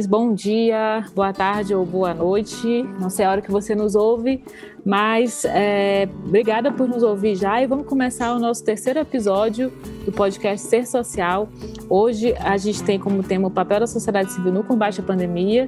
ouvintes, 0.00 0.06
bom 0.06 0.34
dia, 0.34 1.04
boa 1.14 1.32
tarde 1.32 1.74
ou 1.74 1.84
boa 1.84 2.14
noite. 2.14 2.82
Não 2.98 3.10
sei 3.10 3.24
a 3.24 3.30
hora 3.30 3.42
que 3.42 3.50
você 3.50 3.74
nos 3.74 3.94
ouve, 3.94 4.42
mas 4.84 5.44
é, 5.44 6.08
obrigada 6.26 6.72
por 6.72 6.88
nos 6.88 7.02
ouvir 7.02 7.36
já 7.36 7.62
e 7.62 7.66
vamos 7.66 7.86
começar 7.86 8.34
o 8.34 8.38
nosso 8.38 8.64
terceiro 8.64 8.98
episódio 8.98 9.72
do 10.04 10.12
podcast 10.12 10.66
Ser 10.66 10.86
Social. 10.86 11.48
Hoje 11.88 12.34
a 12.38 12.56
gente 12.56 12.82
tem 12.82 12.98
como 12.98 13.22
tema 13.22 13.48
o 13.48 13.50
papel 13.50 13.80
da 13.80 13.86
sociedade 13.86 14.32
civil 14.32 14.52
no 14.52 14.64
combate 14.64 15.00
à 15.00 15.02
pandemia 15.02 15.66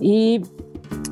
e 0.00 0.42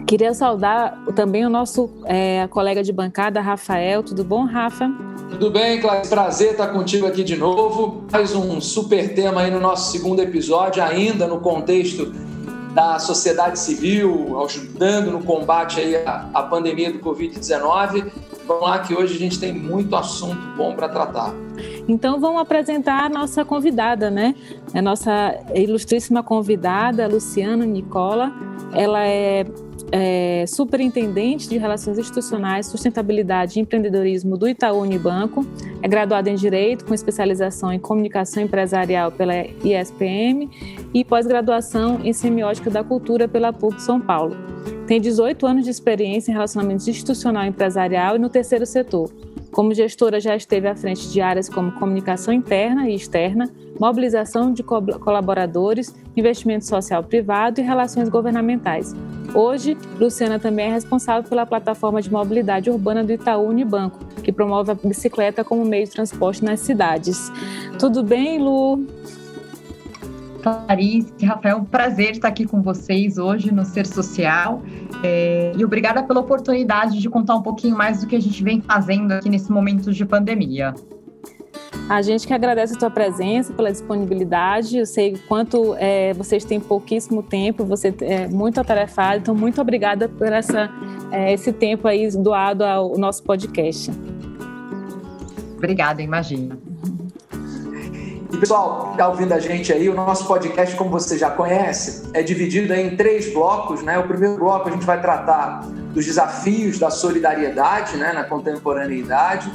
queria 0.07 0.33
saudar 0.35 1.05
também 1.15 1.45
o 1.45 1.51
nosso 1.51 1.91
é, 2.05 2.47
colega 2.49 2.83
de 2.83 2.93
bancada, 2.93 3.41
Rafael. 3.41 4.03
Tudo 4.03 4.25
bom, 4.25 4.45
Rafa? 4.45 4.91
Tudo 5.31 5.51
bem, 5.51 5.81
Clarice? 5.81 6.09
Prazer 6.09 6.53
estar 6.53 6.69
contigo 6.69 7.07
aqui 7.07 7.23
de 7.23 7.37
novo. 7.37 8.05
Mais 8.11 8.35
um 8.35 8.61
super 8.61 9.15
tema 9.15 9.43
aí 9.43 9.51
no 9.51 9.61
nosso 9.61 9.93
segundo 9.93 10.21
episódio, 10.21 10.83
ainda 10.83 11.27
no 11.27 11.41
contexto 11.41 12.13
da 12.77 12.99
sociedade 12.99 13.59
civil, 13.59 14.39
ajudando 14.45 15.11
no 15.11 15.25
combate 15.25 15.81
aí 15.81 15.97
à, 15.97 16.29
à 16.35 16.43
pandemia 16.43 16.93
do 16.93 16.99
Covid-19. 16.99 18.13
Vamos 18.47 18.63
lá 18.63 18.81
que 18.81 18.95
hoje 18.95 19.15
a 19.15 19.19
gente 19.19 19.41
tem 19.41 19.51
muito 19.51 19.97
assunto 19.97 20.37
bom 20.59 20.77
para 20.77 20.87
tratar. 20.91 21.33
Então 21.89 22.21
vamos 22.21 22.39
apresentar 22.43 23.05
a 23.05 23.09
nossa 23.09 23.47
convidada, 23.47 24.11
né? 24.11 24.35
A 24.75 24.83
nossa 24.83 25.35
ilustríssima 25.55 26.23
convidada, 26.23 27.09
Luciana 27.09 27.65
Nicola. 27.65 28.31
Ela 28.75 29.07
é 29.07 29.47
é, 29.93 30.45
superintendente 30.47 31.49
de 31.49 31.59
Relações 31.59 31.99
Institucionais, 31.99 32.67
Sustentabilidade 32.67 33.59
e 33.59 33.63
Empreendedorismo 33.63 34.37
do 34.37 34.49
Itaú 34.49 34.81
Unibanco, 34.81 35.47
é 35.83 35.89
graduada 35.89 36.29
em 36.29 36.35
Direito 36.35 36.85
com 36.85 36.95
especialização 36.95 37.73
em 37.73 37.79
Comunicação 37.79 38.43
Empresarial 38.43 39.13
pela 39.13 39.35
ISPM 39.65 40.51
e 40.93 41.05
pós-graduação 41.05 42.01
em 42.05 42.13
Semiótica 42.13 42.71
da 42.71 42.83
Cultura 42.83 43.29
pela 43.29 43.53
PUC 43.53 43.81
São 43.81 44.01
Paulo. 44.01 44.37
Tem 44.87 45.01
18 45.01 45.47
anos 45.47 45.65
de 45.65 45.71
experiência 45.71 46.31
em 46.31 46.35
relacionamento 46.35 46.89
institucional 46.89 47.45
e 47.45 47.49
empresarial 47.49 48.17
e 48.17 48.19
no 48.19 48.29
terceiro 48.29 48.65
setor. 48.65 49.11
Como 49.57 49.73
gestora, 49.73 50.21
já 50.21 50.37
esteve 50.37 50.69
à 50.69 50.77
frente 50.77 51.09
de 51.09 51.19
áreas 51.19 51.49
como 51.49 51.73
comunicação 51.73 52.35
interna 52.35 52.91
e 52.91 52.95
externa, 52.95 53.51
mobilização 53.81 54.53
de 54.53 54.63
colaboradores, 54.63 55.95
investimento 56.15 56.67
social 56.67 57.03
privado 57.03 57.59
e 57.59 57.65
relações 57.65 58.11
governamentais. 58.11 58.95
Hoje, 59.35 59.75
Luciana 59.99 60.39
também 60.39 60.67
é 60.67 60.73
responsável 60.75 61.27
pela 61.27 61.47
plataforma 61.47 62.03
de 62.03 62.13
mobilidade 62.13 62.69
urbana 62.69 63.03
do 63.03 63.13
Itaú 63.13 63.49
Unibanco, 63.49 63.99
que 64.23 64.31
promove 64.31 64.73
a 64.73 64.75
bicicleta 64.75 65.43
como 65.43 65.65
meio 65.65 65.87
de 65.87 65.93
transporte 65.93 66.45
nas 66.45 66.61
cidades. 66.61 67.33
Tudo 67.79 68.03
bem, 68.03 68.39
Lu? 68.39 68.87
Clarice, 70.47 71.13
Rafael, 71.25 71.59
um 71.59 71.65
prazer 71.65 72.13
estar 72.13 72.29
aqui 72.29 72.47
com 72.47 72.63
vocês 72.63 73.19
hoje 73.19 73.53
no 73.53 73.65
Ser 73.65 73.85
Social. 73.85 74.63
É, 75.03 75.53
e 75.57 75.65
obrigada 75.65 76.05
pela 76.05 76.21
oportunidade 76.21 77.01
de 77.01 77.11
contar 77.11 77.35
um 77.35 77.43
pouquinho 77.43 77.77
mais 77.77 78.01
do 78.01 78.07
que 78.07 78.15
a 78.15 78.21
gente 78.21 78.45
vem 78.45 78.61
fazendo 78.61 79.11
aqui 79.11 79.29
nesse 79.29 79.51
momento 79.51 79.93
de 79.93 80.07
pandemia. 80.07 80.73
A 81.89 82.01
gente 82.01 82.29
que 82.29 82.33
agradece 82.33 82.75
a 82.75 82.79
tua 82.79 82.91
presença, 82.91 83.53
pela 83.53 83.73
disponibilidade. 83.73 84.79
Eu 84.79 84.87
sei 84.87 85.17
quanto 85.27 85.75
é, 85.81 86.13
vocês 86.15 86.45
têm 86.45 86.61
pouquíssimo 86.61 87.25
tempo, 87.25 87.65
você 87.65 87.93
é 88.03 88.29
muito 88.29 88.61
atarefado, 88.61 89.19
então 89.19 89.35
muito 89.35 89.61
obrigada 89.61 90.09
por 90.09 90.33
essa, 90.33 90.71
é, 91.11 91.33
esse 91.33 91.53
tempo 91.53 91.89
aí 91.89 92.09
doado 92.13 92.65
ao 92.65 92.97
nosso 92.97 93.25
podcast. 93.25 93.91
Obrigada, 95.57 96.03
imagina. 96.03 96.66
E 98.33 98.37
pessoal, 98.39 98.87
que 98.87 98.91
está 98.93 99.09
ouvindo 99.09 99.33
a 99.33 99.39
gente 99.39 99.73
aí, 99.73 99.89
o 99.89 99.95
nosso 99.95 100.27
podcast, 100.27 100.75
como 100.77 100.91
você 100.91 101.17
já 101.17 101.31
conhece, 101.31 102.09
é 102.13 102.23
dividido 102.23 102.75
em 102.75 102.97
três 102.97 103.33
blocos. 103.33 103.83
Né? 103.83 103.99
O 103.99 104.07
primeiro 104.07 104.37
bloco 104.37 104.69
a 104.69 104.73
gente 104.73 104.85
vai 104.85 105.01
tratar 105.01 105.61
dos 105.95 106.05
desafios 106.05 106.79
da 106.79 106.91
solidariedade 106.91 107.97
né, 107.97 108.13
na 108.13 108.25
contemporaneidade 108.25 109.51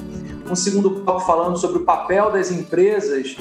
um 0.50 0.56
segundo 0.56 0.90
bloco 0.90 1.22
falando 1.22 1.58
sobre 1.58 1.78
o 1.78 1.86
papel 1.86 2.32
das 2.32 2.52
empresas 2.52 3.38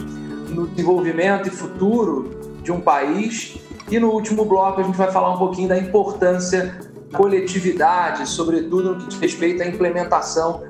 no 0.48 0.66
desenvolvimento 0.68 1.48
e 1.48 1.50
futuro 1.50 2.58
de 2.62 2.70
um 2.70 2.80
país. 2.80 3.56
E 3.90 3.98
no 3.98 4.10
último 4.10 4.44
bloco 4.44 4.80
a 4.80 4.84
gente 4.84 4.96
vai 4.96 5.10
falar 5.10 5.34
um 5.34 5.38
pouquinho 5.38 5.68
da 5.68 5.78
importância 5.78 6.78
da 7.10 7.18
coletividade, 7.18 8.28
sobretudo 8.28 8.94
no 8.94 9.00
que 9.00 9.06
diz 9.08 9.18
respeito 9.18 9.62
à 9.62 9.66
implementação 9.66 10.62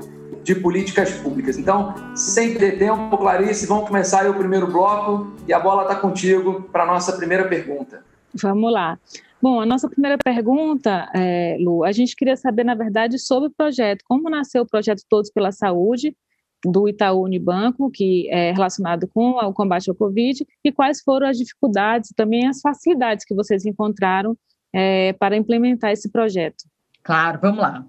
de 0.43 0.55
políticas 0.55 1.13
públicas. 1.13 1.59
Então, 1.59 1.95
sem 2.17 2.53
perder 2.55 2.79
tempo, 2.79 3.17
Clarice, 3.17 3.67
vamos 3.67 3.87
começar 3.87 4.23
aí 4.23 4.29
o 4.29 4.35
primeiro 4.35 4.67
bloco 4.67 5.33
e 5.47 5.53
a 5.53 5.61
bola 5.61 5.83
está 5.83 5.97
contigo 5.97 6.63
para 6.73 6.85
a 6.85 6.87
nossa 6.87 7.17
primeira 7.17 7.49
pergunta. 7.49 8.03
Vamos 8.35 8.73
lá. 8.73 8.99
Bom, 9.43 9.61
a 9.61 9.67
nossa 9.67 9.89
primeira 9.89 10.19
pergunta, 10.19 11.09
é, 11.15 11.57
Lu, 11.59 11.83
a 11.83 11.93
gente 11.93 12.15
queria 12.15 12.37
saber, 12.37 12.63
na 12.63 12.75
verdade, 12.75 13.19
sobre 13.19 13.49
o 13.49 13.53
projeto. 13.53 14.05
Como 14.07 14.29
nasceu 14.29 14.63
o 14.63 14.67
projeto 14.67 15.03
Todos 15.09 15.31
pela 15.31 15.51
Saúde 15.51 16.15
do 16.63 16.87
Itaú 16.87 17.25
Unibanco, 17.25 17.91
que 17.91 18.29
é 18.31 18.53
relacionado 18.53 19.09
com 19.09 19.31
o 19.31 19.53
combate 19.53 19.89
ao 19.89 19.97
Covid, 19.97 20.47
e 20.63 20.71
quais 20.71 21.01
foram 21.01 21.27
as 21.27 21.39
dificuldades 21.39 22.11
e 22.11 22.15
também 22.15 22.47
as 22.47 22.61
facilidades 22.61 23.25
que 23.25 23.35
vocês 23.35 23.65
encontraram 23.65 24.37
é, 24.75 25.15
para 25.15 25.37
implementar 25.37 25.91
esse 25.91 26.11
projeto. 26.11 26.65
Claro, 27.03 27.39
vamos 27.41 27.61
lá. 27.61 27.85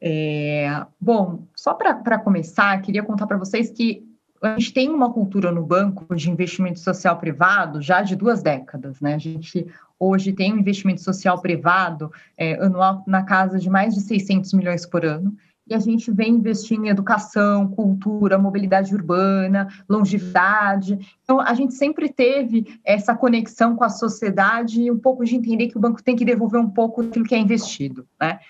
É, 0.00 0.84
bom, 1.00 1.40
só 1.62 1.74
para 1.74 2.18
começar, 2.18 2.82
queria 2.82 3.04
contar 3.04 3.24
para 3.24 3.38
vocês 3.38 3.70
que 3.70 4.04
a 4.42 4.58
gente 4.58 4.74
tem 4.74 4.90
uma 4.90 5.12
cultura 5.12 5.52
no 5.52 5.64
banco 5.64 6.12
de 6.16 6.28
investimento 6.28 6.80
social 6.80 7.16
privado 7.16 7.80
já 7.80 8.02
de 8.02 8.16
duas 8.16 8.42
décadas, 8.42 9.00
né? 9.00 9.14
A 9.14 9.18
gente 9.18 9.68
hoje 9.96 10.32
tem 10.32 10.52
um 10.52 10.58
investimento 10.58 11.00
social 11.00 11.40
privado 11.40 12.10
é, 12.36 12.54
anual 12.54 13.04
na 13.06 13.22
casa 13.22 13.60
de 13.60 13.70
mais 13.70 13.94
de 13.94 14.00
600 14.00 14.52
milhões 14.54 14.84
por 14.84 15.04
ano, 15.04 15.36
e 15.64 15.72
a 15.72 15.78
gente 15.78 16.10
vem 16.10 16.34
investindo 16.34 16.84
em 16.84 16.88
educação, 16.88 17.68
cultura, 17.68 18.36
mobilidade 18.36 18.92
urbana, 18.92 19.68
longevidade. 19.88 20.98
Então, 21.22 21.40
a 21.40 21.54
gente 21.54 21.74
sempre 21.74 22.08
teve 22.08 22.76
essa 22.82 23.14
conexão 23.14 23.76
com 23.76 23.84
a 23.84 23.88
sociedade 23.88 24.82
e 24.82 24.90
um 24.90 24.98
pouco 24.98 25.24
de 25.24 25.36
entender 25.36 25.68
que 25.68 25.78
o 25.78 25.80
banco 25.80 26.02
tem 26.02 26.16
que 26.16 26.24
devolver 26.24 26.60
um 26.60 26.68
pouco 26.68 27.04
daquilo 27.04 27.24
que 27.24 27.36
é 27.36 27.38
investido. 27.38 28.04
Né? 28.20 28.40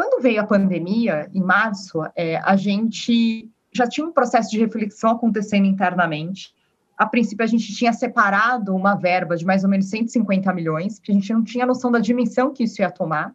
Quando 0.00 0.22
veio 0.22 0.40
a 0.40 0.46
pandemia, 0.46 1.30
em 1.34 1.42
março, 1.42 2.00
é, 2.16 2.36
a 2.36 2.56
gente 2.56 3.50
já 3.70 3.86
tinha 3.86 4.06
um 4.06 4.12
processo 4.12 4.50
de 4.50 4.58
reflexão 4.58 5.10
acontecendo 5.10 5.66
internamente. 5.66 6.54
A 6.96 7.04
princípio, 7.04 7.44
a 7.44 7.46
gente 7.46 7.76
tinha 7.76 7.92
separado 7.92 8.74
uma 8.74 8.94
verba 8.94 9.36
de 9.36 9.44
mais 9.44 9.62
ou 9.62 9.68
menos 9.68 9.90
150 9.90 10.50
milhões, 10.54 10.98
porque 10.98 11.12
a 11.12 11.14
gente 11.14 11.30
não 11.30 11.44
tinha 11.44 11.66
noção 11.66 11.92
da 11.92 11.98
dimensão 11.98 12.50
que 12.50 12.64
isso 12.64 12.80
ia 12.80 12.90
tomar. 12.90 13.34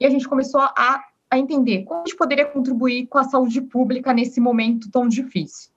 E 0.00 0.06
a 0.06 0.08
gente 0.08 0.26
começou 0.26 0.62
a 0.62 1.04
a 1.30 1.38
entender 1.38 1.82
como 1.82 2.00
a 2.00 2.04
gente 2.06 2.16
poderia 2.16 2.46
contribuir 2.46 3.08
com 3.08 3.18
a 3.18 3.24
saúde 3.24 3.60
pública 3.60 4.14
nesse 4.14 4.40
momento 4.40 4.90
tão 4.90 5.06
difícil. 5.06 5.70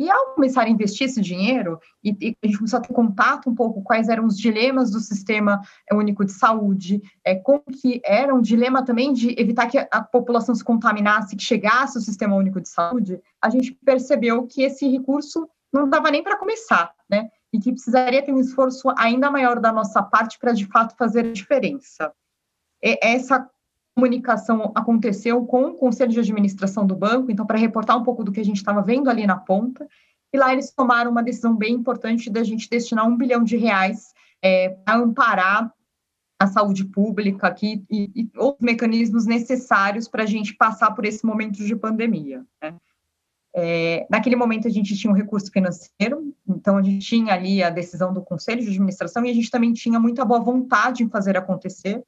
E 0.00 0.10
ao 0.10 0.32
começar 0.34 0.62
a 0.62 0.68
investir 0.70 1.06
esse 1.06 1.20
dinheiro, 1.20 1.78
e, 2.02 2.16
e, 2.22 2.36
a 2.42 2.46
gente 2.46 2.56
começou 2.56 2.78
a 2.78 2.82
ter 2.82 2.94
contato 2.94 3.50
um 3.50 3.54
pouco 3.54 3.82
quais 3.82 4.08
eram 4.08 4.24
os 4.24 4.38
dilemas 4.38 4.90
do 4.90 4.98
sistema 4.98 5.60
único 5.92 6.24
de 6.24 6.32
saúde, 6.32 7.02
é, 7.22 7.34
como 7.34 7.62
que 7.70 8.00
era 8.02 8.34
um 8.34 8.40
dilema 8.40 8.82
também 8.82 9.12
de 9.12 9.38
evitar 9.38 9.66
que 9.66 9.76
a 9.76 10.02
população 10.02 10.54
se 10.54 10.64
contaminasse, 10.64 11.36
que 11.36 11.42
chegasse 11.42 11.98
ao 11.98 12.02
sistema 12.02 12.34
único 12.34 12.62
de 12.62 12.70
saúde, 12.70 13.20
a 13.42 13.50
gente 13.50 13.72
percebeu 13.84 14.46
que 14.46 14.62
esse 14.62 14.88
recurso 14.88 15.46
não 15.70 15.86
dava 15.86 16.10
nem 16.10 16.22
para 16.22 16.38
começar, 16.38 16.94
né? 17.06 17.28
E 17.52 17.58
que 17.58 17.70
precisaria 17.70 18.24
ter 18.24 18.32
um 18.32 18.40
esforço 18.40 18.88
ainda 18.96 19.30
maior 19.30 19.60
da 19.60 19.70
nossa 19.70 20.02
parte 20.02 20.38
para, 20.38 20.52
de 20.52 20.64
fato, 20.64 20.96
fazer 20.96 21.26
a 21.26 21.32
diferença. 21.32 22.10
E 22.82 22.98
essa 23.02 23.46
comunicação 24.00 24.72
aconteceu 24.74 25.44
com 25.44 25.64
o 25.64 25.74
conselho 25.74 26.10
de 26.10 26.20
administração 26.20 26.86
do 26.86 26.96
banco, 26.96 27.30
então, 27.30 27.46
para 27.46 27.58
reportar 27.58 27.98
um 27.98 28.02
pouco 28.02 28.24
do 28.24 28.32
que 28.32 28.40
a 28.40 28.44
gente 28.44 28.56
estava 28.56 28.80
vendo 28.80 29.10
ali 29.10 29.26
na 29.26 29.36
ponta. 29.36 29.86
E 30.32 30.38
lá 30.38 30.52
eles 30.52 30.72
tomaram 30.72 31.10
uma 31.10 31.22
decisão 31.22 31.54
bem 31.54 31.74
importante 31.74 32.30
da 32.30 32.42
gente 32.42 32.70
destinar 32.70 33.06
um 33.06 33.16
bilhão 33.16 33.44
de 33.44 33.58
reais 33.58 34.14
é, 34.42 34.70
para 34.70 34.96
amparar 34.96 35.70
a 36.40 36.46
saúde 36.46 36.84
pública 36.84 37.46
aqui 37.46 37.84
e, 37.90 38.10
e 38.14 38.30
outros 38.38 38.64
mecanismos 38.64 39.26
necessários 39.26 40.08
para 40.08 40.22
a 40.22 40.26
gente 40.26 40.54
passar 40.54 40.92
por 40.92 41.04
esse 41.04 41.26
momento 41.26 41.62
de 41.62 41.76
pandemia. 41.76 42.42
Né? 42.62 42.74
É, 43.54 44.06
naquele 44.08 44.36
momento 44.36 44.66
a 44.66 44.70
gente 44.70 44.96
tinha 44.96 45.12
um 45.12 45.16
recurso 45.16 45.50
financeiro, 45.52 46.34
então 46.48 46.78
a 46.78 46.82
gente 46.82 47.04
tinha 47.04 47.34
ali 47.34 47.62
a 47.62 47.68
decisão 47.68 48.14
do 48.14 48.22
conselho 48.22 48.62
de 48.62 48.68
administração 48.68 49.26
e 49.26 49.30
a 49.30 49.34
gente 49.34 49.50
também 49.50 49.74
tinha 49.74 50.00
muita 50.00 50.24
boa 50.24 50.40
vontade 50.40 51.02
em 51.02 51.10
fazer 51.10 51.36
acontecer 51.36 52.02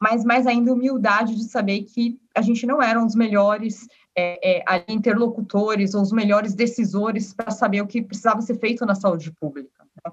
mas 0.00 0.24
mais 0.24 0.46
ainda 0.46 0.72
humildade 0.72 1.34
de 1.34 1.44
saber 1.44 1.82
que 1.82 2.18
a 2.34 2.40
gente 2.40 2.66
não 2.66 2.80
era 2.80 3.00
um 3.00 3.06
dos 3.06 3.16
melhores 3.16 3.86
é, 4.16 4.60
é, 4.60 4.84
interlocutores 4.88 5.94
ou 5.94 6.02
os 6.02 6.12
melhores 6.12 6.54
decisores 6.54 7.32
para 7.32 7.50
saber 7.50 7.80
o 7.80 7.86
que 7.86 8.02
precisava 8.02 8.40
ser 8.40 8.58
feito 8.58 8.84
na 8.84 8.94
saúde 8.94 9.32
pública. 9.32 9.84
Né? 10.04 10.12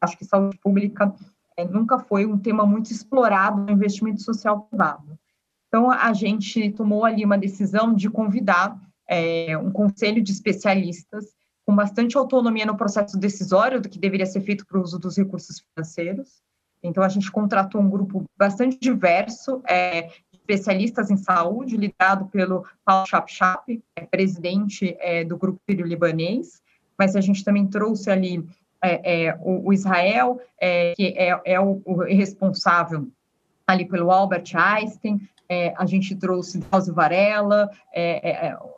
Acho 0.00 0.16
que 0.16 0.24
saúde 0.24 0.58
pública 0.58 1.14
é, 1.56 1.64
nunca 1.64 1.98
foi 1.98 2.26
um 2.26 2.38
tema 2.38 2.66
muito 2.66 2.90
explorado 2.90 3.62
no 3.62 3.72
investimento 3.72 4.22
social 4.22 4.62
privado. 4.62 5.18
Então, 5.68 5.90
a 5.90 6.12
gente 6.12 6.70
tomou 6.72 7.04
ali 7.04 7.24
uma 7.24 7.38
decisão 7.38 7.94
de 7.94 8.08
convidar 8.08 8.78
é, 9.08 9.56
um 9.58 9.70
conselho 9.70 10.22
de 10.22 10.32
especialistas 10.32 11.34
com 11.64 11.74
bastante 11.74 12.16
autonomia 12.16 12.64
no 12.64 12.76
processo 12.76 13.18
decisório 13.18 13.80
do 13.80 13.88
que 13.88 13.98
deveria 13.98 14.26
ser 14.26 14.40
feito 14.40 14.64
para 14.66 14.78
o 14.78 14.82
uso 14.82 14.98
dos 14.98 15.16
recursos 15.16 15.60
financeiros, 15.60 16.40
Então, 16.86 17.02
a 17.02 17.08
gente 17.08 17.30
contratou 17.30 17.80
um 17.80 17.90
grupo 17.90 18.24
bastante 18.38 18.78
diverso, 18.80 19.62
é, 19.68 20.08
especialistas 20.46 21.10
em 21.10 21.16
saúde, 21.16 21.76
liderado 21.76 22.26
pelo 22.26 22.64
Paulo 22.84 23.06
Chapchap, 23.06 23.82
é, 23.96 24.06
presidente 24.06 24.96
é, 25.00 25.24
do 25.24 25.36
Grupo 25.36 25.60
Sírio-Libanês, 25.68 26.62
mas 26.96 27.16
a 27.16 27.20
gente 27.20 27.44
também 27.44 27.66
trouxe 27.66 28.10
ali 28.10 28.46
é, 28.82 29.26
é 29.26 29.38
o, 29.40 29.66
o, 29.66 29.72
Israel, 29.72 30.40
é, 30.60 30.92
que 30.94 31.08
é, 31.16 31.40
é 31.44 31.60
o, 31.60 31.82
o, 31.84 32.04
responsável 32.04 33.08
ali 33.66 33.84
pelo 33.84 34.12
Albert 34.12 34.44
Einstein, 34.54 35.20
a 35.76 35.86
gente 35.86 36.14
trouxe 36.16 36.58
Drauzio 36.58 36.92
Varela, 36.92 37.70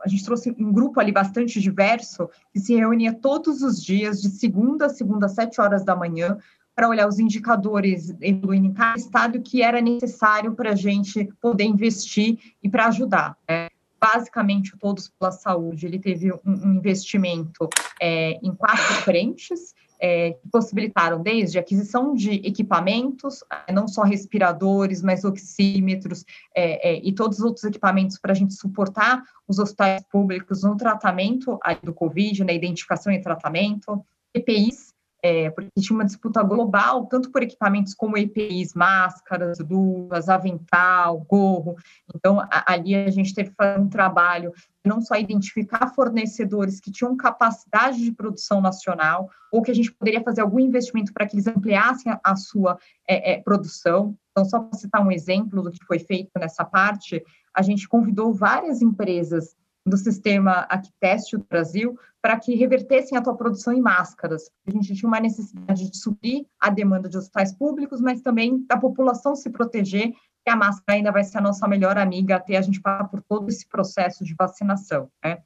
a 0.03 0.09
gente 0.09 0.23
trouxe 0.23 0.55
um 0.59 0.71
grupo 0.71 1.01
ali 1.01 1.11
bastante 1.11 1.61
diverso, 1.61 2.29
que 2.53 2.61
se 2.61 2.75
reunia 2.75 3.15
todos 3.15 3.63
os 3.63 3.83
dias, 3.83 4.21
de 4.21 4.29
segunda 4.29 4.87
a 4.87 4.91
segunda, 4.91 5.27
às 5.27 5.33
sete 5.33 5.61
horas 5.63 5.83
da 5.83 5.97
manhã, 5.97 6.39
para 6.79 6.89
olhar 6.89 7.09
os 7.09 7.19
indicadores 7.19 8.15
evoluindo 8.21 8.69
em 8.69 8.73
cada 8.73 8.97
estado 8.97 9.43
que 9.43 9.63
era 9.63 9.81
necessário 9.81 10.55
para 10.55 10.71
a 10.71 10.77
gente 10.77 11.29
poder 11.41 11.65
investir 11.65 12.39
e 12.63 12.69
para 12.69 12.87
ajudar. 12.87 13.37
Né? 13.49 13.67
Basicamente, 14.01 14.79
Todos 14.79 15.09
pela 15.09 15.33
Saúde, 15.33 15.87
ele 15.87 15.99
teve 15.99 16.33
um, 16.33 16.39
um 16.47 16.75
investimento 16.75 17.69
é, 18.01 18.39
em 18.41 18.55
quatro 18.55 18.95
frentes, 19.03 19.75
é, 20.01 20.35
que 20.35 20.49
possibilitaram 20.53 21.21
desde 21.21 21.59
aquisição 21.59 22.15
de 22.15 22.35
equipamentos, 22.47 23.43
é, 23.67 23.73
não 23.73 23.89
só 23.89 24.05
respiradores, 24.05 25.03
mas 25.03 25.25
oxímetros 25.25 26.25
é, 26.55 26.93
é, 26.93 27.01
e 27.03 27.13
todos 27.13 27.39
os 27.39 27.45
outros 27.45 27.65
equipamentos 27.65 28.21
para 28.21 28.31
a 28.31 28.37
gente 28.37 28.55
suportar 28.55 29.25
os 29.49 29.59
hospitais 29.59 30.05
públicos 30.05 30.63
no 30.63 30.77
tratamento 30.77 31.59
do 31.83 31.93
Covid, 31.93 32.45
na 32.45 32.53
identificação 32.53 33.13
e 33.13 33.21
tratamento, 33.21 34.01
EPIs, 34.33 34.88
é, 35.23 35.51
porque 35.51 35.69
tinha 35.81 35.97
uma 35.97 36.05
disputa 36.05 36.43
global, 36.43 37.07
tanto 37.07 37.31
por 37.31 37.43
equipamentos 37.43 37.95
como 37.95 38.17
EPIs, 38.17 38.75
máscaras, 38.75 39.59
luvas, 39.59 40.29
avental, 40.29 41.19
gorro. 41.29 41.77
Então, 42.15 42.41
a, 42.41 42.73
ali 42.73 42.95
a 42.95 43.11
gente 43.11 43.35
teve 43.35 43.51
que 43.51 43.57
fazer 43.57 43.81
um 43.81 43.89
trabalho 43.89 44.53
não 44.85 45.01
só 45.01 45.17
identificar 45.17 45.93
fornecedores 45.95 46.81
que 46.81 46.91
tinham 46.91 47.17
capacidade 47.17 48.03
de 48.03 48.13
produção 48.13 48.61
nacional, 48.61 49.29
ou 49.53 49.61
que 49.61 49.71
a 49.71 49.75
gente 49.75 49.93
poderia 49.93 50.23
fazer 50.23 50.41
algum 50.41 50.61
investimento 50.61 51.13
para 51.13 51.27
que 51.27 51.35
eles 51.35 51.47
ampliassem 51.47 52.13
a, 52.13 52.21
a 52.23 52.37
sua 52.37 52.79
é, 53.07 53.33
é, 53.33 53.43
produção. 53.43 54.17
Então, 54.31 54.45
só 54.45 54.61
para 54.61 54.79
citar 54.79 55.05
um 55.05 55.11
exemplo 55.11 55.63
do 55.63 55.71
que 55.71 55.85
foi 55.85 55.99
feito 55.99 56.31
nessa 56.39 56.65
parte, 56.65 57.23
a 57.53 57.63
gente 57.63 57.89
convidou 57.89 58.33
várias 58.33 58.81
empresas 58.81 59.57
do 59.89 59.97
sistema 59.97 60.67
Aquiteste 60.69 61.37
do 61.37 61.45
Brasil 61.49 61.99
para 62.21 62.39
que 62.39 62.55
revertessem 62.55 63.17
a 63.17 63.23
tua 63.23 63.37
produção 63.37 63.73
em 63.73 63.81
máscaras. 63.81 64.51
A 64.67 64.71
gente 64.71 64.95
tinha 64.95 65.09
uma 65.09 65.21
necessidade 65.21 65.91
de 65.91 65.97
suprir 65.97 66.47
a 66.61 66.69
demanda 66.69 67.09
de 67.09 67.17
hospitais 67.17 67.55
públicos, 67.55 68.01
mas 68.01 68.21
também 68.21 68.65
da 68.67 68.77
população 68.77 69.37
se 69.37 69.51
proteger, 69.51 70.13
que 70.45 70.51
a 70.51 70.57
máscara 70.57 70.99
ainda 70.99 71.13
vai 71.13 71.25
ser 71.25 71.39
a 71.39 71.43
nossa 71.43 71.69
melhor 71.69 71.97
amiga 71.97 72.37
até 72.37 72.57
a 72.57 72.63
gente 72.63 72.81
passar 72.81 73.05
por 73.05 73.23
todo 73.23 73.49
esse 73.49 73.69
processo 73.69 74.25
de 74.25 74.35
vacinação. 74.35 75.11
Né? 75.25 75.39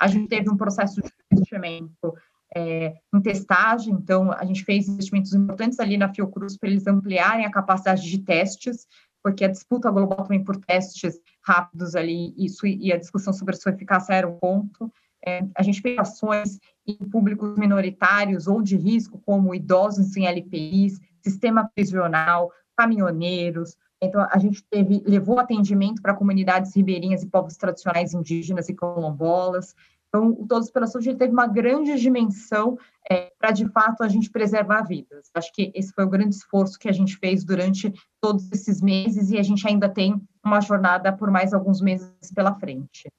A 0.00 0.08
gente 0.08 0.28
teve 0.28 0.50
um 0.50 0.56
processo 0.56 1.00
de 1.00 1.10
investimento 1.32 2.14
é, 2.54 2.94
em 3.14 3.20
testagem, 3.20 3.94
então 3.94 4.32
a 4.32 4.44
gente 4.44 4.64
fez 4.64 4.88
investimentos 4.88 5.32
importantes 5.34 5.78
ali 5.78 5.96
na 5.96 6.12
Fiocruz 6.12 6.56
para 6.56 6.68
eles 6.68 6.86
ampliarem 6.86 7.44
a 7.44 7.50
capacidade 7.50 8.02
de 8.02 8.18
testes, 8.18 8.86
porque 9.26 9.44
a 9.44 9.48
disputa 9.48 9.90
global 9.90 10.18
também 10.18 10.44
por 10.44 10.56
testes 10.56 11.18
rápidos 11.42 11.96
ali, 11.96 12.32
isso 12.38 12.64
e 12.64 12.92
a 12.92 12.96
discussão 12.96 13.32
sobre 13.32 13.56
a 13.56 13.58
sua 13.58 13.72
eficácia 13.72 14.12
era 14.12 14.28
um 14.28 14.38
ponto. 14.38 14.88
É, 15.26 15.44
a 15.56 15.64
gente 15.64 15.80
fez 15.80 15.98
ações 15.98 16.60
em 16.86 16.94
públicos 16.94 17.58
minoritários 17.58 18.46
ou 18.46 18.62
de 18.62 18.76
risco, 18.76 19.20
como 19.26 19.52
idosos 19.52 20.16
em 20.16 20.26
LPIs, 20.28 21.00
sistema 21.20 21.68
prisional, 21.74 22.52
caminhoneiros. 22.76 23.76
Então, 24.00 24.24
a 24.30 24.38
gente 24.38 24.62
teve, 24.70 25.02
levou 25.04 25.40
atendimento 25.40 26.00
para 26.00 26.14
comunidades 26.14 26.76
ribeirinhas 26.76 27.24
e 27.24 27.26
povos 27.26 27.56
tradicionais 27.56 28.14
indígenas 28.14 28.68
e 28.68 28.76
quilombolas. 28.76 29.74
Então, 30.16 30.30
o 30.30 30.46
Todos 30.46 30.70
pela 30.70 30.86
Saúde 30.86 31.14
teve 31.14 31.32
uma 31.32 31.46
grande 31.46 31.94
dimensão 32.00 32.78
é, 33.10 33.30
para, 33.38 33.50
de 33.50 33.68
fato, 33.68 34.02
a 34.02 34.08
gente 34.08 34.30
preservar 34.30 34.82
vidas. 34.82 35.30
Acho 35.34 35.52
que 35.52 35.70
esse 35.74 35.92
foi 35.92 36.04
o 36.04 36.08
grande 36.08 36.34
esforço 36.34 36.78
que 36.78 36.88
a 36.88 36.92
gente 36.92 37.16
fez 37.16 37.44
durante 37.44 37.92
todos 38.20 38.50
esses 38.50 38.80
meses 38.80 39.30
e 39.30 39.38
a 39.38 39.42
gente 39.42 39.66
ainda 39.68 39.88
tem 39.88 40.20
uma 40.44 40.60
jornada 40.60 41.12
por 41.12 41.30
mais 41.30 41.52
alguns 41.52 41.82
meses 41.82 42.10
pela 42.34 42.54
frente. 42.54 43.10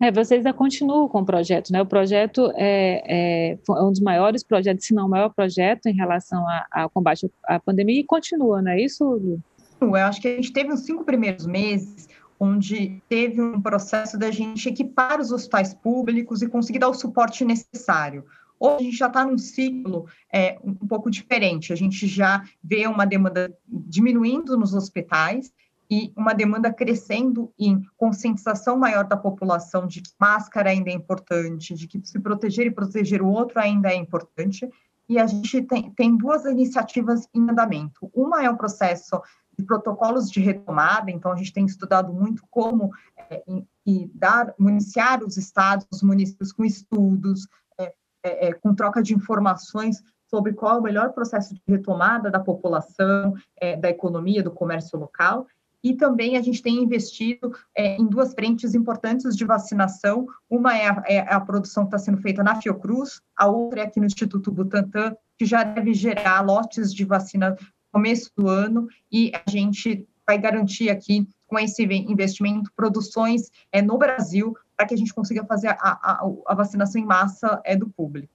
É, 0.00 0.12
vocês 0.12 0.46
ainda 0.46 0.52
continuam 0.52 1.08
com 1.08 1.20
o 1.20 1.24
projeto, 1.24 1.72
né? 1.72 1.82
O 1.82 1.86
projeto 1.86 2.52
é, 2.54 3.52
é, 3.52 3.58
um 3.68 3.90
dos 3.90 4.00
maiores 4.00 4.44
projetos, 4.44 4.86
se 4.86 4.94
não 4.94 5.06
o 5.06 5.10
maior 5.10 5.30
projeto 5.30 5.86
em 5.86 5.94
relação 5.94 6.44
ao 6.70 6.88
combate 6.88 7.28
à 7.44 7.58
pandemia 7.58 8.00
e 8.00 8.04
continua, 8.04 8.62
não 8.62 8.70
é 8.70 8.80
isso, 8.80 9.04
Lu? 9.04 9.40
Eu 9.80 9.96
acho 9.96 10.20
que 10.20 10.28
a 10.28 10.36
gente 10.36 10.52
teve 10.52 10.72
os 10.72 10.80
cinco 10.80 11.04
primeiros 11.04 11.46
meses 11.46 12.08
onde 12.42 13.00
teve 13.08 13.40
um 13.40 13.62
processo 13.62 14.18
da 14.18 14.28
gente 14.32 14.68
equipar 14.68 15.20
os 15.20 15.30
hospitais 15.30 15.72
públicos 15.72 16.42
e 16.42 16.48
conseguir 16.48 16.80
dar 16.80 16.88
o 16.88 16.94
suporte 16.94 17.44
necessário. 17.44 18.24
Hoje 18.58 18.74
a 18.74 18.82
gente 18.82 18.96
já 18.96 19.06
está 19.06 19.24
num 19.24 19.38
ciclo 19.38 20.06
é, 20.32 20.58
um 20.64 20.74
pouco 20.74 21.08
diferente, 21.08 21.72
a 21.72 21.76
gente 21.76 22.04
já 22.08 22.42
vê 22.62 22.84
uma 22.88 23.04
demanda 23.04 23.56
diminuindo 23.68 24.58
nos 24.58 24.74
hospitais 24.74 25.52
e 25.88 26.12
uma 26.16 26.32
demanda 26.32 26.72
crescendo 26.72 27.52
em 27.56 27.80
conscientização 27.96 28.76
maior 28.76 29.04
da 29.04 29.16
população 29.16 29.86
de 29.86 30.00
que 30.00 30.10
máscara 30.18 30.70
ainda 30.70 30.90
é 30.90 30.94
importante, 30.94 31.74
de 31.74 31.86
que 31.86 32.00
se 32.02 32.18
proteger 32.18 32.66
e 32.66 32.72
proteger 32.72 33.22
o 33.22 33.28
outro 33.28 33.60
ainda 33.60 33.88
é 33.88 33.94
importante. 33.94 34.68
E 35.08 35.16
a 35.16 35.26
gente 35.28 35.62
tem, 35.62 35.90
tem 35.92 36.16
duas 36.16 36.44
iniciativas 36.44 37.28
em 37.32 37.48
andamento. 37.48 38.10
Uma 38.12 38.42
é 38.42 38.50
o 38.50 38.56
processo 38.56 39.20
de 39.62 39.66
protocolos 39.66 40.30
de 40.30 40.40
retomada, 40.40 41.10
então 41.10 41.30
a 41.30 41.36
gente 41.36 41.52
tem 41.52 41.64
estudado 41.64 42.12
muito 42.12 42.42
como 42.50 42.90
é, 43.30 43.42
e 43.86 44.10
dar, 44.14 44.54
municiar 44.58 45.22
os 45.24 45.36
estados, 45.36 45.86
os 45.90 46.02
municípios 46.02 46.52
com 46.52 46.64
estudos, 46.64 47.46
é, 47.78 47.94
é, 48.24 48.48
é, 48.48 48.52
com 48.52 48.74
troca 48.74 49.02
de 49.02 49.14
informações 49.14 50.02
sobre 50.28 50.52
qual 50.52 50.76
é 50.76 50.80
o 50.80 50.82
melhor 50.82 51.12
processo 51.12 51.54
de 51.54 51.60
retomada 51.66 52.30
da 52.30 52.40
população, 52.40 53.34
é, 53.60 53.76
da 53.76 53.88
economia, 53.88 54.42
do 54.42 54.50
comércio 54.50 54.98
local, 54.98 55.46
e 55.84 55.94
também 55.94 56.36
a 56.36 56.40
gente 56.40 56.62
tem 56.62 56.82
investido 56.82 57.52
é, 57.76 57.96
em 57.96 58.06
duas 58.06 58.32
frentes 58.34 58.72
importantes 58.72 59.36
de 59.36 59.44
vacinação. 59.44 60.26
Uma 60.48 60.76
é 60.76 60.88
a, 60.88 61.02
é 61.08 61.18
a 61.18 61.40
produção 61.40 61.84
que 61.84 61.88
está 61.88 61.98
sendo 61.98 62.18
feita 62.18 62.42
na 62.42 62.60
Fiocruz, 62.60 63.20
a 63.36 63.48
outra 63.48 63.80
é 63.80 63.84
aqui 63.84 63.98
no 63.98 64.06
Instituto 64.06 64.52
Butantan, 64.52 65.16
que 65.36 65.44
já 65.44 65.64
deve 65.64 65.92
gerar 65.92 66.40
lotes 66.40 66.94
de 66.94 67.04
vacina 67.04 67.56
começo 67.92 68.30
do 68.36 68.48
ano 68.48 68.88
e 69.10 69.30
a 69.34 69.50
gente 69.50 70.08
vai 70.26 70.38
garantir 70.38 70.88
aqui 70.88 71.28
com 71.46 71.58
esse 71.58 71.82
investimento 71.84 72.72
produções 72.74 73.50
é, 73.70 73.82
no 73.82 73.98
Brasil 73.98 74.56
para 74.76 74.86
que 74.86 74.94
a 74.94 74.96
gente 74.96 75.12
consiga 75.12 75.44
fazer 75.44 75.68
a, 75.68 75.76
a, 75.80 76.30
a, 76.46 76.54
vacinação 76.54 77.00
em 77.00 77.04
massa 77.04 77.60
é, 77.64 77.76
do 77.76 77.88
público. 77.88 78.32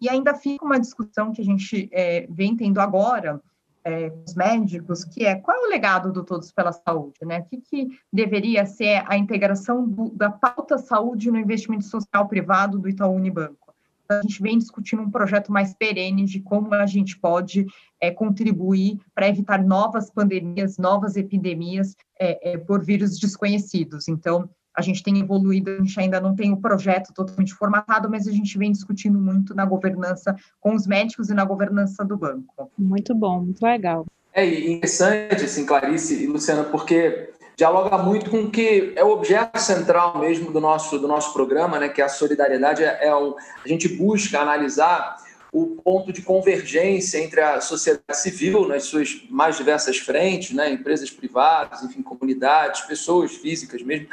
E 0.00 0.08
ainda 0.08 0.34
fica 0.34 0.64
uma 0.64 0.80
discussão 0.80 1.32
que 1.32 1.42
a 1.42 1.44
gente 1.44 1.88
é, 1.92 2.26
vem 2.30 2.56
tendo 2.56 2.80
agora 2.80 3.40
é, 3.84 4.08
com 4.08 4.24
os 4.26 4.34
médicos, 4.34 5.04
que 5.04 5.26
é 5.26 5.34
qual 5.34 5.56
é 5.56 5.66
o 5.66 5.70
legado 5.70 6.10
do 6.10 6.24
Todos 6.24 6.50
pela 6.50 6.72
Saúde, 6.72 7.18
né? 7.22 7.40
O 7.40 7.44
que, 7.44 7.58
que 7.58 7.98
deveria 8.10 8.64
ser 8.64 9.04
a 9.06 9.16
integração 9.16 9.86
do, 9.86 10.10
da 10.10 10.30
pauta 10.30 10.78
saúde 10.78 11.30
no 11.30 11.38
investimento 11.38 11.84
social 11.84 12.26
privado 12.26 12.78
do 12.78 12.88
Itaú 12.88 13.14
Unibanco? 13.14 13.63
A 14.08 14.22
gente 14.22 14.42
vem 14.42 14.58
discutindo 14.58 15.02
um 15.02 15.10
projeto 15.10 15.50
mais 15.50 15.74
perene 15.74 16.24
de 16.24 16.40
como 16.40 16.74
a 16.74 16.86
gente 16.86 17.18
pode 17.18 17.66
é, 18.00 18.10
contribuir 18.10 18.98
para 19.14 19.28
evitar 19.28 19.62
novas 19.62 20.10
pandemias, 20.10 20.78
novas 20.78 21.16
epidemias 21.16 21.94
é, 22.18 22.52
é, 22.52 22.58
por 22.58 22.84
vírus 22.84 23.18
desconhecidos. 23.18 24.08
Então, 24.08 24.48
a 24.76 24.82
gente 24.82 25.02
tem 25.02 25.20
evoluído, 25.20 25.70
a 25.70 25.76
gente 25.78 26.00
ainda 26.00 26.20
não 26.20 26.34
tem 26.34 26.52
o 26.52 26.56
projeto 26.56 27.12
totalmente 27.14 27.54
formatado, 27.54 28.10
mas 28.10 28.26
a 28.26 28.32
gente 28.32 28.58
vem 28.58 28.72
discutindo 28.72 29.18
muito 29.18 29.54
na 29.54 29.64
governança 29.64 30.34
com 30.60 30.74
os 30.74 30.86
médicos 30.86 31.30
e 31.30 31.34
na 31.34 31.44
governança 31.44 32.04
do 32.04 32.16
banco. 32.16 32.70
Muito 32.76 33.14
bom, 33.14 33.40
muito 33.40 33.62
legal. 33.62 34.04
É 34.32 34.44
interessante, 34.44 35.44
assim, 35.44 35.64
Clarice 35.64 36.24
e 36.24 36.26
Luciana, 36.26 36.64
porque 36.64 37.32
dialoga 37.56 37.96
muito 37.98 38.30
com 38.30 38.42
o 38.42 38.50
que 38.50 38.92
é 38.96 39.04
o 39.04 39.10
objeto 39.10 39.58
central 39.60 40.18
mesmo 40.18 40.50
do 40.50 40.60
nosso, 40.60 40.98
do 40.98 41.06
nosso 41.06 41.32
programa, 41.32 41.78
né, 41.78 41.88
que 41.88 42.02
é 42.02 42.04
a 42.04 42.08
solidariedade. 42.08 42.82
É, 42.82 43.06
é 43.06 43.16
um, 43.16 43.34
a 43.64 43.68
gente 43.68 43.88
busca 43.88 44.40
analisar 44.40 45.16
o 45.52 45.76
ponto 45.84 46.12
de 46.12 46.20
convergência 46.20 47.18
entre 47.18 47.40
a 47.40 47.60
sociedade 47.60 48.18
civil 48.18 48.66
nas 48.66 48.84
suas 48.84 49.24
mais 49.30 49.56
diversas 49.56 49.98
frentes, 49.98 50.50
né, 50.50 50.68
empresas 50.70 51.10
privadas, 51.10 51.82
enfim, 51.84 52.02
comunidades, 52.02 52.80
pessoas 52.80 53.36
físicas 53.36 53.80
mesmo, 53.82 54.08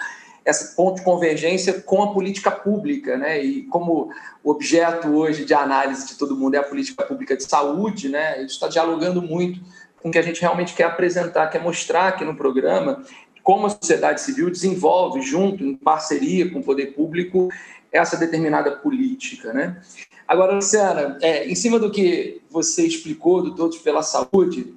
esse 0.46 0.76
ponto 0.76 0.98
de 0.98 1.04
convergência 1.04 1.82
com 1.82 2.04
a 2.04 2.14
política 2.14 2.50
pública, 2.50 3.16
né? 3.16 3.44
E 3.44 3.64
como 3.64 4.12
o 4.44 4.50
objeto 4.50 5.08
hoje 5.10 5.46
de 5.46 5.54
análise 5.54 6.08
de 6.08 6.16
todo 6.18 6.36
mundo 6.36 6.56
é 6.56 6.58
a 6.58 6.64
política 6.64 7.06
pública 7.06 7.38
de 7.38 7.44
saúde, 7.44 8.10
né? 8.10 8.38
Isso 8.38 8.56
está 8.56 8.68
dialogando 8.68 9.22
muito 9.22 9.62
com 10.02 10.10
o 10.10 10.12
que 10.12 10.18
a 10.18 10.24
gente 10.24 10.42
realmente 10.42 10.74
quer 10.74 10.86
apresentar, 10.86 11.48
quer 11.48 11.62
mostrar 11.62 12.08
aqui 12.08 12.26
no 12.26 12.36
programa, 12.36 13.04
como 13.44 13.68
a 13.68 13.70
sociedade 13.70 14.22
civil 14.22 14.50
desenvolve, 14.50 15.22
junto, 15.22 15.64
em 15.64 15.76
parceria 15.76 16.50
com 16.50 16.60
o 16.60 16.64
poder 16.64 16.94
público, 16.94 17.50
essa 17.92 18.16
determinada 18.16 18.72
política. 18.72 19.52
Né? 19.54 19.82
Agora, 20.28 20.54
Luciana, 20.54 21.18
é, 21.22 21.48
em 21.48 21.56
cima 21.56 21.78
do 21.78 21.92
que 21.92 22.42
você 22.50 22.86
explicou 22.86 23.42
do 23.44 23.56
Todos 23.56 23.78
pela 23.80 24.02
Saúde, 24.02 24.74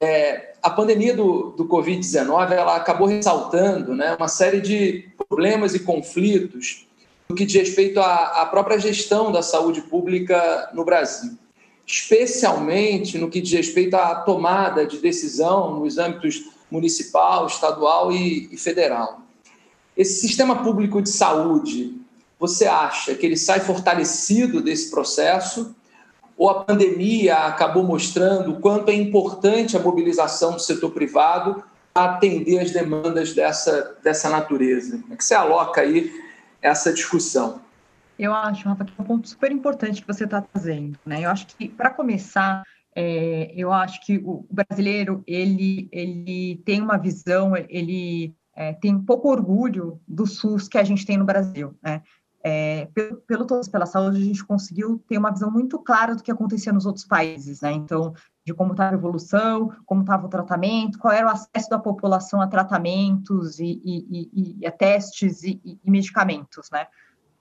é, 0.00 0.54
a 0.62 0.70
pandemia 0.70 1.14
do, 1.14 1.50
do 1.50 1.66
Covid-19 1.66 2.52
ela 2.52 2.76
acabou 2.76 3.06
ressaltando 3.06 3.94
né, 3.94 4.14
uma 4.16 4.28
série 4.28 4.60
de 4.60 5.08
problemas 5.28 5.74
e 5.74 5.80
conflitos 5.80 6.86
no 7.28 7.34
que 7.34 7.44
diz 7.44 7.56
respeito 7.56 8.00
à, 8.00 8.42
à 8.42 8.46
própria 8.46 8.78
gestão 8.78 9.32
da 9.32 9.42
saúde 9.42 9.80
pública 9.82 10.70
no 10.74 10.84
Brasil, 10.84 11.32
especialmente 11.86 13.18
no 13.18 13.30
que 13.30 13.40
diz 13.40 13.52
respeito 13.52 13.94
à 13.94 14.14
tomada 14.16 14.86
de 14.86 14.98
decisão 14.98 15.80
nos 15.80 15.98
âmbitos 15.98 16.55
municipal, 16.70 17.46
estadual 17.46 18.12
e, 18.12 18.48
e 18.52 18.56
federal. 18.56 19.20
Esse 19.96 20.20
sistema 20.20 20.62
público 20.62 21.00
de 21.00 21.08
saúde, 21.08 21.94
você 22.38 22.66
acha 22.66 23.14
que 23.14 23.24
ele 23.24 23.36
sai 23.36 23.60
fortalecido 23.60 24.60
desse 24.60 24.90
processo? 24.90 25.74
Ou 26.36 26.50
a 26.50 26.64
pandemia 26.64 27.34
acabou 27.34 27.82
mostrando 27.82 28.52
o 28.52 28.60
quanto 28.60 28.90
é 28.90 28.94
importante 28.94 29.76
a 29.76 29.80
mobilização 29.80 30.52
do 30.52 30.60
setor 30.60 30.90
privado 30.90 31.64
para 31.94 32.12
atender 32.12 32.58
as 32.58 32.70
demandas 32.70 33.32
dessa, 33.32 33.96
dessa 34.02 34.28
natureza? 34.28 34.98
Como 34.98 35.14
é 35.14 35.16
que 35.16 35.24
você 35.24 35.34
aloca 35.34 35.80
aí 35.80 36.12
essa 36.60 36.92
discussão? 36.92 37.60
Eu 38.18 38.34
acho, 38.34 38.68
Rafa, 38.68 38.84
que 38.84 38.92
é 38.98 39.02
um 39.02 39.06
ponto 39.06 39.28
super 39.28 39.50
importante 39.50 40.02
que 40.02 40.06
você 40.06 40.24
está 40.24 40.42
trazendo. 40.42 40.98
Né? 41.06 41.24
Eu 41.24 41.30
acho 41.30 41.46
que, 41.46 41.68
para 41.68 41.90
começar, 41.90 42.62
é, 42.98 43.52
eu 43.54 43.70
acho 43.70 44.00
que 44.00 44.16
o 44.24 44.46
brasileiro 44.50 45.22
ele, 45.26 45.86
ele 45.92 46.62
tem 46.64 46.80
uma 46.80 46.96
visão, 46.96 47.54
ele 47.54 48.34
é, 48.54 48.72
tem 48.72 48.94
um 48.94 49.04
pouco 49.04 49.28
orgulho 49.28 50.00
do 50.08 50.26
SUS 50.26 50.66
que 50.66 50.78
a 50.78 50.82
gente 50.82 51.04
tem 51.04 51.18
no 51.18 51.26
Brasil. 51.26 51.76
Né? 51.82 52.02
É, 52.42 52.86
pelo, 52.94 53.16
pelo 53.18 53.44
Todos 53.44 53.68
pela 53.68 53.84
Saúde, 53.84 54.16
a 54.16 54.24
gente 54.24 54.42
conseguiu 54.42 54.98
ter 55.06 55.18
uma 55.18 55.30
visão 55.30 55.50
muito 55.50 55.78
clara 55.78 56.16
do 56.16 56.22
que 56.22 56.30
acontecia 56.30 56.72
nos 56.72 56.86
outros 56.86 57.04
países. 57.04 57.60
Né? 57.60 57.72
Então, 57.72 58.14
de 58.42 58.54
como 58.54 58.72
estava 58.72 58.94
a 58.94 58.98
evolução, 58.98 59.70
como 59.84 60.00
estava 60.00 60.24
o 60.24 60.30
tratamento, 60.30 60.98
qual 60.98 61.12
era 61.12 61.26
o 61.26 61.30
acesso 61.30 61.68
da 61.68 61.78
população 61.78 62.40
a 62.40 62.46
tratamentos 62.46 63.60
e, 63.60 63.78
e, 63.84 64.30
e, 64.32 64.56
e 64.60 64.66
a 64.66 64.72
testes 64.72 65.42
e, 65.42 65.78
medicamentos. 65.84 66.70
Né? 66.72 66.86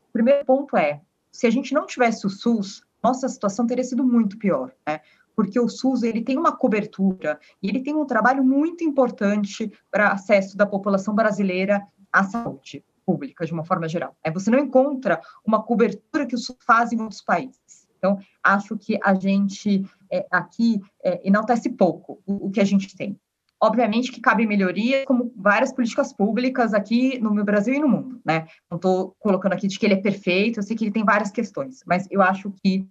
O 0.10 0.12
primeiro 0.12 0.44
ponto 0.44 0.76
é, 0.76 1.00
se 1.32 1.48
a 1.48 1.50
gente 1.50 1.74
não 1.74 1.86
tivesse 1.86 2.28
o 2.28 2.30
SUS, 2.30 2.84
nossa 3.02 3.30
situação 3.30 3.66
teria 3.66 3.86
sido 3.86 4.04
muito 4.04 4.38
pior. 4.38 4.74
Né? 4.86 5.00
Porque 5.36 5.60
o 5.60 5.68
SUS 5.68 6.04
ele 6.04 6.22
tem 6.22 6.38
uma 6.38 6.56
cobertura 6.56 7.40
e 7.62 7.70
ele 7.70 7.82
tem 7.82 7.96
um 7.96 8.06
trabalho 8.06 8.44
muito 8.44 8.84
importante 8.84 9.72
para 9.92 10.12
acesso 10.12 10.56
da 10.56 10.66
população 10.66 11.14
brasileira 11.14 11.86
à 12.12 12.24
saúde 12.24 12.84
pública 13.06 13.46
de 13.46 13.54
uma 13.54 13.64
forma 13.64 13.88
geral. 13.88 14.16
É, 14.24 14.32
você 14.32 14.50
não 14.50 14.60
encontra 14.60 15.22
uma 15.46 15.62
cobertura 15.62 16.26
que 16.26 16.36
o 16.36 16.38
SUS 16.38 16.58
faz 16.66 16.92
em 16.92 17.02
outros 17.02 17.22
países. 17.22 17.86
Então, 17.98 18.20
acho 18.44 18.78
que 18.78 19.00
a 19.04 19.14
gente 19.14 19.84
é, 20.12 20.26
aqui 20.30 20.82
é, 21.04 21.28
enaltece 21.28 21.70
pouco 21.70 22.22
o, 22.26 22.48
o 22.48 22.52
que 22.52 22.62
a 22.62 22.66
gente 22.66 22.96
tem. 22.96 23.20
Obviamente 23.62 24.12
que 24.12 24.22
cabe 24.22 24.46
melhoria, 24.46 25.06
como 25.06 25.34
várias 25.36 25.72
políticas 25.72 26.12
públicas 26.12 26.74
aqui 26.74 27.18
no 27.20 27.44
Brasil 27.44 27.74
e 27.74 27.80
no 27.80 27.88
mundo, 27.88 28.22
né? 28.24 28.48
Não 28.70 28.76
estou 28.76 29.16
colocando 29.18 29.54
aqui 29.54 29.68
de 29.68 29.80
que 29.80 29.86
ele 29.86 29.96
é 29.96 30.02
perfeito, 30.02 30.60
eu 30.60 30.64
sei 30.64 30.76
que 30.76 30.84
ele 30.84 30.92
tem 30.92 31.06
várias 31.06 31.32
questões, 31.32 31.82
mas 31.86 32.06
eu 32.12 32.22
acho 32.22 32.52
que 32.64 32.86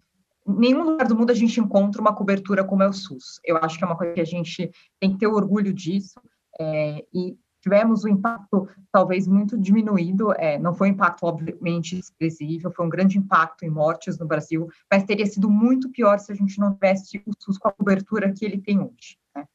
nenhum 0.46 0.82
lugar 0.82 1.06
do 1.06 1.16
mundo 1.16 1.30
a 1.30 1.34
gente 1.34 1.58
encontra 1.60 2.00
uma 2.00 2.14
cobertura 2.14 2.64
como 2.64 2.82
é 2.82 2.88
o 2.88 2.92
SUS. 2.92 3.40
Eu 3.44 3.56
acho 3.58 3.78
que 3.78 3.84
é 3.84 3.86
uma 3.86 3.96
coisa 3.96 4.14
que 4.14 4.20
a 4.20 4.26
gente 4.26 4.70
tem 5.00 5.12
que 5.12 5.18
ter 5.18 5.26
orgulho 5.26 5.72
disso. 5.72 6.20
É, 6.60 7.04
e 7.12 7.36
tivemos 7.64 8.04
um 8.04 8.08
impacto 8.08 8.68
talvez 8.92 9.26
muito 9.26 9.58
diminuído, 9.58 10.32
é, 10.32 10.58
não 10.58 10.74
foi 10.74 10.90
um 10.90 10.92
impacto 10.92 11.24
obviamente 11.24 11.98
expressivo, 11.98 12.70
foi 12.70 12.84
um 12.84 12.90
grande 12.90 13.16
impacto 13.16 13.64
em 13.64 13.70
mortes 13.70 14.18
no 14.18 14.26
Brasil, 14.26 14.68
mas 14.92 15.04
teria 15.04 15.24
sido 15.24 15.48
muito 15.48 15.90
pior 15.90 16.18
se 16.18 16.30
a 16.30 16.34
gente 16.34 16.58
não 16.58 16.74
tivesse 16.74 17.22
o 17.26 17.32
SUS 17.38 17.56
com 17.56 17.68
a 17.68 17.72
cobertura 17.72 18.30
que 18.32 18.44
ele 18.44 18.58
tem 18.58 18.78
hoje. 18.78 19.16
Né? 19.34 19.46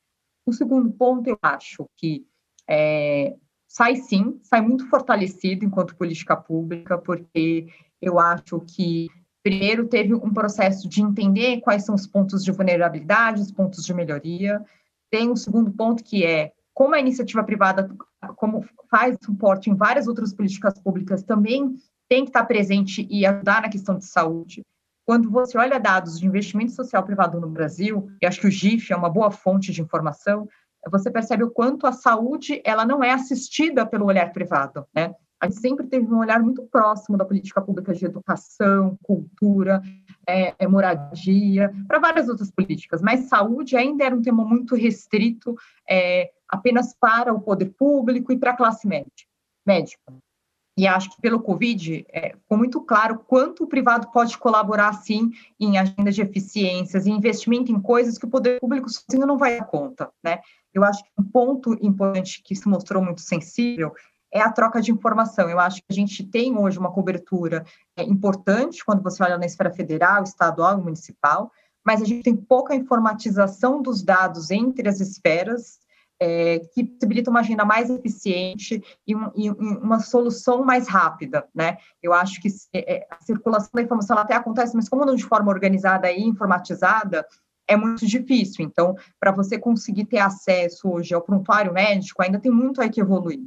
O 0.43 0.51
segundo 0.51 0.91
ponto, 0.91 1.29
eu 1.29 1.37
acho 1.39 1.87
que 1.95 2.25
é, 2.67 3.35
sai 3.67 3.95
sim, 3.95 4.39
sai 4.41 4.61
muito 4.61 4.89
fortalecido 4.89 5.63
enquanto 5.63 5.95
política 5.95 6.35
pública, 6.35 6.97
porque 6.97 7.67
eu 8.01 8.17
acho 8.19 8.59
que 8.61 9.07
Primeiro, 9.49 9.87
teve 9.87 10.13
um 10.13 10.31
processo 10.31 10.87
de 10.87 11.01
entender 11.01 11.59
quais 11.61 11.83
são 11.83 11.95
os 11.95 12.05
pontos 12.05 12.43
de 12.45 12.51
vulnerabilidade, 12.51 13.41
os 13.41 13.51
pontos 13.51 13.83
de 13.83 13.91
melhoria. 13.95 14.63
Tem 15.09 15.27
um 15.27 15.35
segundo 15.35 15.71
ponto 15.71 16.03
que 16.03 16.23
é 16.23 16.51
como 16.71 16.93
a 16.93 16.99
iniciativa 16.99 17.43
privada, 17.43 17.89
como 18.35 18.63
faz 18.91 19.17
suporte 19.19 19.67
em 19.67 19.73
várias 19.73 20.07
outras 20.07 20.31
políticas 20.31 20.79
públicas, 20.79 21.23
também 21.23 21.73
tem 22.07 22.25
que 22.25 22.29
estar 22.29 22.45
presente 22.45 23.07
e 23.09 23.25
ajudar 23.25 23.63
na 23.63 23.69
questão 23.69 23.97
de 23.97 24.05
saúde. 24.05 24.63
Quando 25.03 25.31
você 25.31 25.57
olha 25.57 25.79
dados 25.79 26.19
de 26.19 26.27
investimento 26.27 26.73
social 26.73 27.03
privado 27.03 27.41
no 27.41 27.49
Brasil, 27.49 28.07
e 28.21 28.27
acho 28.27 28.39
que 28.39 28.47
o 28.47 28.51
GIF 28.51 28.93
é 28.93 28.95
uma 28.95 29.09
boa 29.09 29.31
fonte 29.31 29.71
de 29.71 29.81
informação, 29.81 30.47
você 30.91 31.09
percebe 31.09 31.43
o 31.43 31.49
quanto 31.49 31.87
a 31.87 31.91
saúde 31.91 32.61
ela 32.63 32.85
não 32.85 33.03
é 33.03 33.09
assistida 33.09 33.83
pelo 33.83 34.05
olhar 34.05 34.31
privado, 34.31 34.85
né? 34.93 35.15
A 35.39 35.47
gente 35.47 35.59
sempre 35.59 35.87
teve 35.87 36.05
um 36.13 36.19
olhar 36.19 36.41
muito 36.41 36.63
próximo 36.63 37.17
da 37.17 37.23
política 37.23 37.61
pública 37.61 37.93
de 37.93 38.05
educação, 38.05 38.97
cultura, 39.01 39.81
é, 40.27 40.53
é, 40.59 40.67
moradia, 40.67 41.73
para 41.87 41.99
várias 41.99 42.27
outras 42.27 42.51
políticas, 42.51 43.01
mas 43.01 43.29
saúde 43.29 43.77
ainda 43.77 44.03
era 44.03 44.15
um 44.15 44.21
tema 44.21 44.43
muito 44.43 44.75
restrito 44.75 45.55
é, 45.89 46.29
apenas 46.47 46.93
para 46.93 47.33
o 47.33 47.39
poder 47.39 47.73
público 47.77 48.33
e 48.33 48.37
para 48.37 48.51
a 48.51 48.57
classe 48.57 48.87
média, 48.87 49.25
médica. 49.65 50.13
E 50.79 50.87
acho 50.87 51.09
que 51.09 51.21
pelo 51.21 51.41
Covid 51.41 52.05
é, 52.09 52.37
ficou 52.37 52.57
muito 52.57 52.79
claro 52.79 53.19
quanto 53.27 53.65
o 53.65 53.67
privado 53.67 54.07
pode 54.13 54.37
colaborar, 54.37 54.93
sim, 54.93 55.29
em 55.59 55.77
agenda 55.77 56.09
de 56.09 56.21
eficiências 56.21 57.05
e 57.05 57.11
investimento 57.11 57.69
em 57.69 57.81
coisas 57.81 58.17
que 58.17 58.25
o 58.25 58.29
poder 58.29 58.61
público 58.61 58.89
sozinho 58.89 59.27
não 59.27 59.37
vai 59.37 59.57
dar 59.57 59.65
conta, 59.65 60.09
né? 60.23 60.39
Eu 60.73 60.83
acho 60.85 61.03
que 61.03 61.09
um 61.19 61.23
ponto 61.23 61.73
importante 61.81 62.41
que 62.41 62.55
se 62.55 62.65
mostrou 62.69 63.03
muito 63.03 63.19
sensível 63.19 63.91
é 64.31 64.41
a 64.41 64.51
troca 64.51 64.81
de 64.81 64.91
informação. 64.91 65.49
Eu 65.49 65.59
acho 65.59 65.77
que 65.77 65.87
a 65.89 65.93
gente 65.93 66.23
tem 66.23 66.57
hoje 66.57 66.77
uma 66.77 66.91
cobertura 66.91 67.65
é, 67.97 68.03
importante 68.03 68.83
quando 68.85 69.01
você 69.01 69.23
olha 69.23 69.37
na 69.37 69.45
esfera 69.45 69.71
federal, 69.71 70.23
estadual 70.23 70.79
e 70.79 70.83
municipal, 70.83 71.51
mas 71.85 72.01
a 72.01 72.05
gente 72.05 72.23
tem 72.23 72.35
pouca 72.35 72.75
informatização 72.75 73.81
dos 73.81 74.03
dados 74.03 74.51
entre 74.51 74.87
as 74.87 74.99
esferas 74.99 75.79
é, 76.19 76.59
que 76.73 76.83
possibilita 76.83 77.31
uma 77.31 77.39
agenda 77.39 77.63
mais 77.63 77.89
eficiente 77.89 78.83
e, 79.07 79.15
um, 79.15 79.31
e, 79.35 79.49
uma 79.49 79.99
solução 79.99 80.63
mais 80.63 80.87
rápida, 80.87 81.47
né? 81.55 81.77
Eu 82.03 82.13
acho 82.13 82.41
que 82.41 82.49
é, 82.73 83.07
a 83.09 83.23
circulação 83.23 83.71
da 83.73 83.81
informação 83.81 84.17
até 84.17 84.35
acontece, 84.35 84.75
mas 84.75 84.89
como 84.89 85.05
não 85.05 85.15
de 85.15 85.23
forma 85.23 85.49
organizada 85.49 86.11
e 86.11 86.21
informatizada, 86.21 87.25
é 87.65 87.77
muito 87.77 88.05
difícil. 88.05 88.65
Então, 88.65 88.95
para 89.19 89.31
você 89.31 89.57
conseguir 89.57 90.05
ter 90.05 90.19
acesso 90.19 90.89
hoje 90.89 91.13
ao 91.13 91.21
prontuário 91.21 91.71
médico, 91.71 92.21
ainda 92.21 92.39
tem 92.39 92.51
muito 92.51 92.81
aí 92.81 92.89
que 92.89 92.99
evoluir. 92.99 93.39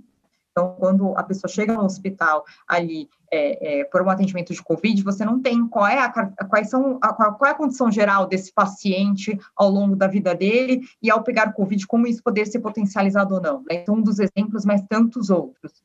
Então, 0.52 0.76
quando 0.78 1.16
a 1.16 1.22
pessoa 1.22 1.50
chega 1.50 1.72
no 1.72 1.84
hospital 1.84 2.44
ali 2.68 3.08
é, 3.32 3.80
é, 3.80 3.84
por 3.84 4.02
um 4.02 4.10
atendimento 4.10 4.52
de 4.52 4.62
Covid, 4.62 5.02
você 5.02 5.24
não 5.24 5.40
tem 5.40 5.66
qual 5.66 5.86
é 5.86 5.98
a, 5.98 6.10
quais 6.46 6.68
são, 6.68 6.98
a, 7.02 7.12
qual 7.14 7.48
é 7.48 7.50
a 7.50 7.56
condição 7.56 7.90
geral 7.90 8.26
desse 8.26 8.52
paciente 8.52 9.38
ao 9.56 9.70
longo 9.70 9.96
da 9.96 10.06
vida 10.06 10.34
dele 10.34 10.82
e 11.02 11.10
ao 11.10 11.22
pegar 11.22 11.54
Covid, 11.54 11.86
como 11.86 12.06
isso 12.06 12.22
poder 12.22 12.46
ser 12.46 12.60
potencializado 12.60 13.34
ou 13.34 13.40
não. 13.40 13.60
Né? 13.60 13.76
Então, 13.76 13.94
um 13.94 14.02
dos 14.02 14.18
exemplos, 14.18 14.66
mas 14.66 14.82
tantos 14.88 15.30
outros. 15.30 15.82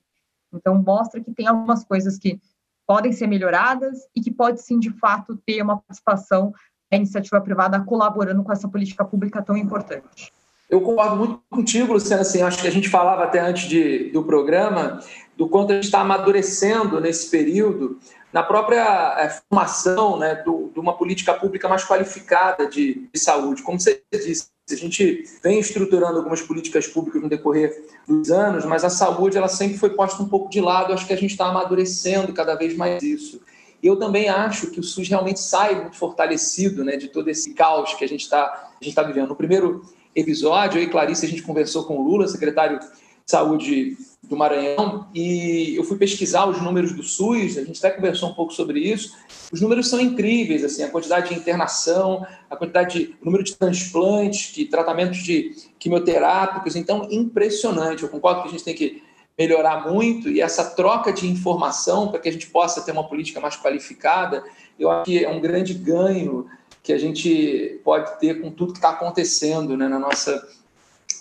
Então, 0.53 0.81
mostra 0.83 1.21
que 1.21 1.33
tem 1.33 1.47
algumas 1.47 1.85
coisas 1.85 2.17
que 2.17 2.39
podem 2.85 3.13
ser 3.13 3.27
melhoradas 3.27 3.99
e 4.13 4.21
que 4.21 4.31
pode 4.31 4.61
sim, 4.61 4.79
de 4.79 4.89
fato, 4.89 5.37
ter 5.45 5.61
uma 5.61 5.77
participação 5.77 6.53
da 6.91 6.97
iniciativa 6.97 7.39
privada 7.39 7.81
colaborando 7.83 8.43
com 8.43 8.51
essa 8.51 8.67
política 8.67 9.05
pública 9.05 9.41
tão 9.41 9.55
importante. 9.55 10.33
Eu 10.69 10.81
concordo 10.81 11.15
muito 11.15 11.41
contigo, 11.49 11.93
Luciano. 11.93 12.21
Assim, 12.21 12.41
acho 12.41 12.61
que 12.61 12.67
a 12.67 12.71
gente 12.71 12.89
falava 12.89 13.23
até 13.23 13.39
antes 13.39 13.69
de, 13.69 14.09
do 14.11 14.23
programa 14.23 14.99
do 15.37 15.47
quanto 15.47 15.71
a 15.71 15.75
gente 15.75 15.85
está 15.85 16.01
amadurecendo 16.01 16.99
nesse 16.99 17.29
período 17.29 17.99
na 18.33 18.43
própria 18.43 19.15
é, 19.19 19.29
formação 19.29 20.19
né, 20.19 20.35
do, 20.35 20.69
de 20.73 20.79
uma 20.79 20.97
política 20.97 21.33
pública 21.33 21.69
mais 21.69 21.85
qualificada 21.85 22.67
de, 22.67 23.07
de, 23.13 23.19
saúde. 23.19 23.63
Como 23.63 23.79
você 23.79 24.01
disse, 24.11 24.47
a 24.69 24.75
gente 24.75 25.23
vem 25.41 25.59
estruturando 25.59 26.17
algumas 26.17 26.41
políticas 26.41 26.87
públicas 26.87 27.21
no 27.21 27.29
decorrer 27.29 27.71
dos 28.07 28.29
anos, 28.29 28.65
mas 28.65 28.83
a 28.83 28.89
saúde 28.89 29.37
ela 29.37 29.47
sempre 29.47 29.77
foi 29.77 29.91
posta 29.91 30.21
um 30.21 30.27
pouco 30.27 30.49
de 30.49 30.59
lado. 30.59 30.91
Acho 30.91 31.07
que 31.07 31.13
a 31.13 31.17
gente 31.17 31.31
está 31.31 31.45
amadurecendo 31.45 32.33
cada 32.33 32.55
vez 32.55 32.75
mais 32.75 33.01
isso. 33.01 33.39
E 33.81 33.87
eu 33.87 33.95
também 33.95 34.27
acho 34.27 34.71
que 34.71 34.79
o 34.79 34.83
SUS 34.83 35.07
realmente 35.07 35.39
sai 35.39 35.79
muito 35.79 35.95
fortalecido 35.95 36.83
né, 36.83 36.97
de 36.97 37.07
todo 37.07 37.29
esse 37.29 37.53
caos 37.53 37.93
que 37.93 38.03
a 38.03 38.07
gente 38.07 38.21
está 38.21 38.71
tá 38.93 39.03
vivendo. 39.03 39.29
No 39.29 39.35
primeiro 39.35 39.83
episódio, 40.17 40.79
eu 40.79 40.83
e 40.83 40.89
Clarice, 40.89 41.25
a 41.25 41.29
gente 41.29 41.43
conversou 41.43 41.85
com 41.85 41.97
o 41.97 42.03
Lula, 42.03 42.27
secretário 42.27 42.79
de 42.79 42.85
Saúde 43.25 43.95
do 44.23 44.35
Maranhão, 44.35 45.07
e 45.13 45.75
eu 45.75 45.83
fui 45.83 45.97
pesquisar 45.97 46.45
os 46.47 46.61
números 46.61 46.91
do 46.91 47.03
SUS, 47.03 47.57
a 47.57 47.63
gente 47.63 47.77
até 47.77 47.95
conversou 47.95 48.29
um 48.29 48.33
pouco 48.33 48.51
sobre 48.51 48.79
isso. 48.79 49.15
Os 49.51 49.61
números 49.61 49.87
são 49.87 49.99
incríveis, 49.99 50.63
assim, 50.63 50.83
a 50.83 50.89
quantidade 50.89 51.29
de 51.29 51.35
internação, 51.35 52.25
a 52.49 52.55
quantidade 52.55 52.99
de 52.99 53.15
o 53.21 53.25
número 53.25 53.43
de 53.43 53.55
transplantes, 53.55 54.53
de 54.53 54.65
tratamentos 54.65 55.19
de 55.19 55.55
quimioterápicos, 55.77 56.75
então 56.75 57.07
impressionante. 57.11 58.03
Eu 58.03 58.09
concordo 58.09 58.41
que 58.41 58.47
a 58.47 58.51
gente 58.51 58.63
tem 58.63 58.75
que 58.75 59.03
melhorar 59.37 59.89
muito 59.89 60.29
e 60.29 60.41
essa 60.41 60.71
troca 60.71 61.13
de 61.13 61.27
informação 61.27 62.09
para 62.09 62.19
que 62.19 62.27
a 62.27 62.31
gente 62.31 62.47
possa 62.47 62.81
ter 62.81 62.91
uma 62.91 63.07
política 63.07 63.39
mais 63.39 63.55
qualificada, 63.55 64.43
eu 64.79 64.89
acho 64.89 65.05
que 65.05 65.23
é 65.23 65.29
um 65.29 65.39
grande 65.39 65.75
ganho 65.75 66.47
que 66.87 66.93
a 66.93 66.97
gente 66.97 67.81
pode 67.83 68.17
ter 68.17 68.39
com 68.41 68.49
tudo 68.49 68.71
que 68.71 68.77
está 68.77 68.91
acontecendo 68.91 69.75
né, 69.75 69.89
na, 69.89 69.99
nossa, 69.99 70.47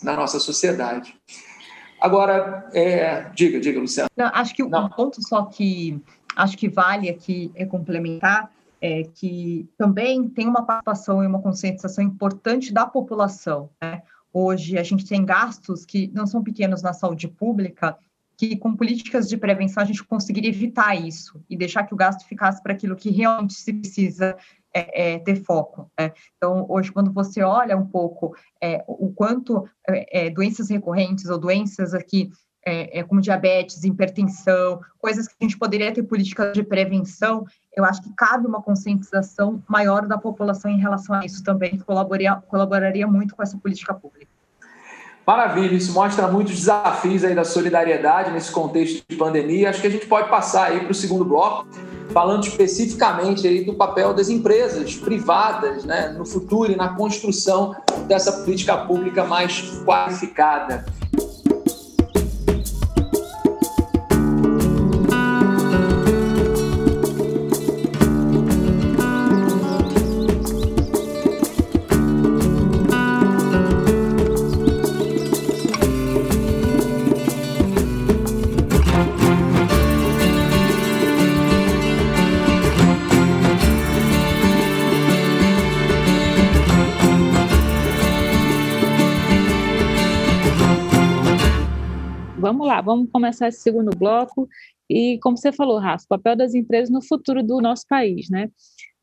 na 0.00 0.14
nossa 0.14 0.38
sociedade. 0.38 1.18
Agora, 2.00 2.70
é, 2.72 3.28
diga, 3.34 3.58
diga, 3.58 3.80
Luciano. 3.80 4.08
Não, 4.16 4.30
acho 4.32 4.54
que 4.54 4.62
Não. 4.62 4.86
um 4.86 4.88
ponto 4.88 5.20
só 5.26 5.44
que 5.44 6.00
acho 6.36 6.56
que 6.56 6.68
vale 6.68 7.08
aqui 7.08 7.50
é 7.56 7.66
complementar 7.66 8.48
é 8.80 9.02
que 9.12 9.68
também 9.76 10.28
tem 10.28 10.46
uma 10.46 10.62
participação 10.62 11.24
e 11.24 11.26
uma 11.26 11.42
conscientização 11.42 12.04
importante 12.04 12.72
da 12.72 12.86
população. 12.86 13.68
Né? 13.82 14.02
Hoje 14.32 14.78
a 14.78 14.84
gente 14.84 15.04
tem 15.04 15.24
gastos 15.24 15.84
que 15.84 16.12
não 16.14 16.28
são 16.28 16.44
pequenos 16.44 16.80
na 16.80 16.92
saúde 16.92 17.26
pública, 17.26 17.98
que 18.36 18.54
com 18.54 18.76
políticas 18.76 19.28
de 19.28 19.36
prevenção 19.36 19.82
a 19.82 19.86
gente 19.86 20.04
conseguiria 20.04 20.50
evitar 20.50 20.94
isso 20.94 21.42
e 21.50 21.56
deixar 21.56 21.82
que 21.82 21.94
o 21.94 21.96
gasto 21.96 22.24
ficasse 22.24 22.62
para 22.62 22.72
aquilo 22.72 22.94
que 22.94 23.10
realmente 23.10 23.54
se 23.54 23.72
precisa 23.72 24.36
é, 24.76 25.14
é, 25.14 25.18
ter 25.18 25.36
foco. 25.36 25.90
Né? 25.98 26.12
Então, 26.36 26.66
hoje, 26.68 26.92
quando 26.92 27.10
você 27.10 27.42
olha 27.42 27.76
um 27.76 27.86
pouco 27.86 28.36
é, 28.62 28.84
o 28.86 29.10
quanto 29.10 29.66
é, 29.88 30.26
é, 30.26 30.30
doenças 30.30 30.68
recorrentes 30.68 31.30
ou 31.30 31.38
doenças 31.38 31.94
aqui 31.94 32.30
é, 32.68 33.04
como 33.04 33.20
diabetes, 33.20 33.84
hipertensão, 33.84 34.80
coisas 34.98 35.28
que 35.28 35.36
a 35.40 35.44
gente 35.44 35.56
poderia 35.56 35.94
ter 35.94 36.02
políticas 36.02 36.52
de 36.52 36.64
prevenção, 36.64 37.44
eu 37.76 37.84
acho 37.84 38.02
que 38.02 38.12
cabe 38.16 38.44
uma 38.44 38.60
conscientização 38.60 39.62
maior 39.68 40.08
da 40.08 40.18
população 40.18 40.68
em 40.68 40.80
relação 40.80 41.14
a 41.14 41.24
isso 41.24 41.44
também, 41.44 41.78
que 41.78 41.84
colaboraria, 41.84 42.34
colaboraria 42.34 43.06
muito 43.06 43.36
com 43.36 43.42
essa 43.42 43.56
política 43.56 43.94
pública. 43.94 44.35
Maravilha, 45.26 45.74
isso 45.74 45.92
mostra 45.92 46.28
muitos 46.28 46.54
desafios 46.54 47.24
aí 47.24 47.34
da 47.34 47.44
solidariedade 47.44 48.30
nesse 48.30 48.52
contexto 48.52 49.02
de 49.08 49.16
pandemia. 49.16 49.70
Acho 49.70 49.80
que 49.80 49.88
a 49.88 49.90
gente 49.90 50.06
pode 50.06 50.28
passar 50.28 50.68
aí 50.68 50.78
para 50.78 50.92
o 50.92 50.94
segundo 50.94 51.24
bloco, 51.24 51.66
falando 52.12 52.44
especificamente 52.44 53.44
aí 53.44 53.64
do 53.64 53.74
papel 53.74 54.14
das 54.14 54.28
empresas 54.28 54.94
privadas 54.94 55.84
né, 55.84 56.14
no 56.16 56.24
futuro 56.24 56.70
e 56.70 56.76
na 56.76 56.90
construção 56.90 57.74
dessa 58.06 58.30
política 58.30 58.76
pública 58.76 59.24
mais 59.24 59.82
qualificada. 59.84 60.86
Vamos 92.86 93.10
começar 93.10 93.48
esse 93.48 93.60
segundo 93.60 93.90
bloco. 93.96 94.48
E, 94.88 95.18
como 95.20 95.36
você 95.36 95.52
falou, 95.52 95.78
Rafa, 95.78 96.04
o 96.04 96.08
papel 96.08 96.36
das 96.36 96.54
empresas 96.54 96.88
no 96.88 97.02
futuro 97.02 97.42
do 97.42 97.60
nosso 97.60 97.84
país, 97.88 98.30
né? 98.30 98.48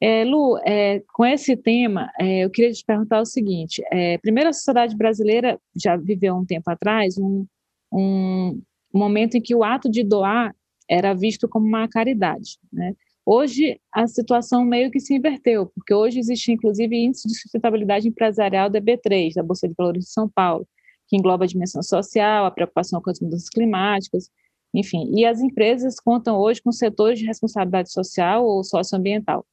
É, 0.01 0.23
Lu, 0.23 0.57
é, 0.65 1.01
com 1.13 1.25
esse 1.25 1.55
tema, 1.55 2.09
é, 2.19 2.39
eu 2.45 2.49
queria 2.49 2.71
te 2.71 2.83
perguntar 2.85 3.21
o 3.21 3.25
seguinte: 3.25 3.83
é, 3.91 4.17
primeiro, 4.17 4.49
a 4.49 4.53
sociedade 4.53 4.95
brasileira 4.95 5.59
já 5.75 5.95
viveu 5.95 6.35
um 6.35 6.45
tempo 6.45 6.69
atrás 6.71 7.17
um, 7.17 7.45
um 7.91 8.61
momento 8.93 9.35
em 9.35 9.41
que 9.41 9.55
o 9.55 9.63
ato 9.63 9.89
de 9.89 10.03
doar 10.03 10.55
era 10.89 11.13
visto 11.13 11.47
como 11.47 11.67
uma 11.67 11.87
caridade, 11.87 12.57
né? 12.71 12.95
Hoje, 13.25 13.79
a 13.93 14.05
situação 14.05 14.65
meio 14.65 14.91
que 14.91 14.99
se 14.99 15.15
inverteu, 15.15 15.67
porque 15.67 15.93
hoje 15.93 16.19
existe, 16.19 16.51
inclusive, 16.51 16.95
índice 16.95 17.25
de 17.27 17.39
sustentabilidade 17.39 18.07
empresarial 18.07 18.69
da 18.69 18.81
B3, 18.81 19.33
da 19.35 19.43
Bolsa 19.43 19.67
de 19.67 19.73
Valores 19.77 20.03
de 20.03 20.11
São 20.11 20.27
Paulo, 20.27 20.67
que 21.13 21.17
engloba 21.17 21.43
a 21.43 21.47
dimensão 21.47 21.83
social, 21.83 22.43
a 22.43 22.51
preocupação 22.51 22.99
com 22.99 23.11
as 23.11 23.19
mudanças 23.19 23.47
climáticas, 23.47 24.31
enfim. 24.73 25.11
E 25.15 25.23
as 25.23 25.41
empresas 25.41 25.99
contam 25.99 26.39
hoje 26.39 26.59
com 26.59 26.71
setores 26.71 27.19
de 27.19 27.25
responsabilidade 27.27 27.91
social 27.91 28.43
ou 28.43 28.63
socioambiental. 28.63 29.45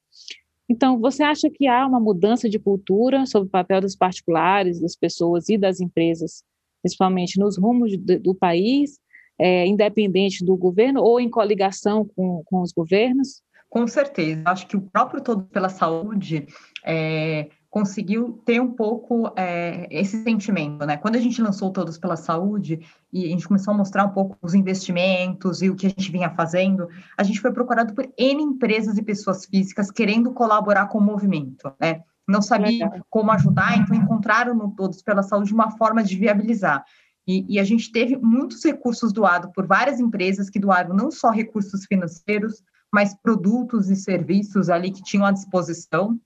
Então, 0.66 0.98
você 0.98 1.22
acha 1.22 1.50
que 1.50 1.66
há 1.66 1.86
uma 1.86 2.00
mudança 2.00 2.48
de 2.48 2.58
cultura 2.58 3.26
sobre 3.26 3.48
o 3.48 3.50
papel 3.50 3.82
dos 3.82 3.94
particulares, 3.94 4.80
das 4.80 4.96
pessoas 4.96 5.50
e 5.50 5.58
das 5.58 5.82
empresas, 5.82 6.42
principalmente 6.80 7.38
nos 7.38 7.58
rumos 7.58 7.94
do, 7.98 8.18
do 8.18 8.34
país, 8.34 8.98
é, 9.38 9.66
independente 9.66 10.42
do 10.42 10.56
governo 10.56 11.02
ou 11.02 11.20
em 11.20 11.28
coligação 11.28 12.06
com, 12.16 12.42
com 12.46 12.62
os 12.62 12.72
governos? 12.72 13.42
Com 13.68 13.86
certeza. 13.86 14.42
Acho 14.46 14.66
que 14.66 14.78
o 14.78 14.80
próprio 14.80 15.22
Todo 15.22 15.44
pela 15.44 15.68
Saúde 15.68 16.46
é, 16.86 17.50
conseguiu 17.70 18.42
ter 18.44 18.60
um 18.60 18.72
pouco 18.72 19.32
é, 19.36 19.86
esse 19.90 20.24
sentimento, 20.24 20.84
né? 20.84 20.96
Quando 20.96 21.14
a 21.14 21.20
gente 21.20 21.40
lançou 21.40 21.70
Todos 21.70 21.96
pela 21.96 22.16
Saúde 22.16 22.80
e 23.12 23.26
a 23.26 23.28
gente 23.28 23.46
começou 23.46 23.72
a 23.72 23.76
mostrar 23.76 24.04
um 24.04 24.10
pouco 24.10 24.36
os 24.42 24.54
investimentos 24.54 25.62
e 25.62 25.70
o 25.70 25.76
que 25.76 25.86
a 25.86 25.88
gente 25.88 26.10
vinha 26.10 26.30
fazendo, 26.30 26.88
a 27.16 27.22
gente 27.22 27.40
foi 27.40 27.52
procurado 27.52 27.94
por 27.94 28.12
N 28.18 28.42
empresas 28.42 28.98
e 28.98 29.02
pessoas 29.02 29.46
físicas 29.46 29.90
querendo 29.90 30.32
colaborar 30.32 30.88
com 30.88 30.98
o 30.98 31.02
movimento, 31.02 31.72
né? 31.80 32.02
Não 32.28 32.42
sabia 32.42 32.86
Legal. 32.86 33.06
como 33.08 33.30
ajudar, 33.30 33.78
então 33.78 33.96
encontraram 33.96 34.54
no 34.54 34.74
Todos 34.74 35.00
pela 35.02 35.22
Saúde 35.22 35.54
uma 35.54 35.70
forma 35.70 36.02
de 36.02 36.16
viabilizar. 36.16 36.84
E, 37.26 37.54
e, 37.54 37.60
a 37.60 37.64
gente 37.64 37.92
teve 37.92 38.16
muitos 38.16 38.64
recursos 38.64 39.12
doados 39.12 39.52
por 39.54 39.64
várias 39.66 40.00
empresas 40.00 40.50
que 40.50 40.58
doaram 40.58 40.94
não 40.94 41.10
só 41.10 41.30
recursos 41.30 41.84
financeiros, 41.84 42.62
mas 42.92 43.14
produtos 43.14 43.88
e 43.88 43.94
serviços 43.94 44.68
ali 44.68 44.90
que 44.90 45.02
tinham 45.02 45.24
à 45.24 45.30
disposição 45.30 46.18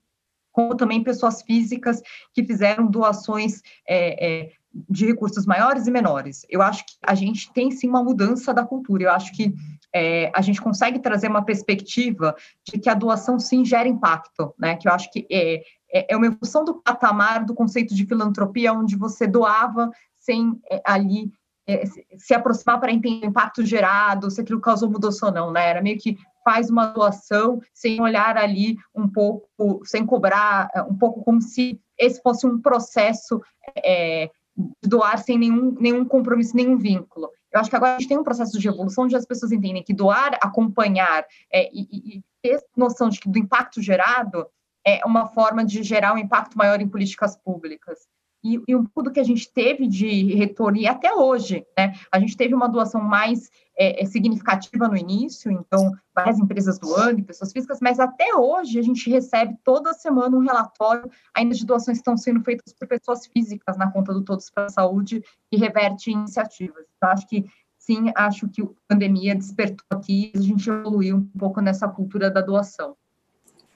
como 0.55 0.73
também 0.73 1.03
pessoas 1.03 1.41
físicas 1.41 2.01
que 2.33 2.41
fizeram 2.45 2.87
doações 2.87 3.61
é, 3.85 4.43
é, 4.43 4.51
de 4.73 5.05
recursos 5.05 5.45
maiores 5.45 5.85
e 5.85 5.91
menores. 5.91 6.45
Eu 6.49 6.61
acho 6.61 6.85
que 6.85 6.93
a 7.05 7.13
gente 7.13 7.51
tem 7.51 7.69
sim 7.71 7.89
uma 7.89 8.01
mudança 8.01 8.53
da 8.53 8.63
cultura. 8.63 9.03
Eu 9.03 9.11
acho 9.11 9.33
que 9.33 9.53
é, 9.93 10.31
a 10.33 10.41
gente 10.41 10.61
consegue 10.61 10.99
trazer 10.99 11.27
uma 11.27 11.43
perspectiva 11.43 12.33
de 12.63 12.79
que 12.79 12.89
a 12.89 12.93
doação 12.93 13.37
sim 13.37 13.65
gera 13.65 13.87
impacto, 13.87 14.55
né? 14.57 14.77
Que 14.77 14.87
eu 14.87 14.93
acho 14.93 15.11
que 15.11 15.27
é, 15.29 15.61
é, 15.91 16.13
é 16.13 16.15
uma 16.15 16.27
evolução 16.27 16.63
do 16.63 16.75
patamar 16.75 17.43
do 17.43 17.53
conceito 17.53 17.93
de 17.93 18.05
filantropia, 18.05 18.71
onde 18.71 18.95
você 18.95 19.27
doava 19.27 19.91
sem 20.15 20.57
é, 20.71 20.81
ali 20.85 21.33
é, 21.67 21.83
se 22.17 22.33
aproximar 22.33 22.79
para 22.79 22.93
entender 22.93 23.25
o 23.25 23.29
impacto 23.29 23.65
gerado, 23.65 24.31
se 24.31 24.39
aquilo 24.39 24.61
causou 24.61 24.89
mudança 24.89 25.25
ou 25.25 25.33
não, 25.33 25.51
né? 25.51 25.67
Era 25.67 25.81
meio 25.81 25.97
que 25.97 26.17
faz 26.45 26.69
uma 26.69 26.85
doação 26.85 27.59
sem 27.73 27.99
olhar 27.99 28.37
ali 28.37 28.77
um 28.93 29.09
pouco, 29.09 29.81
sem 29.83 30.05
cobrar, 30.05 30.69
é, 30.75 30.81
um 30.83 30.95
pouco 30.95 31.23
como 31.23 31.41
se 31.41 31.81
esse 31.97 32.21
fosse 32.21 32.45
um 32.45 32.61
processo 32.61 33.41
é, 33.83 34.29
de 34.55 34.87
doar 34.87 35.17
sem 35.17 35.39
nenhum, 35.39 35.75
nenhum 35.79 36.05
compromisso, 36.05 36.55
nenhum 36.55 36.77
vínculo. 36.77 37.29
Eu 37.51 37.59
acho 37.59 37.69
que 37.69 37.75
agora 37.75 37.95
a 37.95 37.99
gente 37.99 38.09
tem 38.09 38.17
um 38.17 38.23
processo 38.23 38.59
de 38.59 38.67
evolução 38.67 39.05
onde 39.05 39.15
as 39.15 39.25
pessoas 39.25 39.51
entendem 39.51 39.83
que 39.83 39.93
doar, 39.93 40.37
acompanhar 40.41 41.25
é, 41.51 41.69
e, 41.73 42.17
e 42.17 42.23
ter 42.43 42.63
noção 42.77 43.09
de 43.09 43.19
que 43.19 43.27
do 43.27 43.39
impacto 43.39 43.81
gerado 43.81 44.45
é 44.85 45.03
uma 45.03 45.25
forma 45.25 45.65
de 45.65 45.81
gerar 45.81 46.13
um 46.13 46.17
impacto 46.17 46.55
maior 46.55 46.79
em 46.79 46.87
políticas 46.87 47.35
públicas 47.35 48.07
e, 48.45 48.61
e, 48.67 48.75
um 48.75 48.83
pouco 48.83 49.03
do 49.03 49.11
que 49.11 49.19
a 49.19 49.23
gente 49.23 49.51
teve 49.51 49.87
de 49.87 50.35
retorno, 50.35 50.77
e 50.77 50.85
até 50.85 51.11
hoje, 51.11 51.65
né? 51.75 51.93
A 52.11 52.19
gente 52.19 52.37
teve 52.37 52.53
uma 52.53 52.69
doação 52.69 53.01
mais 53.01 53.49
é, 53.75 54.03
é, 54.03 54.05
significativa 54.05 54.87
no 54.87 54.95
início, 54.95 55.51
então, 55.51 55.91
várias 56.13 56.37
empresas 56.37 56.77
doando, 56.77 57.23
pessoas 57.23 57.51
físicas, 57.51 57.79
mas 57.81 57.99
até 57.99 58.35
hoje 58.35 58.77
a 58.77 58.83
gente 58.83 59.09
recebe 59.09 59.55
toda 59.63 59.93
semana 59.93 60.37
um 60.37 60.41
relatório 60.41 61.09
ainda 61.35 61.55
de 61.55 61.65
doações 61.65 61.97
que 61.97 62.01
estão 62.01 62.15
sendo 62.15 62.43
feitas 62.43 62.71
por 62.71 62.87
pessoas 62.87 63.25
físicas 63.25 63.75
na 63.77 63.91
conta 63.91 64.13
do 64.13 64.23
Todos 64.23 64.51
para 64.51 64.65
a 64.65 64.69
Saúde 64.69 65.23
e 65.51 65.57
reverte 65.57 66.11
iniciativas. 66.11 66.85
Então, 66.95 67.09
acho 67.09 67.27
que 67.27 67.45
sim, 67.79 68.11
acho 68.15 68.47
que 68.47 68.61
a 68.61 68.67
pandemia 68.87 69.35
despertou 69.35 69.85
aqui, 69.91 70.31
a 70.35 70.39
gente 70.39 70.69
evoluiu 70.69 71.17
um 71.17 71.25
pouco 71.37 71.61
nessa 71.61 71.87
cultura 71.87 72.29
da 72.29 72.41
doação. 72.41 72.95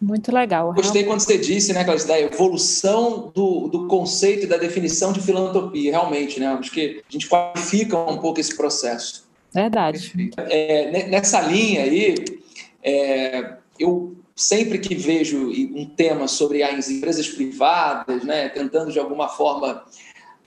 Muito 0.02 0.32
legal. 0.32 0.74
Gostei 0.74 1.04
quando 1.04 1.20
você 1.20 1.38
disse, 1.38 1.74
né, 1.74 1.84
Cláudia, 1.84 2.08
da 2.08 2.20
evolução 2.20 3.32
do, 3.36 3.68
do 3.68 3.88
conceito 3.88 4.46
e 4.46 4.48
da 4.48 4.56
definição 4.56 5.12
de 5.12 5.20
filantropia, 5.20 5.92
realmente, 5.92 6.40
né? 6.40 6.48
Acho 6.48 6.72
que 6.72 7.04
a 7.08 7.12
gente 7.12 7.28
qualifica 7.28 7.98
um 7.98 8.18
pouco 8.18 8.40
esse 8.40 8.56
processo. 8.56 9.28
Verdade. 9.54 10.14
É, 10.38 11.08
nessa 11.08 11.42
linha 11.42 11.84
aí, 11.84 12.16
é, 12.82 13.58
eu 13.78 14.16
sempre 14.36 14.80
que 14.80 14.96
vejo 14.96 15.50
um 15.50 15.86
tema 15.86 16.28
sobre 16.28 16.64
as 16.64 16.90
empresas 16.90 17.28
privadas, 17.28 18.24
né, 18.24 18.48
tentando 18.48 18.92
de 18.92 19.00
alguma 19.00 19.28
forma 19.28 19.84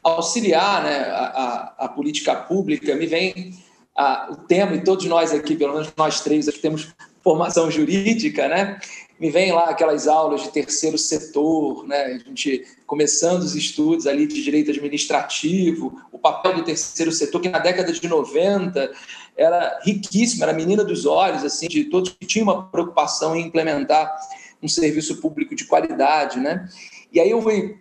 auxiliar 0.02 0.82
né, 0.82 0.96
a, 1.10 1.74
a, 1.78 1.84
a 1.84 1.88
política 1.88 2.34
pública, 2.34 2.94
me 2.94 3.06
vem 3.06 3.54
a, 3.94 4.28
o 4.32 4.36
tema, 4.36 4.74
e 4.74 4.82
todos 4.82 5.04
nós 5.04 5.32
aqui, 5.32 5.54
pelo 5.54 5.74
menos 5.74 5.92
nós 5.94 6.22
três, 6.22 6.48
aqui 6.48 6.58
temos 6.58 6.88
formação 7.22 7.70
jurídica, 7.70 8.48
né? 8.48 8.80
Me 9.22 9.30
vem 9.30 9.52
lá 9.52 9.66
aquelas 9.70 10.08
aulas 10.08 10.42
de 10.42 10.50
terceiro 10.50 10.98
setor, 10.98 11.86
né? 11.86 12.06
a 12.06 12.18
gente 12.18 12.66
começando 12.84 13.42
os 13.42 13.54
estudos 13.54 14.04
ali 14.04 14.26
de 14.26 14.42
direito 14.42 14.72
administrativo, 14.72 15.96
o 16.10 16.18
papel 16.18 16.56
do 16.56 16.64
terceiro 16.64 17.12
setor, 17.12 17.40
que 17.40 17.48
na 17.48 17.60
década 17.60 17.92
de 17.92 18.08
90 18.08 18.90
era 19.36 19.78
riquíssimo, 19.84 20.42
era 20.42 20.52
menina 20.52 20.82
dos 20.82 21.06
olhos, 21.06 21.44
assim, 21.44 21.68
de 21.68 21.84
todos 21.84 22.10
que 22.18 22.26
tinham 22.26 22.48
uma 22.48 22.64
preocupação 22.64 23.36
em 23.36 23.46
implementar 23.46 24.12
um 24.60 24.66
serviço 24.66 25.20
público 25.20 25.54
de 25.54 25.66
qualidade, 25.66 26.40
né? 26.40 26.68
E 27.12 27.20
aí 27.20 27.30
eu 27.30 27.40
fui 27.40 27.76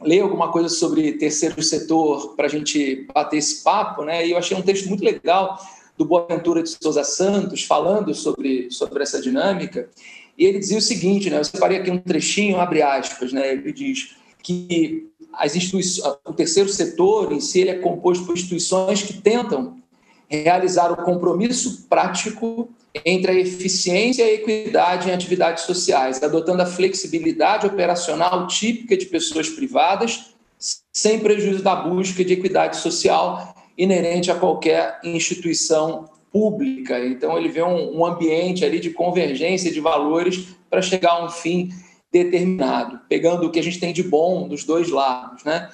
ler 0.00 0.20
alguma 0.20 0.50
coisa 0.50 0.70
sobre 0.70 1.18
terceiro 1.18 1.62
setor 1.62 2.34
para 2.34 2.46
a 2.46 2.48
gente 2.48 3.06
bater 3.12 3.36
esse 3.36 3.62
papo, 3.62 4.06
né? 4.06 4.26
E 4.26 4.30
eu 4.30 4.38
achei 4.38 4.56
um 4.56 4.62
texto 4.62 4.88
muito 4.88 5.04
legal 5.04 5.58
do 5.98 6.06
Boaventura 6.06 6.62
de 6.62 6.70
Souza 6.70 7.04
Santos 7.04 7.62
falando 7.62 8.14
sobre, 8.14 8.70
sobre 8.70 9.02
essa 9.02 9.20
dinâmica. 9.20 9.90
E 10.36 10.44
ele 10.44 10.58
dizia 10.58 10.78
o 10.78 10.82
seguinte, 10.82 11.28
né? 11.30 11.38
Eu 11.38 11.44
separei 11.44 11.78
aqui 11.78 11.90
um 11.90 11.98
trechinho, 11.98 12.58
abre 12.58 12.82
aspas, 12.82 13.32
né? 13.32 13.52
Ele 13.52 13.72
diz 13.72 14.16
que 14.42 15.08
as 15.32 15.56
instituições, 15.56 16.16
o 16.26 16.32
terceiro 16.32 16.68
setor 16.68 17.32
em 17.32 17.40
si 17.40 17.60
ele 17.60 17.70
é 17.70 17.78
composto 17.78 18.24
por 18.24 18.34
instituições 18.34 19.02
que 19.02 19.14
tentam 19.14 19.76
realizar 20.28 20.90
o 20.90 20.96
compromisso 20.96 21.86
prático 21.88 22.68
entre 23.04 23.30
a 23.32 23.34
eficiência 23.34 24.22
e 24.22 24.30
a 24.30 24.34
equidade 24.34 25.08
em 25.08 25.12
atividades 25.12 25.64
sociais, 25.64 26.22
adotando 26.22 26.62
a 26.62 26.66
flexibilidade 26.66 27.66
operacional 27.66 28.46
típica 28.46 28.96
de 28.96 29.06
pessoas 29.06 29.48
privadas, 29.48 30.34
sem 30.92 31.18
prejuízo 31.18 31.62
da 31.62 31.74
busca 31.74 32.24
de 32.24 32.34
equidade 32.34 32.76
social 32.76 33.54
inerente 33.76 34.30
a 34.30 34.34
qualquer 34.34 35.00
instituição 35.02 36.08
pública. 36.32 37.04
Então, 37.04 37.36
ele 37.36 37.48
vê 37.48 37.62
um, 37.62 37.98
um 37.98 38.06
ambiente 38.06 38.64
ali 38.64 38.80
de 38.80 38.90
convergência 38.90 39.70
de 39.70 39.80
valores 39.80 40.48
para 40.70 40.80
chegar 40.80 41.12
a 41.12 41.24
um 41.24 41.28
fim 41.28 41.68
determinado, 42.10 43.00
pegando 43.08 43.46
o 43.46 43.50
que 43.50 43.58
a 43.58 43.62
gente 43.62 43.78
tem 43.78 43.92
de 43.92 44.02
bom 44.02 44.48
dos 44.48 44.64
dois 44.64 44.90
lados, 44.90 45.44
né? 45.44 45.70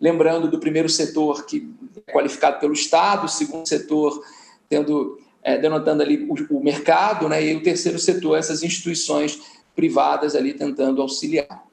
Lembrando 0.00 0.48
do 0.48 0.58
primeiro 0.58 0.88
setor 0.88 1.46
que 1.46 1.68
é 2.06 2.12
qualificado 2.12 2.58
pelo 2.58 2.72
Estado, 2.72 3.26
o 3.26 3.28
segundo 3.28 3.68
setor 3.68 4.20
tendo 4.68 5.18
é, 5.42 5.58
denotando 5.58 6.02
ali 6.02 6.26
o, 6.28 6.56
o, 6.56 6.62
mercado, 6.62 7.28
né, 7.28 7.44
e 7.44 7.54
o 7.54 7.62
terceiro 7.62 7.98
setor, 7.98 8.38
essas 8.38 8.62
instituições 8.62 9.38
privadas 9.74 10.34
ali 10.34 10.54
tentando 10.54 11.02
auxiliar. 11.02 11.64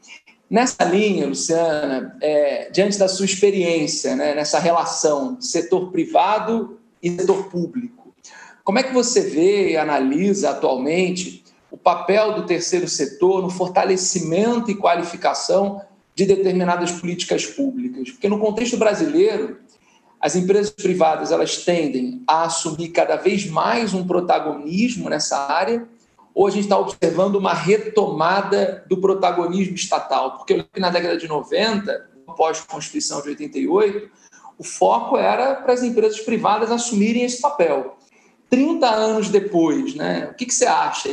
Nessa 0.49 0.83
linha, 0.83 1.27
Luciana, 1.27 2.17
é, 2.21 2.69
diante 2.71 2.97
da 2.97 3.07
sua 3.07 3.25
experiência 3.25 4.15
né, 4.15 4.33
nessa 4.33 4.59
relação 4.59 5.39
setor 5.39 5.91
privado 5.91 6.79
e 7.01 7.11
setor 7.11 7.49
público, 7.49 7.98
como 8.69 8.77
é 8.77 8.83
que 8.83 8.93
você 8.93 9.21
vê 9.21 9.71
e 9.71 9.77
analisa 9.77 10.51
atualmente 10.51 11.43
o 11.71 11.75
papel 11.75 12.35
do 12.35 12.45
terceiro 12.45 12.87
setor 12.87 13.41
no 13.41 13.49
fortalecimento 13.49 14.69
e 14.69 14.75
qualificação 14.75 15.81
de 16.13 16.23
determinadas 16.23 16.91
políticas 16.91 17.47
públicas? 17.47 18.11
Porque 18.11 18.29
no 18.29 18.37
contexto 18.37 18.77
brasileiro, 18.77 19.57
as 20.21 20.35
empresas 20.35 20.69
privadas 20.69 21.31
elas 21.31 21.57
tendem 21.65 22.21
a 22.27 22.43
assumir 22.43 22.89
cada 22.89 23.15
vez 23.15 23.49
mais 23.49 23.95
um 23.95 24.05
protagonismo 24.05 25.09
nessa 25.09 25.51
área, 25.51 25.87
ou 26.31 26.45
a 26.45 26.51
gente 26.51 26.65
está 26.65 26.77
observando 26.77 27.37
uma 27.37 27.55
retomada 27.55 28.85
do 28.87 28.97
protagonismo 28.97 29.73
estatal? 29.73 30.37
Porque 30.37 30.63
na 30.77 30.91
década 30.91 31.17
de 31.17 31.27
90, 31.27 32.07
após 32.27 32.59
a 32.59 32.71
Constituição 32.71 33.19
de 33.23 33.29
88, 33.29 34.11
o 34.59 34.63
foco 34.63 35.17
era 35.17 35.55
para 35.55 35.73
as 35.73 35.81
empresas 35.81 36.19
privadas 36.19 36.69
assumirem 36.69 37.23
esse 37.23 37.41
papel. 37.41 37.97
30 38.49 38.87
anos 38.87 39.29
depois, 39.29 39.95
né, 39.95 40.29
o 40.31 40.33
que, 40.35 40.45
que 40.45 40.53
você 40.53 40.65
acha? 40.65 41.09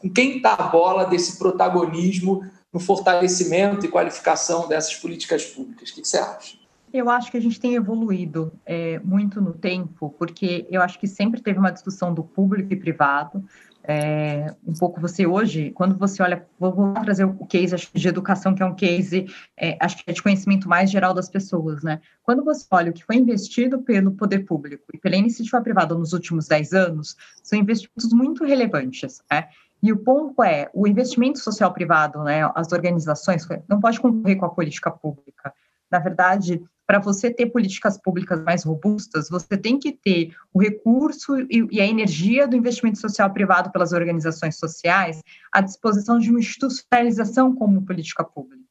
Com 0.00 0.08
quem 0.08 0.36
está 0.36 0.54
a 0.54 0.68
bola 0.68 1.04
desse 1.04 1.38
protagonismo 1.38 2.44
no 2.72 2.80
fortalecimento 2.80 3.84
e 3.84 3.88
qualificação 3.88 4.68
dessas 4.68 4.94
políticas 4.94 5.44
públicas? 5.44 5.90
O 5.90 5.94
que, 5.94 6.02
que 6.02 6.08
você 6.08 6.18
acha? 6.18 6.56
Eu 6.92 7.10
acho 7.10 7.30
que 7.30 7.36
a 7.36 7.40
gente 7.40 7.60
tem 7.60 7.74
evoluído 7.74 8.52
é, 8.64 8.98
muito 9.00 9.40
no 9.40 9.52
tempo, 9.52 10.14
porque 10.18 10.66
eu 10.70 10.80
acho 10.80 10.98
que 10.98 11.06
sempre 11.06 11.40
teve 11.42 11.58
uma 11.58 11.70
discussão 11.70 12.14
do 12.14 12.24
público 12.24 12.72
e 12.72 12.76
privado. 12.76 13.44
É, 13.90 14.54
um 14.66 14.74
pouco 14.74 15.00
você 15.00 15.26
hoje, 15.26 15.70
quando 15.70 15.96
você 15.96 16.22
olha, 16.22 16.46
vou 16.60 16.92
trazer 16.92 17.24
o 17.24 17.46
case 17.46 17.74
acho, 17.74 17.88
de 17.94 18.06
educação, 18.06 18.54
que 18.54 18.62
é 18.62 18.66
um 18.66 18.74
case, 18.74 19.24
é, 19.56 19.78
acho 19.80 19.96
que 19.96 20.02
é 20.06 20.12
de 20.12 20.22
conhecimento 20.22 20.68
mais 20.68 20.90
geral 20.90 21.14
das 21.14 21.30
pessoas, 21.30 21.82
né? 21.82 21.98
Quando 22.22 22.44
você 22.44 22.66
olha 22.70 22.90
o 22.90 22.92
que 22.92 23.02
foi 23.02 23.16
investido 23.16 23.80
pelo 23.80 24.12
poder 24.12 24.40
público 24.40 24.84
e 24.92 24.98
pela 24.98 25.16
iniciativa 25.16 25.62
privada 25.62 25.94
nos 25.94 26.12
últimos 26.12 26.46
10 26.46 26.74
anos, 26.74 27.16
são 27.42 27.58
investimentos 27.58 28.12
muito 28.12 28.44
relevantes, 28.44 29.22
né? 29.30 29.48
E 29.82 29.90
o 29.90 29.96
ponto 29.96 30.42
é, 30.42 30.68
o 30.74 30.86
investimento 30.86 31.38
social 31.38 31.72
privado, 31.72 32.22
né, 32.24 32.50
as 32.54 32.72
organizações, 32.72 33.46
não 33.66 33.80
pode 33.80 33.98
concorrer 34.00 34.36
com 34.36 34.44
a 34.44 34.50
política 34.50 34.90
pública. 34.90 35.54
Na 35.90 35.98
verdade, 35.98 36.62
para 36.86 36.98
você 36.98 37.30
ter 37.30 37.46
políticas 37.46 38.00
públicas 38.00 38.42
mais 38.42 38.64
robustas, 38.64 39.28
você 39.28 39.58
tem 39.58 39.78
que 39.78 39.92
ter 39.92 40.34
o 40.52 40.60
recurso 40.60 41.38
e, 41.38 41.68
e, 41.70 41.80
a 41.80 41.86
energia 41.86 42.48
do 42.48 42.56
investimento 42.56 42.98
social 42.98 43.30
privado 43.30 43.70
pelas 43.70 43.92
organizações 43.92 44.56
sociais 44.58 45.22
à 45.52 45.60
disposição 45.60 46.18
de 46.18 46.30
uma 46.30 46.38
institucionalização 46.38 47.54
como 47.54 47.84
política 47.84 48.24
pública. 48.24 48.64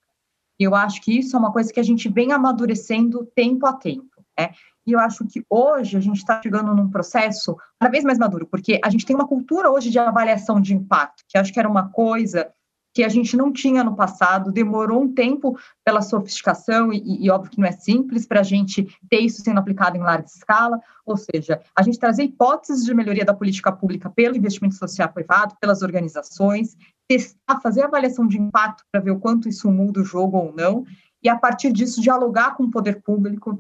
E 0.60 0.64
eu 0.64 0.74
acho 0.74 1.02
que 1.02 1.16
isso 1.16 1.36
é 1.36 1.40
uma 1.40 1.54
coisa 1.54 1.72
que 1.72 1.80
a 1.80 1.84
gente 1.84 2.10
vem 2.10 2.32
amadurecendo 2.32 3.24
tempo 3.36 3.68
a 3.68 3.74
tempo. 3.74 4.26
Né? 4.38 4.50
E 4.86 4.94
eu 4.94 5.00
acho 5.00 5.26
que 5.28 5.46
hoje 5.48 5.96
a 5.96 6.00
gente 6.00 6.18
está 6.18 6.42
chegando 6.42 6.74
num 6.74 6.90
processo 6.90 7.56
cada 7.80 7.92
vez 7.92 8.04
mais 8.04 8.18
maduro, 8.18 8.48
porque 8.48 8.80
a 8.84 8.90
gente 8.90 9.06
tem 9.06 9.16
uma 9.16 9.28
cultura 9.28 9.70
hoje 9.70 9.92
de 9.92 10.00
avaliação 10.00 10.60
de 10.60 10.74
impacto, 10.74 11.24
que 11.28 11.38
acho 11.38 11.54
que 11.54 11.60
era 11.60 11.70
uma 11.70 11.90
coisa 11.90 12.52
que 12.98 13.04
a 13.04 13.10
gente 13.10 13.38
não 13.38 13.54
tinha 13.54 13.84
no 13.84 13.96
passado, 13.96 14.52
demorou 14.52 15.04
um 15.04 15.14
tempo 15.14 15.56
pela 15.86 16.02
sofisticação, 16.02 16.92
e, 16.92 17.24
e 17.24 17.30
óbvio 17.30 17.52
que 17.52 17.60
não 17.60 17.68
é 17.68 17.72
simples 17.72 18.26
para 18.26 18.40
a 18.40 18.44
gente 18.44 18.88
ter 19.08 19.20
isso 19.20 19.44
sendo 19.44 19.60
aplicado 19.60 19.96
em 19.96 20.00
larga 20.00 20.26
escala, 20.26 20.80
ou 21.06 21.16
seja, 21.16 21.62
a 21.76 21.84
gente 21.84 22.00
trazer 22.00 22.24
hipóteses 22.24 22.84
de 22.84 22.96
melhoria 22.96 23.24
da 23.24 23.36
política 23.36 23.72
pública 23.72 24.10
pelo 24.10 24.36
investimento 24.36 24.74
social 24.74 25.10
privado, 25.10 25.56
pelas 25.62 25.84
organizações, 25.84 26.76
testar, 27.08 27.62
fazer 27.62 27.84
avaliação 27.84 28.26
de 28.26 28.40
impacto 28.40 28.84
para 28.92 29.00
ver 29.00 29.12
o 29.12 29.20
quanto 29.20 29.48
isso 29.48 29.72
muda 29.72 30.02
o 30.02 30.04
jogo 30.04 30.36
ou 30.36 30.52
não, 30.52 30.84
e 31.22 31.30
a 31.30 31.36
partir 31.36 31.72
disso 31.72 32.02
dialogar 32.02 32.56
com 32.56 32.64
o 32.64 32.72
poder 32.72 33.04
público, 33.04 33.60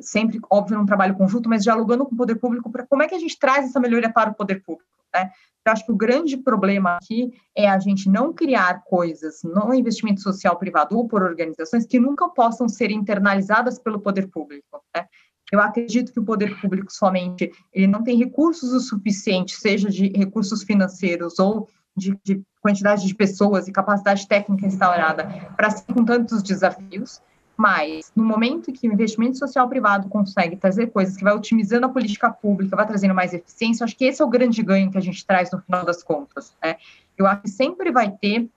sempre, 0.00 0.38
óbvio, 0.48 0.78
num 0.78 0.86
trabalho 0.86 1.16
conjunto, 1.16 1.48
mas 1.48 1.64
dialogando 1.64 2.06
com 2.06 2.14
o 2.14 2.18
poder 2.18 2.36
público 2.36 2.70
para 2.70 2.86
como 2.86 3.02
é 3.02 3.08
que 3.08 3.16
a 3.16 3.18
gente 3.18 3.36
traz 3.36 3.64
essa 3.64 3.80
melhoria 3.80 4.12
para 4.12 4.30
o 4.30 4.34
poder 4.34 4.62
público. 4.62 4.88
Né? 5.14 5.30
Eu 5.66 5.72
acho 5.72 5.84
que 5.84 5.92
o 5.92 5.96
grande 5.96 6.36
problema 6.36 6.96
aqui 6.96 7.32
é 7.56 7.68
a 7.68 7.78
gente 7.78 8.08
não 8.08 8.32
criar 8.32 8.84
coisas 8.84 9.40
no 9.42 9.74
investimento 9.74 10.20
social 10.20 10.56
privado 10.56 10.96
ou 10.96 11.08
por 11.08 11.22
organizações 11.22 11.84
que 11.84 11.98
nunca 11.98 12.28
possam 12.28 12.68
ser 12.68 12.90
internalizadas 12.90 13.78
pelo 13.78 14.00
poder 14.00 14.28
público. 14.28 14.82
Né? 14.94 15.06
Eu 15.52 15.60
acredito 15.60 16.12
que 16.12 16.20
o 16.20 16.24
poder 16.24 16.60
público 16.60 16.92
somente 16.92 17.50
ele 17.72 17.86
não 17.86 18.02
tem 18.02 18.16
recursos 18.16 18.72
o 18.72 18.80
suficiente, 18.80 19.56
seja 19.56 19.88
de 19.88 20.08
recursos 20.08 20.62
financeiros 20.62 21.38
ou 21.38 21.68
de, 21.96 22.16
de 22.24 22.42
quantidade 22.60 23.06
de 23.06 23.14
pessoas 23.14 23.66
e 23.66 23.72
capacidade 23.72 24.26
técnica 24.28 24.66
instaurada 24.66 25.24
para 25.56 25.70
ser 25.70 25.92
com 25.92 26.04
tantos 26.04 26.42
desafios. 26.42 27.20
Mas, 27.56 28.12
no 28.14 28.24
momento 28.24 28.72
que 28.72 28.88
o 28.88 28.92
investimento 28.92 29.38
social 29.38 29.68
privado 29.68 30.08
consegue 30.08 30.56
trazer 30.56 30.88
coisas 30.88 31.16
que 31.16 31.24
vai 31.24 31.34
otimizando 31.34 31.86
a 31.86 31.88
política 31.88 32.30
pública, 32.30 32.76
vai 32.76 32.86
trazendo 32.86 33.14
mais 33.14 33.32
eficiência, 33.32 33.84
acho 33.84 33.96
que 33.96 34.04
esse 34.04 34.20
é 34.20 34.24
o 34.24 34.28
grande 34.28 34.62
ganho 34.62 34.90
que 34.90 34.98
a 34.98 35.00
gente 35.00 35.24
traz 35.24 35.50
no 35.50 35.60
final 35.60 35.84
das 35.84 36.02
contas. 36.02 36.54
Né? 36.62 36.76
Eu 37.16 37.26
acho 37.26 37.42
que 37.42 37.48
sempre 37.48 37.90
vai 37.90 38.10
ter 38.10 38.48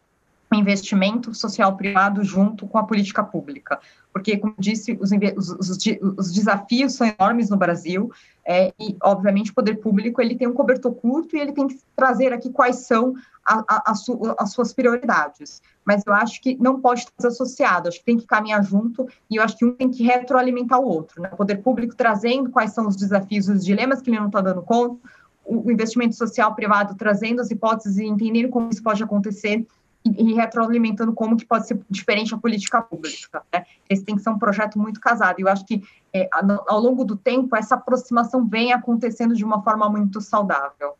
investimento 0.53 1.33
social 1.33 1.77
privado 1.77 2.23
junto 2.23 2.67
com 2.67 2.77
a 2.77 2.83
política 2.83 3.23
pública, 3.23 3.79
porque, 4.12 4.35
como 4.38 4.55
disse, 4.57 4.97
os, 4.99 5.12
os, 5.38 5.77
os 6.17 6.33
desafios 6.33 6.95
são 6.95 7.07
enormes 7.07 7.49
no 7.49 7.57
Brasil 7.57 8.12
é, 8.51 8.73
e, 8.79 8.97
obviamente, 9.03 9.51
o 9.51 9.53
poder 9.53 9.75
público 9.75 10.19
ele 10.19 10.35
tem 10.35 10.47
um 10.47 10.55
cobertor 10.55 10.91
curto 10.95 11.35
e 11.35 11.39
ele 11.39 11.51
tem 11.51 11.67
que 11.67 11.77
trazer 11.95 12.33
aqui 12.33 12.49
quais 12.49 12.77
são 12.77 13.13
a, 13.45 13.59
a, 13.59 13.91
a 13.91 13.93
su, 13.93 14.19
as 14.39 14.51
suas 14.53 14.73
prioridades. 14.73 15.62
Mas 15.85 16.01
eu 16.03 16.12
acho 16.13 16.41
que 16.41 16.57
não 16.59 16.81
pode 16.81 17.01
estar 17.01 17.12
desassociado, 17.15 17.88
acho 17.88 17.99
que 17.99 18.05
tem 18.05 18.17
que 18.17 18.25
caminhar 18.25 18.63
junto 18.63 19.07
e 19.29 19.35
eu 19.35 19.43
acho 19.43 19.55
que 19.55 19.63
um 19.63 19.75
tem 19.75 19.91
que 19.91 20.01
retroalimentar 20.01 20.79
o 20.79 20.88
outro. 20.88 21.21
Né? 21.21 21.29
O 21.31 21.38
poder 21.38 21.57
público 21.57 21.95
trazendo 21.95 22.49
quais 22.49 22.73
são 22.73 22.88
os 22.88 22.95
desafios, 22.95 23.47
os 23.47 23.63
dilemas 23.63 24.01
que 24.01 24.09
ele 24.09 24.19
não 24.19 24.25
está 24.25 24.41
dando 24.41 24.63
conta, 24.63 24.97
o 25.45 25.69
investimento 25.69 26.15
social 26.15 26.55
privado 26.55 26.95
trazendo 26.95 27.41
as 27.41 27.51
hipóteses 27.51 27.99
e 27.99 28.05
entendendo 28.05 28.49
como 28.49 28.71
isso 28.71 28.81
pode 28.81 29.03
acontecer 29.03 29.63
e, 30.05 30.33
retroalimentando 30.33 31.13
como 31.13 31.35
que 31.35 31.45
pode 31.45 31.67
ser 31.67 31.79
diferente 31.89 32.33
a 32.33 32.38
política 32.38 32.81
pública. 32.81 33.43
Né? 33.53 33.65
Esse 33.89 34.03
tem 34.03 34.15
que 34.15 34.21
ser 34.21 34.29
um 34.29 34.39
projeto 34.39 34.79
muito 34.79 34.99
casado. 34.99 35.39
E 35.39 35.43
eu 35.43 35.49
acho 35.49 35.65
que 35.65 35.81
é, 36.13 36.29
ao 36.67 36.79
longo 36.79 37.03
do 37.03 37.15
tempo 37.15 37.55
essa 37.55 37.75
aproximação 37.75 38.47
vem 38.47 38.71
acontecendo 38.71 39.35
de 39.35 39.43
uma 39.43 39.62
forma 39.63 39.89
muito 39.89 40.21
saudável. 40.21 40.93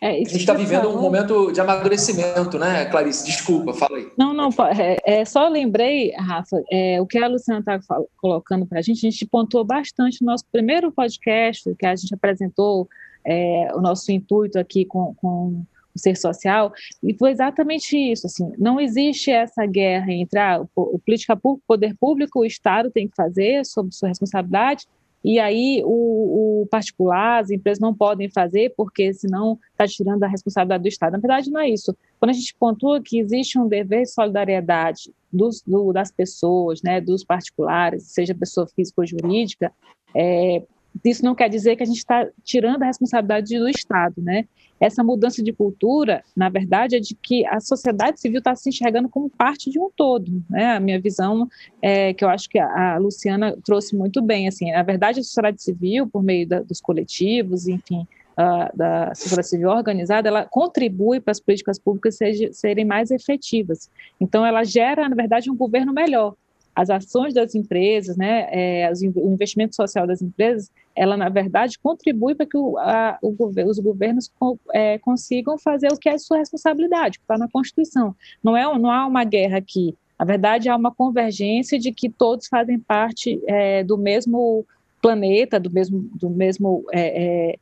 É, 0.00 0.10
a 0.10 0.14
gente 0.14 0.38
está 0.38 0.52
vivendo 0.52 0.82
falou... 0.82 0.98
um 0.98 1.00
momento 1.00 1.52
de 1.52 1.60
amadurecimento, 1.60 2.58
né, 2.58 2.86
Clarice? 2.86 3.24
Desculpa, 3.24 3.72
fala 3.72 3.98
aí. 3.98 4.10
Não, 4.18 4.34
não, 4.34 4.48
é, 4.76 5.20
é 5.20 5.24
só 5.24 5.46
lembrei, 5.46 6.12
Rafa, 6.16 6.60
é, 6.72 7.00
o 7.00 7.06
que 7.06 7.18
a 7.18 7.28
Luciana 7.28 7.60
está 7.60 7.78
colocando 8.16 8.66
para 8.66 8.80
a 8.80 8.82
gente, 8.82 9.06
a 9.06 9.10
gente 9.10 9.24
pontuou 9.24 9.64
bastante 9.64 10.20
no 10.20 10.32
nosso 10.32 10.44
primeiro 10.50 10.90
podcast, 10.90 11.72
que 11.78 11.86
a 11.86 11.94
gente 11.94 12.12
apresentou 12.12 12.88
é, 13.24 13.68
o 13.76 13.80
nosso 13.80 14.10
intuito 14.10 14.58
aqui 14.58 14.84
com, 14.84 15.14
com 15.14 15.64
o 15.94 15.98
ser 15.98 16.16
social, 16.16 16.72
e 17.02 17.14
foi 17.14 17.30
exatamente 17.30 17.96
isso, 17.96 18.26
assim, 18.26 18.50
não 18.58 18.80
existe 18.80 19.30
essa 19.30 19.66
guerra 19.66 20.12
entre 20.12 20.38
ah, 20.38 20.64
o, 20.74 20.98
política 20.98 21.36
pública, 21.36 21.64
o 21.64 21.68
poder 21.68 21.96
público, 21.98 22.40
o 22.40 22.44
Estado 22.44 22.90
tem 22.90 23.08
que 23.08 23.14
fazer 23.14 23.64
sob 23.64 23.94
sua 23.94 24.08
responsabilidade, 24.08 24.86
e 25.24 25.38
aí 25.38 25.82
o, 25.84 26.62
o, 26.62 26.66
particular, 26.66 27.40
as 27.40 27.50
empresas 27.50 27.80
não 27.80 27.94
podem 27.94 28.28
fazer 28.28 28.74
porque 28.76 29.12
senão 29.14 29.58
está 29.70 29.86
tirando 29.86 30.24
a 30.24 30.26
responsabilidade 30.26 30.82
do 30.82 30.88
Estado. 30.88 31.12
Na 31.12 31.18
verdade, 31.18 31.50
não 31.50 31.60
é 31.60 31.68
isso. 31.68 31.96
Quando 32.18 32.30
a 32.30 32.34
gente 32.34 32.54
pontua 32.58 33.00
que 33.00 33.20
existe 33.20 33.58
um 33.58 33.68
dever 33.68 34.02
de 34.02 34.10
solidariedade 34.10 35.12
dos, 35.32 35.62
do, 35.62 35.92
das 35.92 36.10
pessoas, 36.10 36.82
né, 36.82 37.00
dos 37.00 37.24
particulares, 37.24 38.04
seja 38.12 38.34
pessoa 38.34 38.66
física 38.66 39.00
ou 39.00 39.06
jurídica, 39.06 39.72
é, 40.14 40.62
isso 41.04 41.24
não 41.24 41.34
quer 41.34 41.48
dizer 41.48 41.76
que 41.76 41.82
a 41.82 41.86
gente 41.86 41.98
está 41.98 42.28
tirando 42.44 42.82
a 42.82 42.86
responsabilidade 42.86 43.58
do 43.58 43.68
Estado, 43.68 44.20
né? 44.20 44.46
Essa 44.78 45.04
mudança 45.04 45.42
de 45.42 45.52
cultura, 45.52 46.24
na 46.36 46.48
verdade, 46.48 46.96
é 46.96 47.00
de 47.00 47.14
que 47.14 47.46
a 47.46 47.60
sociedade 47.60 48.20
civil 48.20 48.38
está 48.38 48.54
se 48.56 48.68
enxergando 48.68 49.08
como 49.08 49.30
parte 49.30 49.70
de 49.70 49.78
um 49.78 49.88
todo, 49.94 50.42
né? 50.50 50.76
A 50.76 50.80
minha 50.80 51.00
visão 51.00 51.48
é 51.80 52.12
que 52.12 52.24
eu 52.24 52.28
acho 52.28 52.48
que 52.48 52.58
a, 52.58 52.98
Luciana 52.98 53.56
trouxe 53.64 53.96
muito 53.96 54.20
bem, 54.20 54.48
assim, 54.48 54.72
na 54.72 54.82
verdade, 54.82 55.20
a 55.20 55.22
sociedade 55.22 55.62
civil, 55.62 56.08
por 56.08 56.22
meio 56.22 56.48
da, 56.48 56.60
dos 56.60 56.80
coletivos, 56.80 57.68
enfim, 57.68 58.06
uh, 58.32 58.76
da 58.76 59.14
sociedade 59.14 59.48
civil 59.48 59.68
organizada, 59.70 60.28
ela 60.28 60.44
contribui 60.44 61.20
para 61.20 61.30
as 61.30 61.40
políticas 61.40 61.78
públicas 61.78 62.18
serem 62.52 62.84
mais 62.84 63.10
efetivas. 63.12 63.88
Então, 64.20 64.44
ela 64.44 64.64
gera, 64.64 65.08
na 65.08 65.14
verdade, 65.14 65.50
um 65.50 65.56
governo 65.56 65.92
melhor 65.92 66.34
as 66.74 66.90
ações 66.90 67.34
das 67.34 67.54
empresas, 67.54 68.16
né, 68.16 68.48
é, 68.50 68.92
o 69.16 69.30
investimento 69.30 69.76
social 69.76 70.06
das 70.06 70.22
empresas, 70.22 70.70
ela 70.96 71.16
na 71.16 71.28
verdade 71.28 71.78
contribui 71.78 72.34
para 72.34 72.46
que 72.46 72.56
o, 72.56 72.78
a, 72.78 73.18
o 73.22 73.36
os 73.66 73.78
governos 73.78 74.30
é, 74.72 74.98
consigam 74.98 75.58
fazer 75.58 75.92
o 75.92 75.98
que 75.98 76.08
é 76.08 76.16
sua 76.18 76.38
responsabilidade, 76.38 77.18
que 77.18 77.24
está 77.24 77.36
na 77.36 77.48
Constituição. 77.48 78.14
Não 78.42 78.56
é, 78.56 78.62
não 78.78 78.90
há 78.90 79.06
uma 79.06 79.24
guerra 79.24 79.58
aqui. 79.58 79.96
Na 80.18 80.24
verdade, 80.24 80.68
há 80.68 80.76
uma 80.76 80.94
convergência 80.94 81.78
de 81.78 81.92
que 81.92 82.08
todos 82.08 82.46
fazem 82.46 82.78
parte 82.78 83.42
é, 83.46 83.82
do 83.82 83.98
mesmo 83.98 84.64
planeta, 85.00 85.58
do 85.58 85.70
mesmo, 85.70 86.08
do 86.14 86.30
mesmo 86.30 86.84
é, 86.92 87.24
é, 87.24 87.58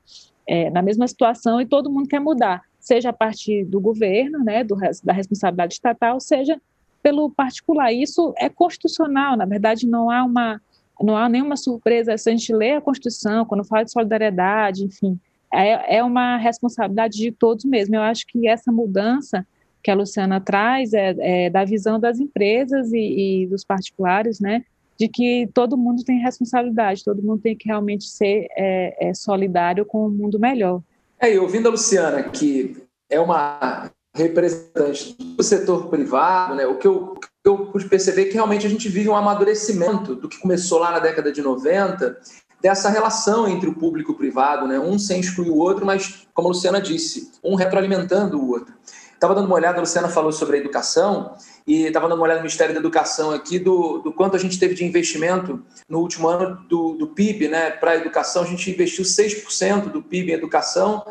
é, 0.46 0.70
na 0.70 0.83
mesma 0.83 1.09
situação 1.09 1.61
e 1.61 1.66
todo 1.66 1.90
mundo 1.90 2.09
quer 2.09 2.20
mudar, 2.20 2.62
seja 2.79 3.11
a 3.11 3.12
partir 3.12 3.64
do 3.64 3.81
governo, 3.81 4.44
né, 4.44 4.62
do, 4.62 4.77
da 5.03 5.12
responsabilidade 5.12 5.75
estatal, 5.75 6.20
seja 6.20 6.61
pelo 7.02 7.30
particular. 7.30 7.92
Isso 7.92 8.32
é 8.36 8.48
constitucional, 8.48 9.36
na 9.36 9.44
verdade, 9.44 9.86
não 9.86 10.10
há 10.10 10.24
uma 10.24 10.60
não 11.02 11.16
há 11.16 11.30
nenhuma 11.30 11.56
surpresa 11.56 12.16
se 12.18 12.28
a 12.28 12.32
gente 12.32 12.52
lê 12.52 12.72
a 12.72 12.80
Constituição, 12.80 13.46
quando 13.46 13.64
fala 13.64 13.84
de 13.84 13.90
solidariedade, 13.90 14.84
enfim, 14.84 15.18
é, 15.52 15.96
é 15.96 16.04
uma 16.04 16.36
responsabilidade 16.36 17.16
de 17.16 17.32
todos 17.32 17.64
mesmo. 17.64 17.96
Eu 17.96 18.02
acho 18.02 18.26
que 18.26 18.46
essa 18.46 18.70
mudança 18.70 19.46
que 19.82 19.90
a 19.90 19.94
Luciana 19.94 20.40
traz 20.40 20.92
é, 20.92 21.14
é 21.18 21.50
da 21.50 21.64
visão 21.64 21.98
das 21.98 22.20
empresas 22.20 22.92
e, 22.92 23.44
e, 23.44 23.46
dos 23.46 23.64
particulares, 23.64 24.40
né, 24.40 24.62
de 24.98 25.08
que 25.08 25.48
todo 25.54 25.76
mundo 25.76 26.04
tem 26.04 26.18
responsabilidade, 26.18 27.02
todo 27.02 27.22
mundo 27.22 27.40
tem 27.40 27.56
que 27.56 27.66
realmente 27.66 28.04
ser 28.04 28.46
é, 28.54 29.08
é 29.08 29.14
solidário 29.14 29.86
com 29.86 30.06
um 30.06 30.10
mundo 30.10 30.38
melhor. 30.38 30.82
É, 31.18 31.34
e 31.34 31.38
ouvindo 31.38 31.68
a 31.68 31.70
Luciana, 31.70 32.22
que 32.24 32.76
é 33.08 33.18
uma 33.18 33.90
representantes 34.14 35.14
do 35.18 35.42
setor 35.42 35.88
privado, 35.88 36.55
né, 36.55 36.66
o 36.66 36.77
que 36.77 36.87
eu, 36.87 37.14
eu 37.44 37.66
pude 37.66 37.88
perceber 37.88 38.23
é 38.23 38.25
que 38.27 38.35
realmente 38.35 38.66
a 38.66 38.70
gente 38.70 38.88
vive 38.88 39.09
um 39.09 39.16
amadurecimento 39.16 40.14
do 40.14 40.29
que 40.29 40.38
começou 40.38 40.79
lá 40.79 40.90
na 40.90 40.99
década 40.99 41.31
de 41.31 41.40
90, 41.40 42.18
dessa 42.61 42.90
relação 42.90 43.49
entre 43.49 43.68
o 43.68 43.75
público 43.75 44.11
e 44.11 44.14
o 44.14 44.18
privado, 44.18 44.66
né, 44.66 44.79
um 44.79 44.99
sem 44.99 45.20
excluir 45.20 45.51
o 45.51 45.57
outro, 45.57 45.87
mas, 45.87 46.27
como 46.35 46.49
a 46.49 46.51
Luciana 46.51 46.81
disse, 46.81 47.33
um 47.42 47.55
retroalimentando 47.55 48.38
o 48.38 48.51
outro. 48.51 48.75
Estava 49.14 49.35
dando 49.35 49.46
uma 49.46 49.57
olhada, 49.57 49.79
a 49.79 49.81
Luciana 49.81 50.09
falou 50.09 50.33
sobre 50.33 50.57
a 50.57 50.61
educação, 50.61 51.35
e 51.66 51.85
estava 51.85 52.09
dando 52.09 52.18
uma 52.18 52.25
olhada 52.25 52.40
no 52.40 52.44
Ministério 52.44 52.75
da 52.75 52.81
Educação 52.81 53.31
aqui, 53.31 53.59
do, 53.59 53.99
do 53.99 54.12
quanto 54.12 54.35
a 54.35 54.38
gente 54.38 54.59
teve 54.59 54.75
de 54.75 54.85
investimento 54.85 55.62
no 55.88 56.01
último 56.01 56.27
ano 56.27 56.57
do, 56.68 56.94
do 56.94 57.09
PIB 57.09 57.49
né, 57.49 57.70
para 57.70 57.92
a 57.92 57.96
educação. 57.96 58.42
A 58.42 58.46
gente 58.46 58.70
investiu 58.70 59.05
6% 59.05 59.90
do 59.90 60.03
PIB 60.03 60.33
em 60.33 60.35
educação. 60.35 61.05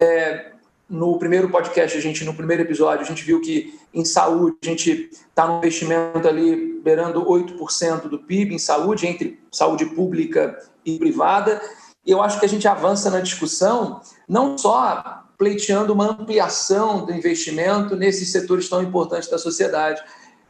É, 0.00 0.52
no 0.90 1.16
primeiro 1.18 1.48
podcast, 1.48 1.96
a 1.96 2.00
gente, 2.00 2.24
no 2.24 2.34
primeiro 2.34 2.64
episódio, 2.64 3.04
a 3.04 3.08
gente 3.08 3.22
viu 3.22 3.40
que 3.40 3.78
em 3.94 4.04
saúde 4.04 4.56
a 4.64 4.66
gente 4.66 5.08
está 5.12 5.46
no 5.46 5.58
investimento 5.58 6.26
ali 6.26 6.80
beirando 6.82 7.24
8% 7.24 8.08
do 8.08 8.18
PIB 8.18 8.54
em 8.54 8.58
saúde, 8.58 9.06
entre 9.06 9.40
saúde 9.52 9.86
pública 9.86 10.58
e 10.84 10.98
privada. 10.98 11.62
E 12.04 12.10
eu 12.10 12.20
acho 12.20 12.40
que 12.40 12.44
a 12.46 12.48
gente 12.48 12.66
avança 12.66 13.08
na 13.08 13.20
discussão, 13.20 14.00
não 14.28 14.58
só 14.58 15.22
pleiteando 15.38 15.92
uma 15.92 16.10
ampliação 16.10 17.06
do 17.06 17.12
investimento 17.12 17.94
nesses 17.94 18.32
setores 18.32 18.68
tão 18.68 18.82
importantes 18.82 19.30
da 19.30 19.38
sociedade, 19.38 20.02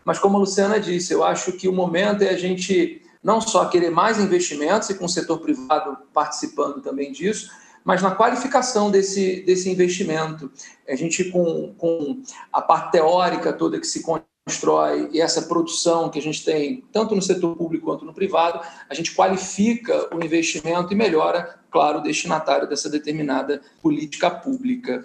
mas 0.04 0.18
como 0.18 0.38
a 0.38 0.40
Luciana 0.40 0.80
disse, 0.80 1.12
eu 1.12 1.22
acho 1.22 1.52
que 1.52 1.68
o 1.68 1.72
momento 1.72 2.22
é 2.22 2.30
a 2.30 2.36
gente 2.36 3.02
não 3.22 3.40
só 3.40 3.66
querer 3.66 3.90
mais 3.90 4.18
investimentos 4.18 4.88
e 4.88 4.94
com 4.94 5.04
o 5.04 5.08
setor 5.08 5.40
privado 5.40 5.98
participando 6.14 6.80
também 6.80 7.12
disso, 7.12 7.50
mas 7.84 8.02
na 8.02 8.10
qualificação 8.10 8.90
desse, 8.90 9.42
desse 9.42 9.70
investimento. 9.70 10.50
A 10.88 10.94
gente, 10.94 11.24
com, 11.24 11.74
com 11.76 12.22
a 12.52 12.60
parte 12.60 12.92
teórica 12.92 13.52
toda 13.52 13.80
que 13.80 13.86
se 13.86 14.02
constrói 14.02 15.08
e 15.12 15.20
essa 15.20 15.42
produção 15.42 16.10
que 16.10 16.18
a 16.18 16.22
gente 16.22 16.44
tem, 16.44 16.84
tanto 16.92 17.14
no 17.14 17.22
setor 17.22 17.56
público 17.56 17.86
quanto 17.86 18.04
no 18.04 18.12
privado, 18.12 18.60
a 18.88 18.94
gente 18.94 19.14
qualifica 19.14 20.14
o 20.14 20.24
investimento 20.24 20.92
e 20.92 20.96
melhora, 20.96 21.58
claro, 21.70 21.98
o 21.98 22.02
destinatário 22.02 22.68
dessa 22.68 22.88
determinada 22.88 23.60
política 23.82 24.30
pública. 24.30 25.04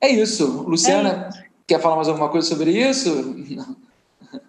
É 0.00 0.08
isso. 0.08 0.62
Luciana, 0.62 1.30
é. 1.34 1.44
quer 1.66 1.80
falar 1.80 1.96
mais 1.96 2.08
alguma 2.08 2.28
coisa 2.28 2.46
sobre 2.46 2.70
isso? 2.70 3.10
Não. 3.50 3.83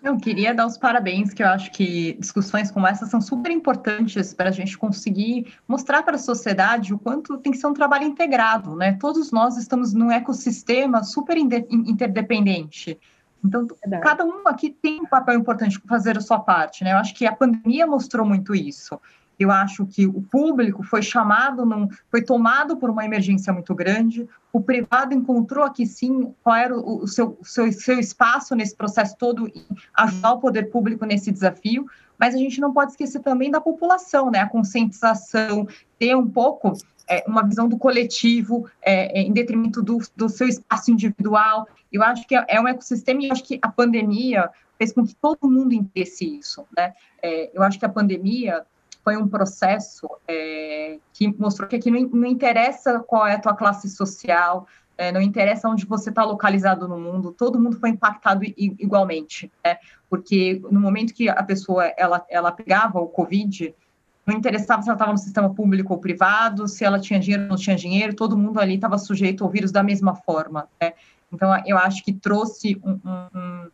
Eu 0.04 0.17
queria 0.17 0.54
dar 0.54 0.65
os 0.65 0.78
parabéns, 0.78 1.34
que 1.34 1.43
eu 1.43 1.48
acho 1.48 1.71
que 1.71 2.13
discussões 2.19 2.71
como 2.71 2.88
essa 2.88 3.06
são 3.06 3.19
super 3.19 3.52
importantes 3.52 4.34
para 4.34 4.50
a 4.50 4.52
gente 4.52 4.78
conseguir 4.78 5.54
mostrar 5.67 6.04
para 6.04 6.15
a 6.15 6.19
sociedade 6.19 6.93
o 6.93 7.00
quanto 7.00 7.38
tem 7.38 7.52
que 7.52 7.58
ser 7.58 7.67
um 7.67 7.74
trabalho 7.74 8.06
integrado, 8.06 8.76
né? 8.76 8.93
Todos 9.00 9.32
nós 9.32 9.58
estamos 9.58 9.93
num 9.93 10.12
ecossistema 10.12 11.04
super 11.04 11.38
interdependente. 11.38 13.00
Então, 13.43 13.67
Verdade. 13.67 14.04
cada 14.04 14.26
um 14.26 14.48
aqui 14.48 14.69
tem 14.69 15.02
um 15.02 15.06
papel 15.06 15.36
importante 15.36 15.80
para 15.80 15.89
fazer 15.89 16.17
a 16.17 16.21
sua 16.21 16.39
parte, 16.39 16.84
né? 16.84 16.93
Eu 16.93 16.98
acho 16.98 17.13
que 17.13 17.26
a 17.26 17.36
pandemia 17.36 17.86
mostrou 17.86 18.26
muito 18.26 18.56
isso. 18.56 19.00
Eu 19.39 19.52
acho 19.52 19.86
que 19.86 20.06
o 20.08 20.21
público 20.21 20.84
foi 20.84 21.02
chamado, 21.02 21.65
num, 21.65 21.88
foi 22.10 22.21
tomado 22.21 22.78
por 22.78 22.89
uma 22.89 23.06
emergência 23.06 23.52
muito 23.52 23.74
grande. 23.76 24.28
O 24.52 24.62
privado 24.62 25.13
encontrou 25.13 25.63
aqui 25.63 25.86
sim 25.86 26.34
qual 26.43 26.56
era 26.56 26.78
o, 26.78 27.04
o 27.04 27.08
seu, 27.08 27.38
seu, 27.43 27.71
seu 27.71 28.00
espaço 28.00 28.56
nesse 28.56 28.76
processo 28.76 29.15
todo 29.17 29.48
e 29.48 29.65
ajudar 29.95 30.34
o 30.34 30.39
poder 30.39 30.71
público 30.71 31.06
nesse 31.06 31.32
desafio. 31.32 31.86
Mas 32.17 32.34
a 32.34 32.38
gente 32.38 32.62
não 32.62 32.74
pode 32.74 32.91
esquecer 32.91 33.19
também 33.19 33.52
da 33.52 33.60
população, 33.60 34.32
né? 34.32 34.39
A 34.39 34.48
conscientização, 34.48 35.67
ter 36.00 36.15
um 36.15 36.28
pouco 36.28 36.74
é, 37.08 37.24
uma 37.28 37.43
visão 37.43 37.67
do 37.67 37.78
coletivo 37.78 38.69
é, 38.82 39.19
é, 39.19 39.21
em 39.21 39.32
detrimento 39.32 39.82
do, 39.82 40.00
do 40.15 40.30
seu 40.30 40.48
espaço 40.48 40.91
individual. 40.91 41.67
Eu 41.91 42.04
acho 42.04 42.28
que 42.28 42.36
é, 42.36 42.45
é 42.48 42.62
um 42.62 42.67
ecossistema 42.67 43.21
e 43.21 43.32
acho 43.32 43.43
que 43.43 43.60
a 43.62 43.69
pandemia 43.69 44.50
fez 44.78 44.91
com 44.91 45.06
que 45.06 45.15
todo 45.15 45.50
mundo 45.50 45.74
entendesse 45.74 46.38
isso, 46.38 46.65
né? 46.76 46.93
É, 47.21 47.52
eu 47.54 47.63
acho 47.63 47.80
que 47.80 47.86
a 47.86 47.89
pandemia 47.89 48.65
foi 49.06 49.15
um 49.15 49.28
processo 49.28 50.10
é, 50.28 50.98
que 51.13 51.28
mostrou 51.38 51.70
que 51.70 51.76
aqui 51.76 51.91
não, 51.91 52.02
não, 52.10 52.26
interessa 52.26 53.00
qual 53.00 53.28
é 53.28 53.36
a 53.36 53.39
tua 53.39 53.56
classe 53.56 53.88
social, 53.88 54.68
é, 54.98 55.12
não 55.12 55.22
interessa 55.22 55.70
onde 55.70 55.86
você 55.86 56.10
está 56.10 56.24
localizado 56.24 56.88
no 56.88 57.00
mundo, 57.00 57.32
todo 57.32 57.60
mundo 57.60 57.80
foi 57.80 57.89
impactado 57.89 58.44
igualmente, 58.58 59.52
né? 59.63 59.78
porque 60.10 60.60
no 60.72 60.80
momento 60.80 61.13
que 61.13 61.30
a 61.30 61.44
pessoa 61.44 61.86
ela, 61.96 62.26
ela 62.28 62.52
pegava 62.52 63.00
o 63.00 63.08
Covid, 63.08 63.76
não 64.26 64.36
interessava 64.36 64.82
se 64.82 64.89
ela 64.89 64.96
estava 64.96 65.12
no 65.12 65.20
sistema 65.20 65.54
público 65.54 65.94
ou 65.94 66.00
privado, 66.00 66.68
se 66.68 66.84
ela 66.84 67.00
tinha 67.00 67.20
dinheiro 67.20 67.44
ou 67.44 67.50
não 67.50 67.56
tinha 67.56 67.76
dinheiro, 67.76 68.15
todo 68.15 68.36
mundo 68.36 68.60
ali 68.60 68.74
estava 68.74 68.98
sujeito 68.98 69.44
ao 69.44 69.52
vírus 69.52 69.72
da 69.72 69.84
mesma 69.84 70.15
forma. 70.15 70.68
Né? 70.82 70.94
Então, 71.32 71.52
eu 71.68 71.78
acho 71.78 72.04
que 72.04 72.12
trouxe 72.12 72.82
um, 72.84 73.00
um, 73.06 73.70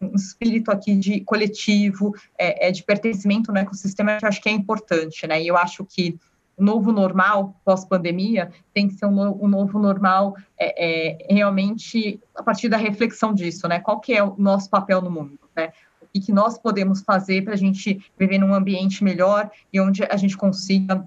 um, 0.00 0.14
espírito 0.14 0.70
aqui 0.70 0.96
de 0.96 1.20
coletivo, 1.20 2.14
é, 2.38 2.68
é, 2.68 2.70
de 2.70 2.82
pertencimento 2.82 3.50
no 3.50 3.58
ecossistema, 3.58 4.16
que 4.18 4.24
eu 4.24 4.28
acho 4.28 4.42
que 4.42 4.48
é 4.48 4.52
importante, 4.52 5.26
né? 5.26 5.42
E 5.42 5.48
eu 5.48 5.56
acho 5.56 5.84
que 5.84 6.18
novo 6.58 6.92
normal 6.92 7.60
pós-pandemia 7.64 8.52
tem 8.72 8.88
que 8.88 8.94
ser 8.94 9.06
um, 9.06 9.44
um 9.44 9.48
novo 9.48 9.78
normal 9.78 10.36
é, 10.58 11.26
é, 11.28 11.34
realmente 11.34 12.20
a 12.34 12.42
partir 12.42 12.68
da 12.68 12.76
reflexão 12.76 13.34
disso, 13.34 13.66
né? 13.66 13.80
Qual 13.80 14.00
que 14.00 14.14
é 14.14 14.22
o 14.22 14.34
nosso 14.38 14.70
papel 14.70 15.00
no 15.00 15.10
mundo, 15.10 15.38
né? 15.56 15.72
O 16.14 16.20
que 16.20 16.32
nós 16.32 16.58
podemos 16.58 17.02
fazer 17.02 17.42
para 17.42 17.54
a 17.54 17.56
gente 17.56 18.04
viver 18.18 18.38
num 18.38 18.54
ambiente 18.54 19.02
melhor 19.02 19.50
e 19.72 19.80
onde 19.80 20.04
a 20.04 20.16
gente 20.16 20.36
consiga 20.36 21.04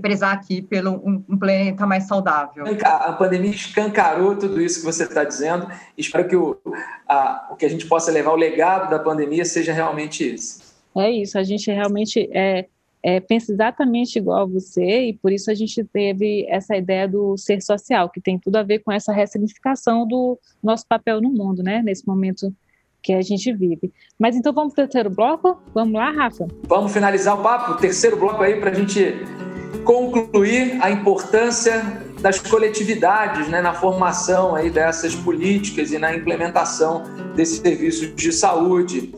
prezar 0.00 0.34
aqui 0.34 0.62
pelo 0.62 0.92
um, 0.92 1.22
um, 1.28 1.38
planeta 1.38 1.86
mais 1.86 2.04
saudável. 2.04 2.64
A 2.82 3.12
pandemia 3.12 3.50
escancarou 3.50 4.36
tudo 4.36 4.60
isso 4.60 4.80
que 4.80 4.86
você 4.86 5.04
está 5.04 5.22
dizendo. 5.22 5.68
Espero 5.96 6.26
que 6.26 6.36
o, 6.36 6.58
a, 7.08 7.48
o 7.50 7.56
que 7.56 7.66
a 7.66 7.68
gente 7.68 7.86
possa 7.86 8.10
levar, 8.10 8.32
o 8.32 8.36
legado 8.36 8.90
da 8.90 8.98
pandemia, 8.98 9.44
seja 9.44 9.72
realmente 9.72 10.24
esse. 10.24 10.64
É 10.96 11.10
isso, 11.10 11.38
a 11.38 11.42
gente 11.42 11.70
realmente 11.70 12.28
é, 12.32 12.66
é, 13.02 13.20
pensa 13.20 13.52
exatamente 13.52 14.18
igual 14.18 14.42
a 14.42 14.46
você, 14.46 15.08
e 15.08 15.12
por 15.12 15.30
isso 15.30 15.50
a 15.50 15.54
gente 15.54 15.84
teve 15.84 16.46
essa 16.48 16.74
ideia 16.74 17.06
do 17.06 17.36
ser 17.36 17.60
social, 17.60 18.08
que 18.08 18.20
tem 18.20 18.38
tudo 18.38 18.56
a 18.56 18.62
ver 18.62 18.78
com 18.78 18.90
essa 18.90 19.12
ressignificação 19.12 20.08
do 20.08 20.38
nosso 20.62 20.86
papel 20.88 21.20
no 21.20 21.28
mundo, 21.28 21.62
né? 21.62 21.82
Nesse 21.84 22.06
momento 22.06 22.52
que 23.02 23.12
a 23.12 23.22
gente 23.22 23.52
vive. 23.52 23.92
Mas 24.18 24.34
então 24.34 24.52
vamos 24.52 24.74
para 24.74 24.82
o 24.82 24.86
terceiro 24.86 25.10
bloco? 25.10 25.60
Vamos 25.72 25.94
lá, 25.94 26.10
Rafa? 26.10 26.48
Vamos 26.64 26.92
finalizar 26.92 27.38
o 27.38 27.42
papo, 27.42 27.74
terceiro 27.74 28.16
bloco 28.16 28.42
aí, 28.42 28.58
para 28.58 28.70
a 28.70 28.74
gente 28.74 29.14
concluir 29.86 30.78
a 30.82 30.90
importância 30.90 31.80
das 32.20 32.40
coletividades 32.40 33.46
né, 33.48 33.62
na 33.62 33.72
formação 33.72 34.56
aí 34.56 34.68
dessas 34.68 35.14
políticas 35.14 35.92
e 35.92 35.98
na 35.98 36.14
implementação 36.14 37.04
desses 37.36 37.60
serviços 37.60 38.14
de 38.14 38.32
saúde. 38.32 39.14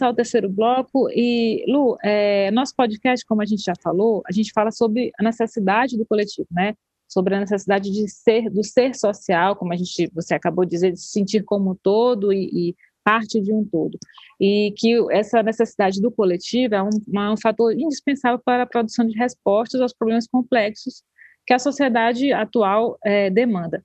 Começar 0.00 0.08
o 0.08 0.14
terceiro 0.14 0.48
bloco. 0.48 1.08
E, 1.10 1.64
Lu, 1.68 1.96
é, 2.02 2.50
nosso 2.50 2.74
podcast, 2.74 3.24
como 3.26 3.42
a 3.42 3.44
gente 3.44 3.62
já 3.62 3.74
falou, 3.82 4.22
a 4.26 4.32
gente 4.32 4.50
fala 4.52 4.70
sobre 4.70 5.12
a 5.18 5.22
necessidade 5.22 5.96
do 5.98 6.06
coletivo, 6.06 6.48
né? 6.50 6.74
Sobre 7.06 7.34
a 7.34 7.40
necessidade 7.40 7.90
de 7.90 8.08
ser, 8.08 8.48
do 8.48 8.64
ser 8.64 8.94
social, 8.94 9.54
como 9.56 9.72
a 9.72 9.76
gente, 9.76 10.10
você 10.14 10.34
acabou 10.34 10.64
de 10.64 10.70
dizer, 10.70 10.92
de 10.92 11.00
se 11.00 11.08
sentir 11.08 11.44
como 11.44 11.72
um 11.72 11.74
todo 11.74 12.32
e, 12.32 12.70
e 12.70 12.76
parte 13.04 13.40
de 13.40 13.52
um 13.52 13.64
todo. 13.64 13.98
E 14.40 14.72
que 14.76 14.96
essa 15.10 15.42
necessidade 15.42 16.00
do 16.00 16.10
coletivo 16.10 16.74
é 16.74 16.82
um, 16.82 16.90
um 17.32 17.36
fator 17.36 17.72
indispensável 17.72 18.40
para 18.42 18.62
a 18.62 18.66
produção 18.66 19.06
de 19.06 19.16
respostas 19.18 19.80
aos 19.80 19.92
problemas 19.92 20.26
complexos 20.26 21.02
que 21.46 21.52
a 21.52 21.58
sociedade 21.58 22.32
atual 22.32 22.96
é, 23.04 23.28
demanda. 23.28 23.84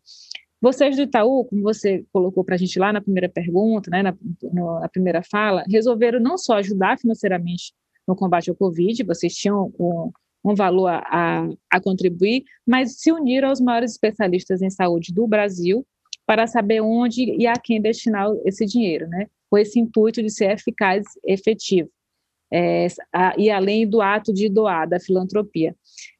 Vocês 0.62 0.96
do 0.96 1.04
Itaú, 1.04 1.46
como 1.46 1.62
você 1.62 2.06
colocou 2.12 2.44
para 2.44 2.56
a 2.56 2.58
gente 2.58 2.80
lá 2.80 2.92
na 2.92 3.02
primeira 3.02 3.30
pergunta, 3.30 3.90
né, 3.92 4.02
na, 4.02 4.16
na, 4.54 4.90
primeira 4.90 5.22
fala, 5.22 5.64
resolveram 5.70 6.20
não 6.20 6.38
só 6.38 6.56
ajudar 6.58 6.98
financeiramente 6.98 7.74
no 8.08 8.16
combate 8.16 8.50
ao 8.50 8.56
Covid, 8.56 9.04
vocês 9.04 9.36
tinham 9.36 9.74
um, 9.80 10.12
um 10.44 10.56
valor 10.56 10.88
a, 10.90 11.48
a, 11.72 11.82
contribuir, 11.82 12.44
mas 12.66 13.00
se 13.00 13.12
uniram 13.12 13.50
aos 13.50 13.60
maiores 13.60 13.92
especialistas 13.92 14.62
em 14.62 14.70
saúde 14.70 15.14
do 15.14 15.28
Brasil 15.28 15.86
para 16.26 16.48
saber 16.48 16.82
onde 16.82 17.24
e 17.24 17.46
a 17.46 17.54
quem 17.54 17.82
destinar 17.82 18.28
esse 18.46 18.66
dinheiro, 18.66 19.08
né, 19.08 19.28
com 19.50 19.58
esse 19.58 19.80
intuito 19.80 20.22
de 20.22 20.30
ser 20.30 20.52
eficaz 20.52 21.06
e 21.24 21.34
efetivo, 21.34 21.90
é, 22.52 22.88
a, 23.14 23.36
e 23.38 23.50
além 23.50 23.88
do 23.88 24.02
ato 24.02 24.34
de 24.34 24.50
doar, 24.50 24.88
da 24.88 25.00
filantropia. 25.00 25.76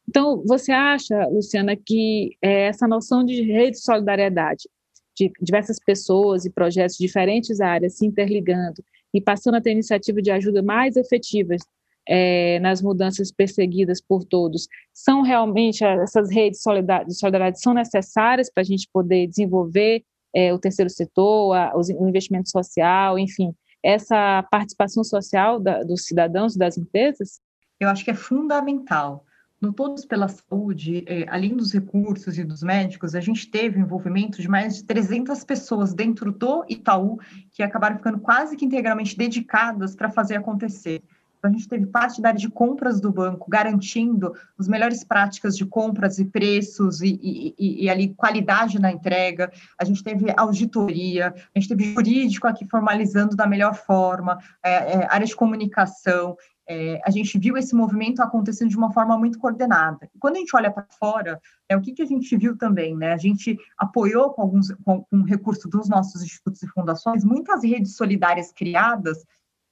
Então, 0.08 0.42
você 0.46 0.72
acha, 0.72 1.26
Luciana, 1.26 1.76
que 1.76 2.36
é, 2.40 2.68
essa 2.68 2.86
noção 2.86 3.24
de 3.24 3.42
rede 3.42 3.72
de 3.72 3.82
solidariedade, 3.82 4.68
de 5.16 5.32
diversas 5.40 5.78
pessoas 5.84 6.44
e 6.44 6.50
projetos 6.50 6.96
de 6.96 7.06
diferentes 7.06 7.60
áreas 7.60 7.96
se 7.96 8.06
interligando 8.06 8.84
e 9.12 9.20
passando 9.20 9.56
a 9.56 9.60
ter 9.60 9.72
iniciativa 9.72 10.20
de 10.20 10.30
ajuda 10.30 10.62
mais 10.62 10.96
efetivas 10.96 11.60
é, 12.08 12.60
nas 12.60 12.80
mudanças 12.80 13.32
perseguidas 13.32 14.00
por 14.00 14.24
todos, 14.24 14.68
são 14.92 15.22
realmente 15.22 15.84
essas 15.84 16.30
redes 16.30 16.60
de 16.60 17.14
solidariedade 17.14 17.60
são 17.60 17.74
necessárias 17.74 18.50
para 18.52 18.60
a 18.60 18.64
gente 18.64 18.88
poder 18.92 19.26
desenvolver 19.26 20.04
é, 20.34 20.52
o 20.52 20.58
terceiro 20.58 20.90
setor, 20.90 21.54
a, 21.54 21.72
o 21.74 22.08
investimento 22.08 22.50
social, 22.50 23.18
enfim, 23.18 23.52
essa 23.82 24.42
participação 24.50 25.02
social 25.02 25.58
da, 25.58 25.82
dos 25.82 26.04
cidadãos 26.04 26.54
e 26.54 26.58
das 26.58 26.76
empresas? 26.78 27.40
Eu 27.80 27.88
acho 27.88 28.04
que 28.04 28.10
é 28.10 28.14
fundamental 28.14 29.24
no 29.60 29.72
Todos 29.72 30.04
pela 30.04 30.28
Saúde, 30.28 31.04
é, 31.06 31.24
além 31.28 31.56
dos 31.56 31.72
recursos 31.72 32.38
e 32.38 32.44
dos 32.44 32.62
médicos, 32.62 33.14
a 33.14 33.20
gente 33.20 33.50
teve 33.50 33.78
o 33.78 33.82
envolvimento 33.82 34.40
de 34.40 34.48
mais 34.48 34.76
de 34.76 34.84
300 34.84 35.42
pessoas 35.44 35.94
dentro 35.94 36.30
do 36.30 36.64
Itaú 36.68 37.18
que 37.50 37.62
acabaram 37.62 37.96
ficando 37.96 38.18
quase 38.18 38.56
que 38.56 38.64
integralmente 38.64 39.16
dedicadas 39.16 39.96
para 39.96 40.10
fazer 40.10 40.36
acontecer. 40.36 41.02
Então, 41.38 41.50
a 41.50 41.52
gente 41.52 41.68
teve 41.68 41.86
parte 41.86 42.20
da 42.20 42.28
área 42.30 42.40
de 42.40 42.48
compras 42.48 43.00
do 43.00 43.12
banco, 43.12 43.48
garantindo 43.48 44.34
as 44.58 44.66
melhores 44.66 45.04
práticas 45.04 45.56
de 45.56 45.64
compras 45.64 46.18
e 46.18 46.24
preços 46.24 47.00
e, 47.00 47.18
e, 47.22 47.54
e, 47.58 47.84
e 47.84 47.90
ali 47.90 48.14
qualidade 48.14 48.80
na 48.80 48.90
entrega. 48.90 49.52
A 49.78 49.84
gente 49.84 50.02
teve 50.02 50.32
auditoria, 50.36 51.34
a 51.54 51.58
gente 51.58 51.68
teve 51.68 51.94
jurídico 51.94 52.46
aqui 52.46 52.66
formalizando 52.66 53.36
da 53.36 53.46
melhor 53.46 53.74
forma, 53.74 54.38
é, 54.62 54.70
é, 54.70 55.06
área 55.10 55.26
de 55.26 55.36
comunicação 55.36 56.36
é, 56.68 57.00
a 57.04 57.10
gente 57.10 57.38
viu 57.38 57.56
esse 57.56 57.74
movimento 57.74 58.20
acontecendo 58.20 58.70
de 58.70 58.76
uma 58.76 58.92
forma 58.92 59.16
muito 59.16 59.38
coordenada. 59.38 60.08
E 60.14 60.18
quando 60.18 60.36
a 60.36 60.38
gente 60.38 60.54
olha 60.56 60.70
para 60.70 60.86
fora, 60.98 61.40
é, 61.68 61.76
o 61.76 61.80
que, 61.80 61.92
que 61.92 62.02
a 62.02 62.06
gente 62.06 62.36
viu 62.36 62.56
também? 62.56 62.96
Né? 62.96 63.12
A 63.12 63.16
gente 63.16 63.56
apoiou 63.78 64.30
com 64.32 64.42
alguns 64.42 64.72
com, 64.84 65.02
com 65.04 65.22
recurso 65.22 65.68
dos 65.68 65.88
nossos 65.88 66.22
institutos 66.22 66.62
e 66.62 66.68
fundações 66.68 67.24
muitas 67.24 67.62
redes 67.62 67.96
solidárias 67.96 68.52
criadas, 68.52 69.24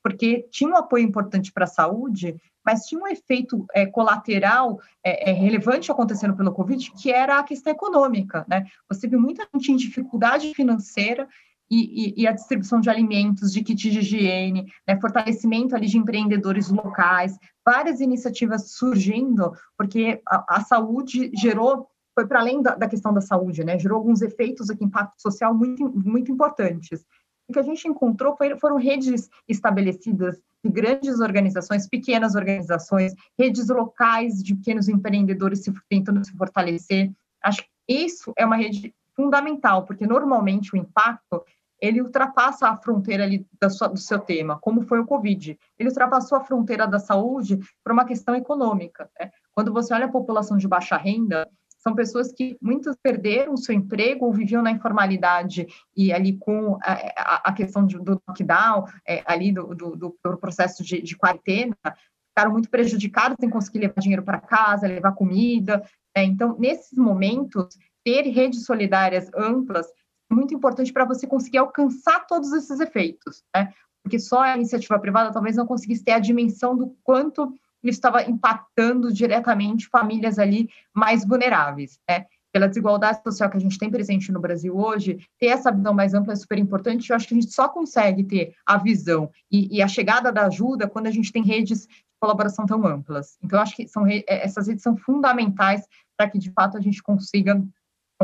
porque 0.03 0.47
tinha 0.51 0.71
um 0.71 0.77
apoio 0.77 1.05
importante 1.05 1.51
para 1.51 1.65
a 1.65 1.69
saúde, 1.69 2.37
mas 2.65 2.87
tinha 2.87 3.01
um 3.01 3.09
efeito 3.09 3.67
é, 3.75 3.87
colateral 3.87 4.81
é, 5.03 5.31
é, 5.31 5.33
relevante 5.33 5.91
acontecendo 5.91 6.37
pelo 6.37 6.53
Covid, 6.53 6.93
que 6.93 7.11
era 7.11 7.39
a 7.39 7.43
questão 7.43 7.73
econômica. 7.73 8.45
Né? 8.49 8.67
Você 8.89 9.09
viu 9.09 9.21
muita 9.21 9.47
gente 9.55 9.73
em 9.73 9.77
dificuldade 9.77 10.55
financeira 10.55 11.29
e, 11.75 12.15
e, 12.21 12.23
e, 12.23 12.27
a 12.29 12.33
distribuição 12.33 12.81
de 12.81 12.89
alimentos, 12.89 13.53
de 13.53 13.63
kits 13.63 13.91
de 13.91 13.99
higiene, 13.99 14.73
né, 14.87 15.01
fortalecimento 15.01 15.75
ali 15.75 15.89
de 15.89 15.99
empreendedores 15.99 16.69
locais, 16.71 17.37
várias 17.67 18.01
iniciativas 18.01 18.71
surgindo, 18.73 19.53
porque 19.77 20.23
a, 20.29 20.57
a 20.57 20.61
saúde 20.61 21.33
gerou, 21.35 21.89
foi 22.15 22.29
para 22.29 22.39
além 22.39 22.63
da, 22.63 22.77
da, 22.77 22.87
questão 22.87 23.13
da 23.13 23.21
saúde, 23.21 23.65
né, 23.65 23.77
gerou 23.77 23.99
alguns 23.99 24.23
efeitos 24.23 24.71
aqui, 24.71 24.85
impacto 24.85 25.21
social 25.21 25.53
muito, 25.53 25.91
muito 25.91 26.31
importantes. 26.31 27.05
O 27.49 27.53
que 27.53 27.59
a 27.59 27.63
gente 27.63 27.89
encontrou 27.89 28.37
foi, 28.37 28.57
foram 28.59 28.77
redes 28.77 29.29
estabelecidas 29.49 30.41
de 30.65 30.71
grandes 30.71 31.19
organizações, 31.19 31.89
pequenas 31.89 32.37
organizações, 32.37 33.15
redes 33.39 33.69
locais 33.69 34.43
de 34.43 34.55
pequenos 34.55 34.89
empreendedores 34.89 35.65
se, 35.65 35.73
tentando 35.91 36.25
se 36.25 36.33
fortalecer. 36.37 37.13
Acho 37.43 37.63
que 37.63 37.69
isso 37.89 38.33
é 38.39 38.47
uma 38.47 38.57
rede 38.57 38.95
fundamental, 39.15 39.85
porque 39.85 40.07
normalmente 40.07 40.75
o 40.75 40.77
impacto 40.77 41.43
ele 41.85 42.01
ultrapassa 42.01 42.69
a 42.69 42.77
fronteira 42.77 43.25
ali 43.25 43.47
sua, 43.69 43.89
do 43.89 43.99
seu 43.99 44.19
tema, 44.19 44.59
como 44.59 44.83
foi 44.83 45.01
o 45.01 45.07
Covid. 45.07 45.59
Ele 45.79 45.89
ultrapassou 45.91 46.39
a 46.39 46.41
fronteira 46.41 46.87
da 46.87 46.99
saúde 46.99 47.59
por 47.83 47.93
uma 47.93 48.07
questão 48.07 48.35
econômica. 48.35 49.11
Né? 49.21 49.31
Quando 49.53 49.71
você 49.73 49.93
olha 49.93 50.07
a 50.07 50.11
população 50.11 50.57
de 50.57 50.67
baixa 50.67 50.97
renda, 50.97 51.47
são 51.79 51.95
pessoas 51.95 52.33
que 52.33 52.57
muitas 52.63 52.97
perderam 52.97 53.59
seu 53.59 53.75
emprego 53.75 54.25
ou 54.25 54.33
viviam 54.33 54.63
na 54.63 54.71
informalidade 54.71 55.67
e 55.95 56.11
ali 56.11 56.39
com 56.39 56.79
a, 56.83 57.51
a 57.51 57.53
questão 57.53 57.85
de, 57.85 57.99
do 57.99 58.19
lockdown, 58.27 58.87
é, 59.07 59.23
ali 59.27 59.53
do, 59.53 59.75
do, 59.75 59.95
do 59.95 60.39
processo 60.39 60.83
de, 60.83 61.03
de, 61.03 61.15
quarentena, 61.15 61.77
ficaram 62.31 62.53
muito 62.53 62.71
prejudicados 62.71 63.37
em 63.43 63.51
conseguir 63.51 63.81
levar 63.81 64.01
dinheiro 64.01 64.23
para 64.23 64.41
casa, 64.41 64.87
levar 64.87 65.13
comida. 65.13 65.85
Né? 66.17 66.25
Então, 66.25 66.57
nesses 66.59 66.97
momentos, 66.97 67.77
ter 68.03 68.23
redes 68.23 68.65
solidárias 68.65 69.31
amplas 69.35 69.87
muito 70.35 70.55
importante 70.55 70.93
para 70.93 71.05
você 71.05 71.27
conseguir 71.27 71.59
alcançar 71.59 72.27
todos 72.27 72.53
esses 72.53 72.81
efeitos, 72.81 73.43
né? 73.55 73.73
Porque 74.03 74.19
só 74.19 74.43
a 74.43 74.57
iniciativa 74.57 74.99
privada 74.99 75.33
talvez 75.33 75.57
não 75.57 75.67
conseguisse 75.67 76.05
ter 76.05 76.13
a 76.13 76.19
dimensão 76.19 76.77
do 76.77 76.95
quanto 77.03 77.55
isso 77.83 77.99
estava 77.99 78.23
impactando 78.23 79.13
diretamente 79.13 79.89
famílias 79.89 80.39
ali 80.39 80.69
mais 80.93 81.25
vulneráveis, 81.27 81.99
né? 82.09 82.27
Pela 82.53 82.69
desigualdade 82.69 83.23
social 83.23 83.51
que 83.51 83.57
a 83.57 83.61
gente 83.61 83.79
tem 83.79 83.91
presente 83.91 84.31
no 84.31 84.41
Brasil 84.41 84.77
hoje, 84.77 85.27
ter 85.41 85.47
essa 85.47 85.73
visão 85.73 85.93
mais 85.93 86.15
ampla 86.15 86.33
é 86.33 86.37
super 86.37 86.59
importante. 86.59 87.11
Eu 87.11 87.17
acho 87.17 87.27
que 87.27 87.35
a 87.35 87.41
gente 87.41 87.53
só 87.53 87.69
consegue 87.69 88.23
ter 88.25 88.55
a 88.65 88.79
visão 88.79 89.31
e, 89.51 89.77
e 89.77 89.83
a 89.83 89.89
chegada 89.89 90.31
da 90.31 90.47
ajuda 90.47 90.89
quando 90.89 91.09
a 91.09 91.11
gente 91.11 91.33
tem 91.33 91.43
redes 91.43 91.87
de 91.87 91.89
colaboração 92.21 92.65
tão 92.65 92.87
amplas. 92.87 93.37
Então, 93.43 93.61
acho 93.61 93.75
que 93.75 93.89
são, 93.89 94.05
essas 94.27 94.69
redes 94.69 94.83
são 94.83 94.97
fundamentais 94.97 95.85
para 96.17 96.31
que, 96.31 96.39
de 96.39 96.51
fato, 96.53 96.77
a 96.77 96.81
gente 96.81 97.03
consiga 97.03 97.61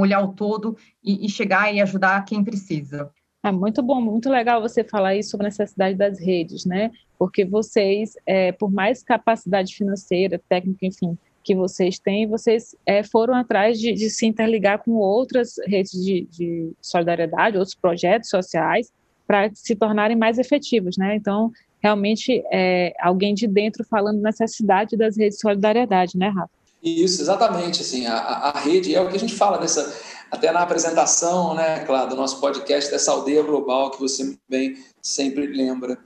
olhar 0.01 0.21
o 0.21 0.33
todo 0.33 0.77
e, 1.03 1.27
e 1.27 1.29
chegar 1.29 1.73
e 1.73 1.81
ajudar 1.81 2.25
quem 2.25 2.43
precisa. 2.43 3.11
É 3.43 3.51
muito 3.51 3.83
bom, 3.83 4.01
muito 4.01 4.29
legal 4.29 4.61
você 4.61 4.85
falar 4.85 5.17
isso 5.17 5.31
sobre 5.31 5.47
a 5.47 5.49
necessidade 5.49 5.97
das 5.97 6.21
redes, 6.21 6.67
né? 6.67 6.91
Porque 7.19 7.45
vocês, 7.45 8.15
é, 8.27 8.53
por 8.53 8.71
mais 8.71 9.03
capacidade 9.03 9.75
financeira, 9.75 10.41
técnica, 10.47 10.85
enfim, 10.85 11.17
que 11.43 11.55
vocês 11.55 11.99
têm, 11.99 12.27
vocês 12.27 12.77
é, 12.85 13.03
foram 13.03 13.35
atrás 13.35 13.81
de, 13.81 13.95
de, 13.95 14.11
se 14.11 14.27
interligar 14.27 14.83
com 14.83 14.93
outras 14.93 15.55
redes 15.67 15.93
de, 15.93 16.27
de 16.31 16.73
solidariedade, 16.83 17.57
outros 17.57 17.75
projetos 17.75 18.29
sociais, 18.29 18.93
para 19.27 19.51
se 19.55 19.75
tornarem 19.75 20.17
mais 20.17 20.39
efetivos, 20.39 20.99
né? 20.99 21.17
Então, 21.17 21.51
realmente, 21.83 22.45
é, 22.53 22.93
alguém 23.01 23.33
de 23.33 23.47
dentro 23.47 23.85
falando 23.85 24.21
necessidade 24.21 24.99
das 24.99 25.17
redes 25.17 25.37
de 25.37 25.41
solidariedade, 25.41 26.19
né, 26.19 26.29
Rafa? 26.29 26.60
Isso, 26.83 27.21
exatamente. 27.21 27.83
Assim, 27.83 28.07
a, 28.07 28.17
a 28.17 28.61
rede 28.61 28.95
é 28.95 29.01
o 29.01 29.09
que 29.09 29.17
a 29.17 29.21
gente 29.21 29.35
fala 29.35 29.61
nessa. 29.61 29.95
até 30.31 30.51
na 30.51 30.63
apresentação, 30.63 31.55
né, 31.55 31.81
claro, 31.85 32.11
do 32.11 32.17
nosso 32.17 32.41
podcast 32.41 32.91
dessa 32.91 33.13
aldeia 33.13 33.43
global 33.43 33.91
que 33.91 34.01
você 34.01 34.37
bem 34.49 34.77
sempre 35.03 35.47
lembra. 35.47 35.99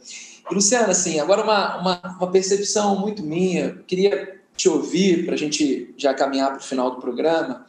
E, 0.50 0.54
Luciana, 0.54 0.88
assim, 0.88 1.20
agora 1.20 1.42
uma, 1.42 1.76
uma, 1.80 2.16
uma 2.20 2.30
percepção 2.30 2.98
muito 2.98 3.22
minha, 3.22 3.82
queria 3.86 4.40
te 4.56 4.68
ouvir 4.68 5.24
para 5.24 5.34
a 5.34 5.38
gente 5.38 5.94
já 5.96 6.14
caminhar 6.14 6.50
para 6.50 6.60
o 6.60 6.64
final 6.64 6.90
do 6.90 7.00
programa. 7.00 7.66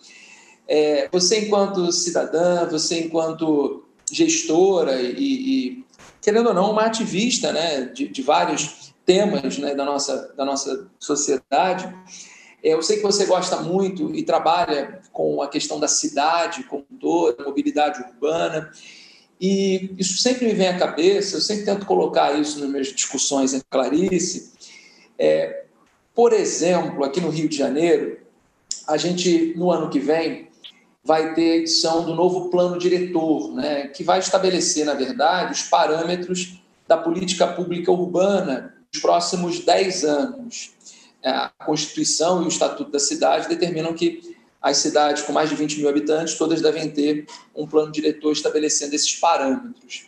É, 0.67 1.07
você, 1.11 1.45
enquanto 1.45 1.91
cidadã, 1.91 2.67
você, 2.67 2.99
enquanto 3.01 3.83
gestora 4.11 5.01
e, 5.01 5.15
e, 5.17 5.85
querendo 6.21 6.47
ou 6.47 6.53
não, 6.53 6.71
uma 6.71 6.83
ativista 6.83 7.51
né, 7.51 7.85
de, 7.85 8.07
de 8.07 8.21
vários 8.21 8.93
temas 9.05 9.57
né, 9.57 9.75
da, 9.75 9.85
nossa, 9.85 10.33
da 10.35 10.43
nossa 10.43 10.87
sociedade, 10.99 11.93
eu 12.65 12.81
sei 12.81 12.97
que 12.97 13.03
você 13.03 13.27
gosta 13.27 13.57
muito 13.57 14.13
e 14.15 14.23
trabalha 14.23 14.99
com 15.13 15.39
a 15.39 15.47
questão 15.47 15.79
da 15.79 15.87
cidade 15.87 16.63
como 16.63 16.83
toda, 16.99 17.43
mobilidade 17.43 18.01
urbana, 18.01 18.71
e 19.39 19.93
isso 19.99 20.17
sempre 20.17 20.47
me 20.47 20.53
vem 20.53 20.69
à 20.69 20.79
cabeça, 20.79 21.37
eu 21.37 21.41
sempre 21.41 21.63
tento 21.63 21.85
colocar 21.85 22.33
isso 22.33 22.59
nas 22.59 22.69
minhas 22.69 22.87
discussões 22.87 23.53
com 23.53 23.61
Clarice. 23.69 24.51
É, 25.19 25.65
por 26.15 26.33
exemplo, 26.33 27.03
aqui 27.03 27.21
no 27.21 27.29
Rio 27.29 27.47
de 27.47 27.55
Janeiro, 27.55 28.17
a 28.87 28.97
gente, 28.97 29.53
no 29.55 29.69
ano 29.69 29.89
que 29.89 29.99
vem, 29.99 30.47
vai 31.03 31.35
ter 31.35 31.51
a 31.51 31.55
edição 31.57 32.03
do 32.03 32.15
novo 32.15 32.49
plano 32.49 32.79
diretor, 32.79 33.53
né, 33.53 33.89
que 33.89 34.03
vai 34.03 34.17
estabelecer, 34.17 34.85
na 34.85 34.95
verdade, 34.95 35.53
os 35.53 35.61
parâmetros 35.61 36.59
da 36.87 36.97
política 36.97 37.45
pública 37.45 37.91
urbana 37.91 38.73
nos 38.91 39.01
próximos 39.01 39.59
10 39.59 40.03
anos. 40.03 40.73
É, 41.25 41.31
a 41.31 41.49
Constituição 41.65 42.43
e 42.43 42.45
o 42.45 42.47
Estatuto 42.47 42.91
da 42.91 42.99
Cidade 42.99 43.49
determinam 43.49 43.95
que 43.95 44.35
as 44.61 44.77
cidades 44.77 45.23
com 45.23 45.33
mais 45.33 45.49
de 45.49 45.55
20 45.55 45.79
mil 45.79 45.89
habitantes, 45.89 46.35
todas 46.35 46.61
devem 46.61 46.91
ter 46.91 47.25
um 47.55 47.65
plano 47.65 47.91
diretor 47.91 48.31
estabelecendo 48.31 48.93
esses 48.93 49.15
parâmetros. 49.15 50.05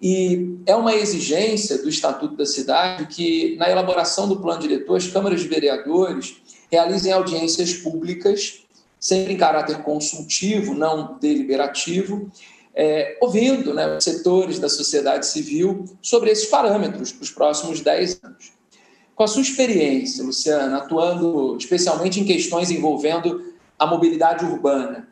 E 0.00 0.56
é 0.64 0.74
uma 0.76 0.94
exigência 0.94 1.78
do 1.78 1.88
Estatuto 1.88 2.36
da 2.36 2.46
Cidade 2.46 3.06
que, 3.06 3.56
na 3.56 3.68
elaboração 3.68 4.28
do 4.28 4.40
plano 4.40 4.60
diretor, 4.60 4.96
as 4.96 5.06
câmaras 5.08 5.40
de 5.40 5.48
vereadores 5.48 6.36
realizem 6.70 7.12
audiências 7.12 7.74
públicas 7.74 8.62
sempre 9.00 9.32
em 9.32 9.36
caráter 9.36 9.82
consultivo, 9.82 10.74
não 10.74 11.18
deliberativo, 11.18 12.30
é, 12.72 13.18
ouvindo 13.20 13.74
né, 13.74 13.96
os 13.96 14.04
setores 14.04 14.60
da 14.60 14.68
sociedade 14.68 15.26
civil 15.26 15.84
sobre 16.00 16.30
esses 16.30 16.46
parâmetros 16.46 17.10
para 17.10 17.24
os 17.24 17.30
próximos 17.32 17.80
10 17.80 18.20
anos. 18.22 18.61
Com 19.22 19.26
a 19.26 19.28
sua 19.28 19.42
experiência, 19.42 20.24
Luciana, 20.24 20.78
atuando 20.78 21.56
especialmente 21.56 22.18
em 22.18 22.24
questões 22.24 22.72
envolvendo 22.72 23.54
a 23.78 23.86
mobilidade 23.86 24.44
urbana, 24.44 25.08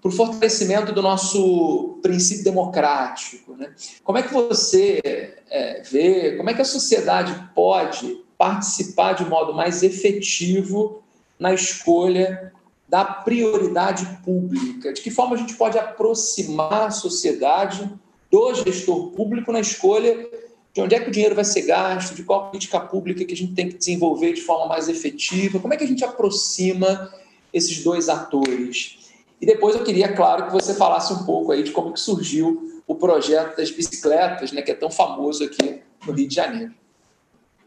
para 0.00 0.08
o 0.08 0.10
fortalecimento 0.10 0.92
do 0.92 1.00
nosso 1.00 2.00
princípio 2.02 2.42
democrático, 2.42 3.54
né? 3.54 3.72
como 4.02 4.18
é 4.18 4.22
que 4.24 4.34
você 4.34 5.00
é, 5.48 5.80
vê, 5.80 6.36
como 6.36 6.50
é 6.50 6.54
que 6.54 6.60
a 6.60 6.64
sociedade 6.64 7.50
pode 7.54 8.24
participar 8.36 9.12
de 9.12 9.24
modo 9.26 9.54
mais 9.54 9.84
efetivo 9.84 11.00
na 11.38 11.54
escolha 11.54 12.52
da 12.88 13.04
prioridade 13.04 14.04
pública? 14.24 14.92
De 14.92 15.00
que 15.00 15.10
forma 15.12 15.36
a 15.36 15.38
gente 15.38 15.54
pode 15.54 15.78
aproximar 15.78 16.88
a 16.88 16.90
sociedade 16.90 17.88
do 18.28 18.54
gestor 18.54 19.12
público 19.12 19.52
na 19.52 19.60
escolha 19.60 20.28
de 20.74 20.80
onde 20.80 20.94
é 20.94 21.00
que 21.00 21.08
o 21.08 21.12
dinheiro 21.12 21.34
vai 21.34 21.44
ser 21.44 21.62
gasto, 21.62 22.14
de 22.14 22.24
qual 22.24 22.48
política 22.48 22.80
pública 22.80 23.24
que 23.24 23.34
a 23.34 23.36
gente 23.36 23.54
tem 23.54 23.68
que 23.68 23.76
desenvolver 23.76 24.32
de 24.32 24.40
forma 24.40 24.66
mais 24.66 24.88
efetiva? 24.88 25.58
Como 25.58 25.74
é 25.74 25.76
que 25.76 25.84
a 25.84 25.86
gente 25.86 26.04
aproxima 26.04 27.12
esses 27.52 27.84
dois 27.84 28.08
atores? 28.08 29.12
E 29.40 29.44
depois 29.44 29.74
eu 29.74 29.84
queria, 29.84 30.14
claro, 30.14 30.46
que 30.46 30.52
você 30.52 30.74
falasse 30.74 31.12
um 31.12 31.24
pouco 31.24 31.52
aí 31.52 31.62
de 31.62 31.72
como 31.72 31.92
que 31.92 32.00
surgiu 32.00 32.82
o 32.86 32.94
projeto 32.94 33.56
das 33.56 33.70
bicicletas, 33.70 34.52
né, 34.52 34.62
que 34.62 34.70
é 34.70 34.74
tão 34.74 34.90
famoso 34.90 35.44
aqui 35.44 35.82
no 36.06 36.12
Rio 36.12 36.28
de 36.28 36.34
Janeiro. 36.34 36.74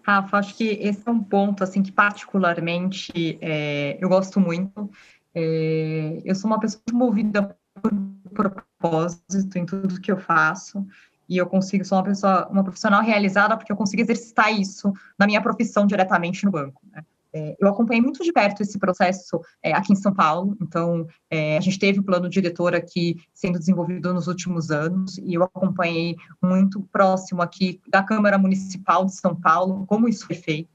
Rafa, 0.02 0.38
acho 0.38 0.56
que 0.56 0.80
esse 0.82 1.02
é 1.06 1.12
um 1.12 1.22
ponto 1.22 1.64
assim 1.64 1.84
que 1.84 1.92
particularmente 1.92 3.38
é, 3.42 3.98
eu 4.00 4.08
gosto 4.08 4.40
muito. 4.40 4.90
É, 5.34 6.22
eu 6.24 6.34
sou 6.36 6.50
uma 6.50 6.60
pessoa 6.60 6.82
movida 6.94 7.56
por 7.82 7.92
propósito 8.34 9.58
em 9.58 9.66
tudo 9.66 10.00
que 10.00 10.12
eu 10.12 10.18
faço 10.18 10.86
e 11.28 11.38
eu 11.38 11.46
consigo 11.46 11.84
sou 11.86 11.98
uma 11.98 12.04
pessoa, 12.04 12.48
uma 12.50 12.64
profissional 12.64 13.02
realizada 13.02 13.58
porque 13.58 13.72
eu 13.72 13.76
consigo 13.76 14.02
exercitar 14.02 14.52
isso 14.54 14.92
na 15.18 15.26
minha 15.26 15.42
profissão 15.42 15.86
diretamente 15.86 16.46
no 16.46 16.52
banco. 16.52 16.82
Né? 16.92 17.04
É, 17.34 17.56
eu 17.60 17.68
acompanhei 17.68 18.02
muito 18.02 18.24
de 18.24 18.32
perto 18.32 18.62
esse 18.62 18.80
processo 18.80 19.42
é, 19.62 19.74
aqui 19.74 19.92
em 19.92 19.96
São 19.98 20.14
Paulo, 20.14 20.56
então 20.62 21.06
é, 21.30 21.58
a 21.58 21.60
gente 21.60 21.78
teve 21.78 22.00
o 22.00 22.04
plano 22.04 22.30
diretor 22.30 22.74
aqui 22.74 23.18
sendo 23.34 23.60
desenvolvido 23.60 24.14
nos 24.14 24.28
últimos 24.28 24.72
anos 24.72 25.18
e 25.18 25.34
eu 25.34 25.44
acompanhei 25.44 26.16
muito 26.42 26.82
próximo 26.92 27.42
aqui 27.42 27.82
da 27.90 28.02
Câmara 28.02 28.38
Municipal 28.38 29.04
de 29.06 29.16
São 29.16 29.36
Paulo 29.36 29.86
como 29.86 30.08
isso 30.08 30.26
foi 30.26 30.38
feito. 30.38 30.70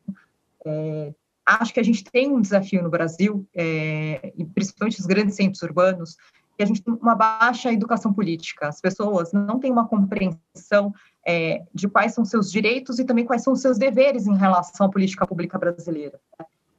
É, 0.66 1.14
acho 1.46 1.72
que 1.72 1.80
a 1.80 1.82
gente 1.82 2.05
tem 2.05 2.30
um 2.30 2.40
desafio 2.40 2.82
no 2.82 2.90
Brasil, 2.90 3.46
é, 3.55 4.32
e 4.36 4.44
principalmente 4.44 5.01
os 5.01 5.07
grandes 5.07 5.36
centros 5.36 5.62
urbanos, 5.62 6.16
que 6.61 6.64
a 6.64 6.66
gente 6.66 6.82
tem 6.82 6.92
uma 6.92 7.14
baixa 7.14 7.72
educação 7.72 8.12
política. 8.12 8.68
As 8.68 8.82
pessoas 8.82 9.32
não 9.32 9.58
têm 9.58 9.72
uma 9.72 9.88
compreensão 9.88 10.92
é, 11.26 11.64
de 11.72 11.88
quais 11.88 12.12
são 12.12 12.22
seus 12.22 12.52
direitos 12.52 12.98
e 12.98 13.04
também 13.04 13.24
quais 13.24 13.42
são 13.42 13.56
seus 13.56 13.78
deveres 13.78 14.26
em 14.26 14.36
relação 14.36 14.86
à 14.86 14.90
política 14.90 15.26
pública 15.26 15.58
brasileira. 15.58 16.20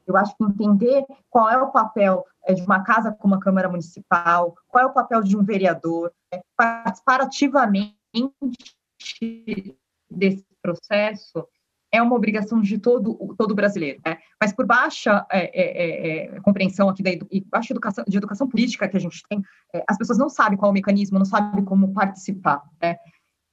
Eu 0.06 0.16
acho 0.16 0.38
que 0.38 0.44
entender 0.44 1.04
qual 1.32 1.50
é 1.50 1.60
o 1.60 1.72
papel 1.72 2.24
é, 2.46 2.54
de 2.54 2.62
uma 2.62 2.84
casa 2.84 3.12
como 3.12 3.34
a 3.34 3.40
Câmara 3.40 3.70
Municipal, 3.70 4.56
qual 4.68 4.84
é 4.84 4.88
o 4.88 4.94
papel 4.94 5.24
de 5.24 5.36
um 5.36 5.44
vereador, 5.44 6.12
é, 6.32 6.44
participar 6.56 7.22
ativamente 7.22 7.96
desse 10.12 10.46
processo 10.62 11.48
é 11.92 12.02
uma 12.02 12.16
obrigação 12.16 12.62
de 12.62 12.78
todo 12.78 13.36
todo 13.38 13.54
brasileiro, 13.54 14.00
né? 14.06 14.18
mas 14.40 14.54
por 14.54 14.66
baixa 14.66 15.26
é, 15.32 15.40
é, 15.40 15.64
é, 15.64 16.36
é 16.38 16.40
compreensão 16.42 16.90
aqui 16.90 17.04
da 17.04 17.12
e 17.12 17.42
baixa 17.50 17.74
educação 17.74 18.04
de 18.08 18.18
educação 18.18 18.48
política 18.48 18.88
que 18.88 18.98
a 18.98 19.00
gente 19.00 19.22
tem, 19.30 19.44
é, 19.74 19.84
as 19.88 19.98
pessoas 19.98 20.18
não 20.18 20.30
sabem 20.30 20.58
qual 20.58 20.70
é 20.70 20.72
o 20.72 20.74
mecanismo, 20.74 21.18
não 21.18 21.26
sabem 21.26 21.64
como 21.66 21.94
participar, 21.94 22.64
né? 22.82 22.98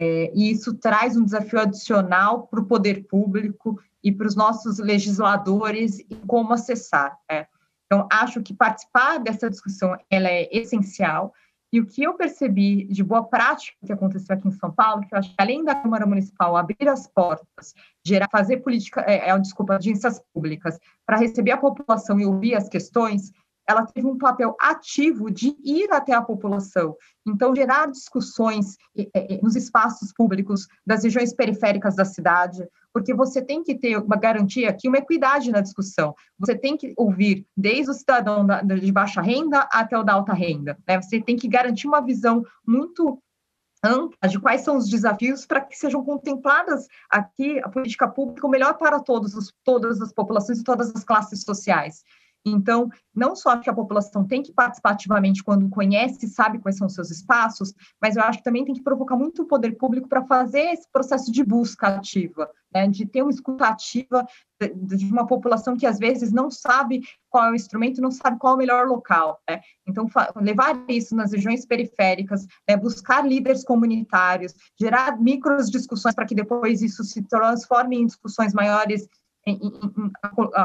E 0.01 0.53
isso 0.53 0.75
traz 0.75 1.17
um 1.17 1.25
desafio 1.25 1.59
adicional 1.59 2.47
para 2.47 2.61
o 2.61 2.67
poder 2.67 3.05
público 3.09 3.81
e 4.03 4.13
para 4.13 4.27
os 4.27 4.37
nossos 4.37 4.79
legisladores 4.79 5.99
em 5.99 6.17
como 6.27 6.53
acessar. 6.53 7.19
Né? 7.29 7.47
Então, 7.87 8.07
acho 8.11 8.43
que 8.43 8.55
participar 8.55 9.19
dessa 9.19 9.51
discussão 9.51 9.97
ela 10.11 10.29
é 10.29 10.49
essencial. 10.57 11.33
E 11.73 11.81
o 11.81 11.87
que 11.87 12.03
eu 12.03 12.15
percebi 12.15 12.85
de 12.85 13.05
boa 13.05 13.25
prática 13.25 13.77
que 13.85 13.93
aconteceu 13.93 14.35
aqui 14.35 14.49
em 14.49 14.53
São 14.53 14.73
Paulo, 14.73 15.07
que 15.07 15.15
eu 15.15 15.19
acho 15.19 15.29
que 15.29 15.35
além 15.39 15.63
da 15.63 15.75
Câmara 15.75 16.07
Municipal 16.07 16.57
abrir 16.57 16.89
as 16.89 17.07
portas, 17.07 17.75
gerar, 18.05 18.29
fazer 18.31 18.59
política, 18.59 19.05
é, 19.07 19.29
é 19.29 19.39
desculpa, 19.39 19.75
audiências 19.75 20.21
públicas 20.33 20.79
para 21.05 21.19
receber 21.19 21.51
a 21.51 21.59
população 21.59 22.19
e 22.19 22.25
ouvir 22.25 22.55
as 22.55 22.69
questões, 22.69 23.33
ela 23.69 23.85
teve 23.85 24.07
um 24.07 24.17
papel 24.17 24.57
ativo 24.59 25.31
de 25.31 25.55
ir 25.63 25.93
até 25.93 26.15
a 26.15 26.23
população. 26.23 26.97
Então, 27.27 27.55
gerar 27.55 27.91
discussões 27.91 28.79
nos 29.43 29.55
espaços 29.55 30.11
públicos 30.11 30.67
das 30.87 31.05
regiões 31.05 31.35
periféricas 31.35 31.95
da 31.95 32.07
cidade, 32.07 32.67
porque 32.93 33.15
você 33.15 33.43
tem 33.43 33.63
que 33.63 33.75
ter 33.75 33.97
uma 33.99 34.17
garantia 34.17 34.71
aqui, 34.71 34.89
uma 34.89 34.99
equidade 34.99 35.51
na 35.51 35.61
discussão. 35.61 36.15
Você 36.39 36.57
tem 36.57 36.77
que 36.77 36.93
ouvir 36.97 37.47
desde 37.57 37.91
o 37.91 37.95
cidadão 37.95 38.47
de 38.47 38.93
baixa 38.93 39.21
renda 39.21 39.69
até 39.73 39.97
o 39.99 40.03
da 40.03 40.15
alta 40.15 40.33
renda. 40.33 40.79
Né? 40.87 41.01
Você 41.01 41.21
tem 41.21 41.37
que 41.37 41.49
garantir 41.49 41.87
uma 41.87 42.01
visão 42.01 42.45
muito 42.67 43.23
ampla 43.85 44.29
de 44.29 44.41
quais 44.41 44.63
são 44.63 44.77
os 44.77 44.89
desafios 44.89 45.47
para 45.47 45.61
que 45.61 45.77
sejam 45.77 46.05
contempladas 46.05 46.89
aqui 47.09 47.61
a 47.61 47.69
política 47.69 48.09
pública 48.09 48.47
o 48.47 48.51
melhor 48.51 48.77
para 48.77 49.01
todos 49.01 49.35
os, 49.35 49.55
todas 49.65 50.01
as 50.01 50.13
populações 50.13 50.59
e 50.59 50.65
todas 50.65 50.95
as 50.95 51.05
classes 51.05 51.43
sociais. 51.43 52.03
Então, 52.47 52.89
não 53.15 53.35
só 53.35 53.57
que 53.57 53.69
a 53.69 53.75
população 53.75 54.25
tem 54.25 54.43
que 54.43 54.53
participar 54.53 54.91
ativamente 54.91 55.43
quando 55.43 55.69
conhece 55.69 56.27
e 56.27 56.29
sabe 56.29 56.59
quais 56.59 56.77
são 56.77 56.87
os 56.87 56.95
seus 56.95 57.11
espaços, 57.11 57.75
mas 58.01 58.17
eu 58.17 58.23
acho 58.23 58.39
que 58.39 58.45
também 58.45 58.65
tem 58.65 58.75
que 58.75 58.83
provocar 58.83 59.17
muito 59.17 59.43
o 59.43 59.47
poder 59.47 59.73
público 59.73 60.09
para 60.09 60.25
fazer 60.25 60.73
esse 60.73 60.89
processo 60.91 61.31
de 61.33 61.45
busca 61.45 61.89
ativa, 61.89 62.49
né, 62.73 62.87
de 62.87 63.07
ter 63.07 63.23
uma 63.23 63.31
escuta 63.31 63.67
ativa 63.67 64.27
de 64.75 65.07
uma 65.07 65.27
população 65.27 65.77
que 65.77 65.87
às 65.87 65.99
vezes 65.99 66.33
não 66.33 66.51
sabe 66.51 67.03
qual 67.31 67.47
é 67.47 67.51
o 67.51 67.55
instrumento, 67.55 68.01
não 68.01 68.11
sabe 68.11 68.39
qual 68.39 68.55
é 68.55 68.57
o 68.57 68.59
melhor 68.59 68.87
local. 68.87 69.41
Né? 69.49 69.61
Então, 69.87 70.07
levar 70.37 70.85
isso 70.89 71.15
nas 71.15 71.33
regiões 71.33 71.65
periféricas, 71.67 72.47
né, 72.69 72.77
buscar 72.77 73.27
líderes 73.27 73.65
comunitários, 73.65 74.55
gerar 74.81 75.21
micros 75.21 75.71
discussões 75.71 76.15
para 76.15 76.27
que 76.27 76.35
depois 76.35 76.83
isso 76.83 77.05
se 77.05 77.23
transforme 77.23 77.97
em 77.97 78.07
discussões 78.07 78.53
maiores 78.53 79.09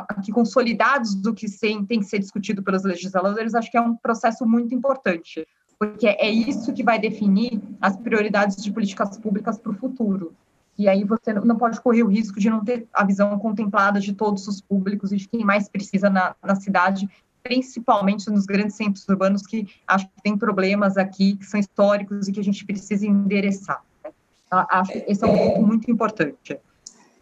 aqui 0.10 0.32
consolidados 0.32 1.16
do 1.16 1.34
que 1.34 1.46
tem 1.60 2.00
que 2.00 2.04
ser 2.04 2.20
discutido 2.20 2.62
pelos 2.62 2.84
legisladores, 2.84 3.56
acho 3.56 3.72
que 3.72 3.78
é 3.78 3.82
um 3.82 3.96
processo 3.96 4.46
muito 4.46 4.76
importante, 4.76 5.48
porque 5.80 6.08
é 6.08 6.30
isso 6.30 6.74
que 6.74 6.84
vai 6.84 7.00
definir 7.00 7.62
as 7.82 7.96
prioridades 7.96 8.62
de 8.62 8.72
políticas 8.72 9.18
públicas 9.18 9.58
para 9.58 9.72
o 9.72 9.76
futuro. 9.76 10.34
E 10.78 10.90
aí 10.90 11.04
você 11.04 11.32
não 11.34 11.56
pode 11.56 11.80
correr 11.80 12.04
o 12.04 12.08
risco 12.08 12.40
de 12.40 12.50
não 12.50 12.64
ter 12.64 12.88
a 12.92 13.06
visão 13.06 13.38
contemplada 13.38 14.00
de 14.00 14.14
todos 14.14 14.48
os 14.48 14.60
públicos 14.60 15.12
e 15.12 15.18
de 15.18 15.28
quem 15.28 15.46
mais 15.46 15.70
precisa 15.70 16.10
na, 16.10 16.36
na 16.44 16.56
cidade 16.56 17.08
principalmente 17.44 18.30
nos 18.30 18.46
grandes 18.46 18.76
centros 18.76 19.08
urbanos 19.08 19.46
que 19.46 19.68
acho 19.86 20.08
que 20.08 20.22
tem 20.24 20.38
problemas 20.38 20.98
aqui 20.98 21.36
que 21.36 21.46
são 21.46 21.60
históricos 21.60 22.28
e 22.28 22.32
que 22.32 22.40
a 22.40 22.44
gente 22.44 22.66
precisa 22.66 23.06
endereçar. 23.06 23.84
Né? 24.04 24.12
Acho 24.50 24.94
que 24.94 25.06
esse 25.08 25.24
é 25.24 25.28
um 25.28 25.38
ponto 25.38 25.62
muito 25.68 25.92
importante. 25.92 26.58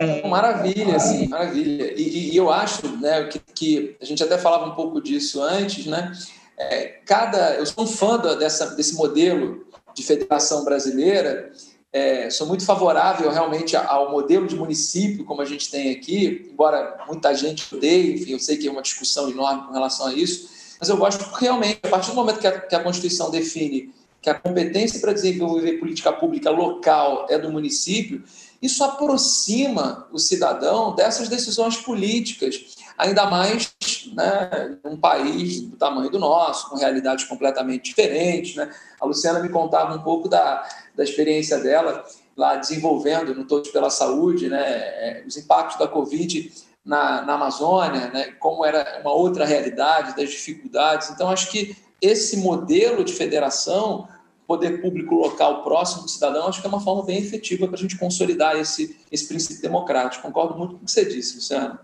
É... 0.01 0.27
Maravilha, 0.27 0.99
sim, 0.99 1.27
maravilha. 1.27 1.93
E, 1.95 2.31
e, 2.31 2.37
eu 2.37 2.51
acho 2.51 2.87
né, 2.97 3.25
que, 3.25 3.39
que, 3.39 3.95
a 4.01 4.05
gente 4.05 4.23
até 4.23 4.37
falava 4.37 4.65
um 4.65 4.75
pouco 4.75 5.01
disso 5.01 5.41
antes, 5.41 5.85
né? 5.85 6.11
É, 6.57 6.87
cada, 7.05 7.55
eu 7.55 7.65
sou 7.65 7.83
um 7.83 7.87
fã 7.87 8.17
dessa, 8.37 8.67
desse 8.75 8.95
modelo 8.95 9.65
de 9.95 10.03
federação 10.03 10.63
brasileira 10.63 11.51
é, 11.93 12.29
sou 12.29 12.47
muito 12.47 12.63
favorável 12.63 13.29
realmente 13.29 13.75
ao 13.75 14.11
modelo 14.11 14.47
de 14.47 14.55
município 14.55 15.25
como 15.25 15.41
a 15.41 15.45
gente 15.45 15.69
tem 15.69 15.91
aqui, 15.91 16.49
embora 16.49 17.03
muita 17.05 17.35
gente 17.35 17.75
odeie, 17.75 18.13
enfim, 18.13 18.31
eu 18.31 18.39
sei 18.39 18.55
que 18.55 18.67
é 18.67 18.71
uma 18.71 18.81
discussão 18.81 19.29
enorme 19.29 19.67
com 19.67 19.73
relação 19.73 20.07
a 20.07 20.13
isso, 20.13 20.49
mas 20.79 20.87
eu 20.87 20.95
gosto 20.95 21.25
porque 21.25 21.43
realmente, 21.43 21.79
a 21.83 21.89
partir 21.89 22.11
do 22.11 22.15
momento 22.15 22.39
que 22.39 22.47
a, 22.47 22.59
que 22.61 22.75
a 22.75 22.81
Constituição 22.81 23.29
define 23.29 23.93
que 24.21 24.29
a 24.29 24.35
competência 24.35 25.01
para 25.01 25.13
desenvolver 25.13 25.79
política 25.79 26.13
pública 26.13 26.49
local 26.49 27.25
é 27.29 27.37
do 27.37 27.51
município, 27.51 28.23
isso 28.61 28.83
aproxima 28.83 30.07
o 30.11 30.19
cidadão 30.19 30.93
dessas 30.93 31.27
decisões 31.27 31.77
políticas, 31.77 32.75
ainda 32.97 33.25
mais 33.25 33.73
né, 34.13 34.77
num 34.83 34.97
país 34.97 35.61
do 35.61 35.75
tamanho 35.77 36.11
do 36.11 36.19
nosso, 36.19 36.69
com 36.69 36.75
realidades 36.75 37.25
completamente 37.25 37.85
diferentes. 37.85 38.55
Né? 38.55 38.71
A 38.99 39.05
Luciana 39.05 39.39
me 39.39 39.49
contava 39.49 39.95
um 39.95 40.03
pouco 40.03 40.29
da, 40.29 40.67
da 40.95 41.03
experiência 41.03 41.57
dela 41.59 42.05
lá 42.37 42.55
desenvolvendo 42.55 43.33
no 43.33 43.45
Todos 43.45 43.71
pela 43.71 43.89
Saúde, 43.89 44.47
né, 44.47 44.61
é, 44.61 45.23
os 45.27 45.37
impactos 45.37 45.77
da 45.77 45.87
Covid 45.87 46.51
na, 46.83 47.21
na 47.23 47.33
Amazônia, 47.33 48.09
né, 48.09 48.31
como 48.39 48.65
era 48.65 49.01
uma 49.01 49.13
outra 49.13 49.45
realidade, 49.45 50.15
das 50.15 50.29
dificuldades. 50.29 51.09
Então, 51.09 51.29
acho 51.29 51.49
que 51.51 51.75
esse 52.01 52.37
modelo 52.37 53.03
de 53.03 53.13
federação, 53.13 54.07
poder 54.51 54.81
público 54.81 55.15
local 55.15 55.63
próximo 55.63 56.03
do 56.03 56.09
cidadão, 56.09 56.47
acho 56.47 56.59
que 56.59 56.67
é 56.67 56.69
uma 56.69 56.81
forma 56.81 57.05
bem 57.05 57.19
efetiva 57.19 57.67
para 57.67 57.77
a 57.77 57.79
gente 57.79 57.97
consolidar 57.97 58.57
esse, 58.57 58.97
esse 59.09 59.27
princípio 59.27 59.61
democrático. 59.61 60.23
Concordo 60.23 60.57
muito 60.57 60.71
com 60.71 60.81
o 60.81 60.85
que 60.85 60.91
você 60.91 61.05
disse, 61.05 61.35
Luciano 61.35 61.79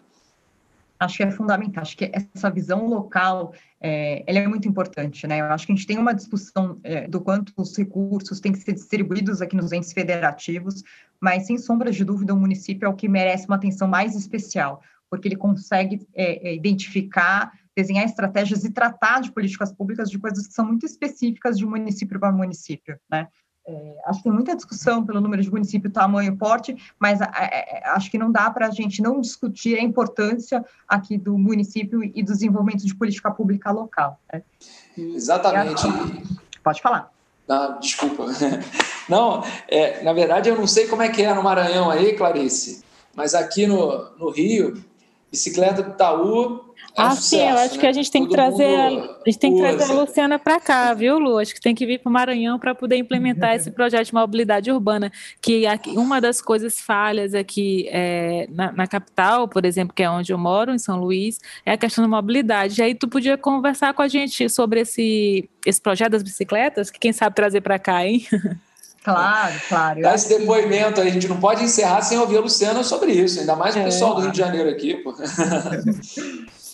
acho 0.99 1.18
que 1.18 1.24
é 1.24 1.32
fundamental. 1.32 1.82
Acho 1.82 1.97
que 1.97 2.11
essa 2.11 2.49
visão 2.49 2.88
local 2.88 3.53
é, 3.80 4.24
ela 4.26 4.39
é 4.39 4.47
muito 4.47 4.68
importante, 4.68 5.28
né? 5.28 5.39
Eu 5.39 5.45
acho 5.45 5.65
que 5.65 5.72
a 5.72 5.76
gente 5.76 5.88
tem 5.88 5.97
uma 5.97 6.13
discussão 6.13 6.80
é, 6.84 7.07
do 7.07 7.22
quanto 7.22 7.53
os 7.55 7.78
recursos 7.78 8.39
têm 8.39 8.51
que 8.51 8.59
ser 8.59 8.74
distribuídos 8.74 9.41
aqui 9.41 9.55
nos 9.55 9.72
entes 9.72 9.93
federativos, 9.93 10.84
mas 11.20 11.45
sem 11.45 11.57
sombra 11.57 11.91
de 11.91 12.03
dúvida 12.03 12.34
o 12.34 12.38
município 12.38 12.86
é 12.86 12.89
o 12.89 12.95
que 12.95 13.07
merece 13.07 13.45
uma 13.47 13.57
atenção 13.57 13.88
mais 13.88 14.15
especial, 14.15 14.82
porque 15.09 15.28
ele 15.28 15.36
consegue 15.36 16.05
é, 16.15 16.49
é 16.49 16.55
identificar, 16.55 17.51
desenhar 17.78 18.06
estratégias 18.06 18.64
e 18.64 18.72
tratar 18.72 19.22
de 19.22 19.32
políticas 19.32 19.72
públicas 19.72 20.10
de 20.10 20.18
coisas 20.18 20.48
que 20.48 20.54
são 20.54 20.66
muito 20.66 20.86
específicas 20.86 21.58
de 21.58 21.66
um 21.66 21.70
município 21.70 22.20
para 22.20 22.32
município, 22.32 23.00
né? 23.10 23.28
É, 23.70 23.98
acho 24.06 24.20
que 24.20 24.24
tem 24.24 24.32
muita 24.32 24.56
discussão 24.56 25.06
pelo 25.06 25.20
número 25.20 25.44
de 25.44 25.52
município, 25.52 25.92
tamanho, 25.92 26.38
porte, 26.38 26.76
mas 26.98 27.20
é, 27.20 27.28
é, 27.36 27.84
acho 27.90 28.10
que 28.10 28.18
não 28.18 28.32
dá 28.32 28.50
para 28.50 28.68
a 28.68 28.72
gente 28.72 29.02
não 29.02 29.20
discutir 29.20 29.78
a 29.78 29.84
importância 29.84 30.66
aqui 30.88 31.18
do 31.18 31.38
município 31.38 32.02
e 32.02 32.24
do 32.24 32.32
desenvolvimento 32.32 32.86
de 32.86 32.96
política 32.96 33.30
pública 33.30 33.70
local. 33.70 34.20
Né? 34.32 34.42
Exatamente. 34.98 35.84
Pode 36.64 36.82
falar. 36.82 37.12
Ah, 37.48 37.78
desculpa. 37.80 38.26
Não, 39.08 39.44
é, 39.68 40.04
na 40.04 40.12
verdade 40.12 40.50
eu 40.50 40.58
não 40.58 40.68
sei 40.68 40.86
como 40.86 41.02
é 41.02 41.08
que 41.08 41.22
é 41.22 41.34
no 41.34 41.42
Maranhão 41.42 41.90
aí, 41.90 42.14
Clarice, 42.14 42.84
mas 43.16 43.34
aqui 43.34 43.66
no, 43.66 44.10
no 44.18 44.30
Rio, 44.32 44.84
bicicleta 45.32 45.84
do 45.84 45.92
Itaú 45.92 46.68
é 46.98 47.02
ah, 47.02 47.12
sim, 47.12 47.40
eu 47.40 47.58
acho 47.58 47.76
né? 47.76 47.80
que 47.80 47.86
a 47.86 47.92
gente 47.92 48.10
tem 48.10 48.24
Todo 48.24 48.30
que 48.32 48.36
trazer, 48.36 48.76
a, 48.76 48.88
a 48.88 49.30
gente 49.30 49.38
tem 49.38 49.54
que 49.54 49.60
trazer 49.60 49.84
a 49.84 49.94
Luciana 49.94 50.40
para 50.40 50.60
cá, 50.60 50.92
viu, 50.96 51.20
Lu? 51.20 51.38
Acho 51.38 51.54
que 51.54 51.62
tem 51.62 51.76
que 51.76 51.86
vir 51.86 52.00
para 52.00 52.10
o 52.10 52.12
Maranhão 52.12 52.58
para 52.58 52.74
poder 52.74 52.98
implementar 52.98 53.56
esse 53.56 53.70
projeto 53.72 54.08
de 54.08 54.14
mobilidade 54.16 54.72
urbana, 54.72 55.12
que 55.40 55.68
aqui, 55.68 55.92
uma 55.92 56.20
das 56.20 56.42
coisas 56.42 56.82
falhas 56.82 57.36
aqui 57.36 57.88
é, 57.92 58.48
na, 58.50 58.72
na, 58.72 58.88
capital, 58.88 59.48
por 59.48 59.64
exemplo, 59.64 59.94
que 59.94 60.02
é 60.02 60.10
onde 60.10 60.34
eu 60.34 60.40
moro, 60.40 60.74
em 60.74 60.80
São 60.80 61.00
Luís, 61.00 61.40
é 61.64 61.74
a 61.74 61.78
questão 61.78 62.04
da 62.04 62.08
mobilidade. 62.08 62.82
E 62.82 62.84
aí 62.84 62.96
tu 62.96 63.08
podia 63.08 63.38
conversar 63.38 63.94
com 63.94 64.02
a 64.02 64.08
gente 64.08 64.50
sobre 64.50 64.80
esse, 64.80 65.48
esse 65.68 65.80
projeto 65.80 66.14
das 66.14 66.24
bicicletas, 66.24 66.90
que 66.90 67.00
quem 67.00 67.14
sabe 67.14 67.36
trazer 67.36 67.62
para 67.62 67.78
cá, 67.78 68.04
hein? 68.04 68.26
Claro, 69.08 69.53
claro. 69.70 70.01
Dá 70.01 70.16
esse 70.16 70.38
depoimento 70.38 70.99
aí, 70.99 71.08
a 71.08 71.12
gente 71.12 71.30
não 71.30 71.39
pode 71.39 71.64
encerrar 71.64 72.01
sem 72.01 72.18
ouvir 72.18 72.36
a 72.38 72.41
Luciana 72.41 72.84
sobre 72.84 73.14
isso, 73.14 73.39
ainda 73.39 73.55
mais 73.55 73.74
o 73.74 73.80
é, 73.80 73.84
pessoal 73.86 74.16
do 74.16 74.22
Rio 74.22 74.32
de 74.34 74.38
Janeiro 74.38 74.70
aqui. 74.70 74.95
Pô. 74.95 75.14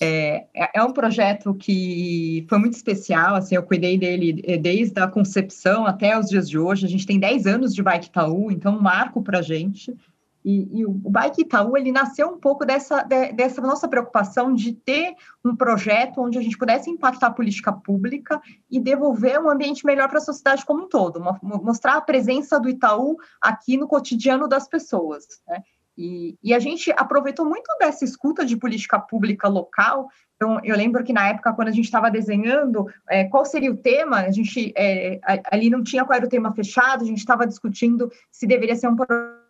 É, 0.02 0.48
é, 0.54 0.80
é 0.80 0.84
um 0.84 0.92
projeto 0.92 1.54
que 1.54 2.46
foi 2.50 2.58
muito 2.58 2.74
especial, 2.74 3.36
assim, 3.36 3.56
eu 3.56 3.64
cuidei 3.64 3.98
dele 3.98 4.44
eh, 4.46 4.58
desde 4.58 5.00
a 5.00 5.08
concepção 5.08 5.86
até 5.86 6.20
os 6.20 6.28
dias 6.28 6.50
de 6.50 6.60
hoje. 6.60 6.86
A 6.86 6.90
gente 6.90 7.06
tem 7.06 7.18
10 7.18 7.46
anos 7.48 7.74
de 7.74 7.82
Bike 7.82 8.08
Itaú, 8.08 8.52
então 8.52 8.76
um 8.76 8.82
marco 8.82 9.22
para 9.22 9.40
a 9.40 9.42
gente. 9.42 9.96
E, 10.44 10.80
e, 10.80 10.86
o 10.86 10.92
Bike 10.92 11.42
Itaú, 11.42 11.78
ele 11.78 11.92
nasceu 11.92 12.28
um 12.28 12.38
pouco 12.38 12.66
dessa, 12.66 13.02
de, 13.04 13.32
dessa 13.32 13.62
nossa 13.62 13.88
preocupação 13.88 14.54
de 14.54 14.74
ter 14.74 15.16
um 15.44 15.56
projeto 15.56 16.22
onde 16.22 16.38
a 16.38 16.42
gente 16.42 16.58
pudesse 16.58 16.90
impactar 16.90 17.28
a 17.28 17.34
política 17.34 17.72
pública 17.72 18.42
e 18.70 18.80
devolver 18.80 19.40
um 19.40 19.50
ambiente 19.50 19.86
melhor 19.86 20.10
para 20.10 20.18
a 20.18 20.22
sociedade 20.22 20.66
como 20.66 20.84
um 20.84 20.90
todo, 20.90 21.18
uma, 21.18 21.40
mostrar 21.42 21.96
a 21.96 22.02
presença 22.02 22.60
do 22.60 22.68
Itaú 22.68 23.16
aqui 23.42 23.78
no 23.78 23.88
cotidiano 23.88 24.48
das 24.48 24.68
pessoas. 24.68 25.26
Né? 25.48 25.64
E, 25.98 26.38
e, 26.44 26.54
a 26.54 26.60
gente 26.60 26.92
aproveitou 26.98 27.46
muito 27.46 27.70
dessa 27.80 28.04
escuta 28.04 28.44
de 28.46 28.58
política 28.58 29.00
pública 29.00 29.48
local. 29.48 30.10
Então, 30.36 30.60
eu 30.64 30.76
lembro 30.76 31.04
que 31.04 31.14
na 31.14 31.30
época, 31.30 31.54
quando 31.54 31.68
a 31.68 31.72
gente 31.72 31.86
estava 31.86 32.10
desenhando 32.10 32.88
é, 33.08 33.24
qual 33.26 33.46
seria 33.46 33.72
o 33.72 33.78
tema, 33.78 34.22
a 34.22 34.32
gente 34.32 34.74
é, 34.76 35.20
ali 35.52 35.70
não 35.70 35.84
tinha 35.84 36.04
qual 36.04 36.18
era 36.18 36.26
o 36.26 36.30
tema 36.30 36.52
fechado, 36.52 37.04
a 37.04 37.08
gente 37.08 37.20
estava 37.20 37.46
discutindo 37.46 38.12
se 38.32 38.48
deveria 38.48 38.76
ser 38.76 38.88
um 38.88 38.96
projeto 38.96 39.43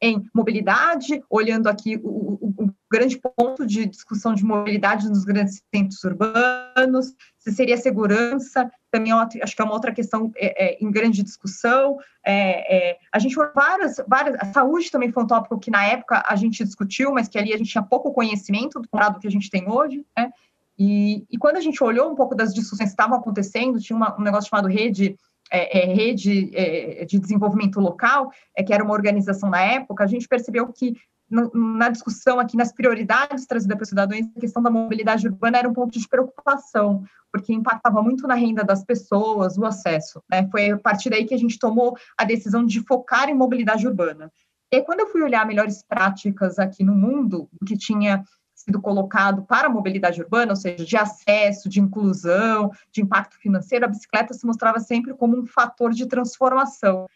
em 0.00 0.22
mobilidade, 0.34 1.22
olhando 1.28 1.68
aqui 1.68 1.98
o, 2.02 2.08
o, 2.08 2.64
o, 2.64 2.76
grande 2.90 3.18
ponto 3.18 3.66
de 3.66 3.86
discussão 3.86 4.34
de 4.34 4.44
mobilidade 4.44 5.08
nos 5.08 5.24
grandes 5.24 5.60
centros 5.74 6.04
urbanos, 6.04 7.14
se 7.38 7.50
seria 7.50 7.76
segurança, 7.76 8.70
também 8.90 9.12
é 9.12 9.42
acho 9.42 9.56
que 9.56 9.60
é 9.60 9.64
uma 9.64 9.74
outra 9.74 9.92
questão 9.92 10.30
é, 10.36 10.66
é, 10.66 10.78
em 10.80 10.90
grande 10.90 11.22
discussão. 11.22 11.98
É, 12.24 12.92
é 12.92 12.98
a 13.10 13.18
gente 13.18 13.34
várias, 13.54 13.96
várias, 14.06 14.36
a 14.40 14.52
saúde 14.52 14.90
também 14.90 15.10
foi 15.10 15.24
um 15.24 15.26
tópico 15.26 15.58
que 15.58 15.70
na 15.70 15.84
época 15.84 16.22
a 16.26 16.36
gente 16.36 16.62
discutiu, 16.64 17.12
mas 17.12 17.26
que 17.26 17.38
ali 17.38 17.52
a 17.52 17.58
gente 17.58 17.70
tinha 17.70 17.82
pouco 17.82 18.12
conhecimento 18.12 18.80
do 18.80 18.88
lado 18.92 19.18
que 19.18 19.26
a 19.26 19.30
gente 19.30 19.50
tem 19.50 19.68
hoje, 19.68 20.04
né? 20.16 20.30
E, 20.78 21.24
e 21.30 21.38
quando 21.38 21.56
a 21.56 21.60
gente 21.60 21.82
olhou 21.82 22.12
um 22.12 22.14
pouco 22.14 22.34
das 22.34 22.52
discussões 22.52 22.90
que 22.90 22.92
estavam 22.92 23.18
acontecendo, 23.18 23.80
tinha 23.80 23.96
uma, 23.96 24.14
um 24.18 24.22
negócio 24.22 24.50
chamado 24.50 24.68
rede 24.68 25.18
é, 25.50 25.80
é, 25.80 25.94
rede 25.94 26.50
é, 26.54 27.04
de 27.04 27.18
desenvolvimento 27.18 27.80
local, 27.80 28.30
é, 28.56 28.62
que 28.62 28.72
era 28.72 28.82
uma 28.82 28.94
organização 28.94 29.50
na 29.50 29.60
época, 29.60 30.04
a 30.04 30.06
gente 30.06 30.28
percebeu 30.28 30.66
que 30.72 30.96
no, 31.30 31.50
na 31.54 31.88
discussão 31.88 32.38
aqui, 32.38 32.56
nas 32.56 32.72
prioridades 32.72 33.46
trazidas 33.46 33.76
para 33.76 33.82
os 33.82 33.88
cidadãos, 33.88 34.26
a 34.36 34.40
questão 34.40 34.62
da 34.62 34.70
mobilidade 34.70 35.26
urbana 35.26 35.58
era 35.58 35.68
um 35.68 35.72
ponto 35.72 35.98
de 35.98 36.08
preocupação, 36.08 37.04
porque 37.32 37.52
impactava 37.52 38.02
muito 38.02 38.26
na 38.26 38.34
renda 38.34 38.62
das 38.62 38.84
pessoas, 38.84 39.58
o 39.58 39.64
acesso. 39.64 40.22
Né? 40.30 40.48
Foi 40.50 40.70
a 40.70 40.78
partir 40.78 41.10
daí 41.10 41.24
que 41.24 41.34
a 41.34 41.38
gente 41.38 41.58
tomou 41.58 41.96
a 42.16 42.24
decisão 42.24 42.64
de 42.64 42.80
focar 42.80 43.28
em 43.28 43.34
mobilidade 43.34 43.86
urbana. 43.86 44.30
E 44.70 44.82
quando 44.82 45.00
eu 45.00 45.06
fui 45.08 45.22
olhar 45.22 45.46
melhores 45.46 45.82
práticas 45.82 46.58
aqui 46.58 46.82
no 46.82 46.94
mundo, 46.94 47.48
que 47.66 47.76
tinha 47.76 48.24
sido 48.66 48.80
colocado 48.80 49.42
para 49.42 49.68
a 49.68 49.70
mobilidade 49.70 50.20
urbana, 50.20 50.52
ou 50.52 50.56
seja, 50.56 50.84
de 50.84 50.96
acesso, 50.96 51.68
de 51.68 51.80
inclusão, 51.80 52.70
de 52.90 53.00
impacto 53.00 53.36
financeiro, 53.36 53.84
a 53.84 53.88
bicicleta 53.88 54.34
se 54.34 54.44
mostrava 54.44 54.80
sempre 54.80 55.14
como 55.14 55.38
um 55.38 55.46
fator 55.46 55.92
de 55.92 56.06
transformação. 56.06 57.06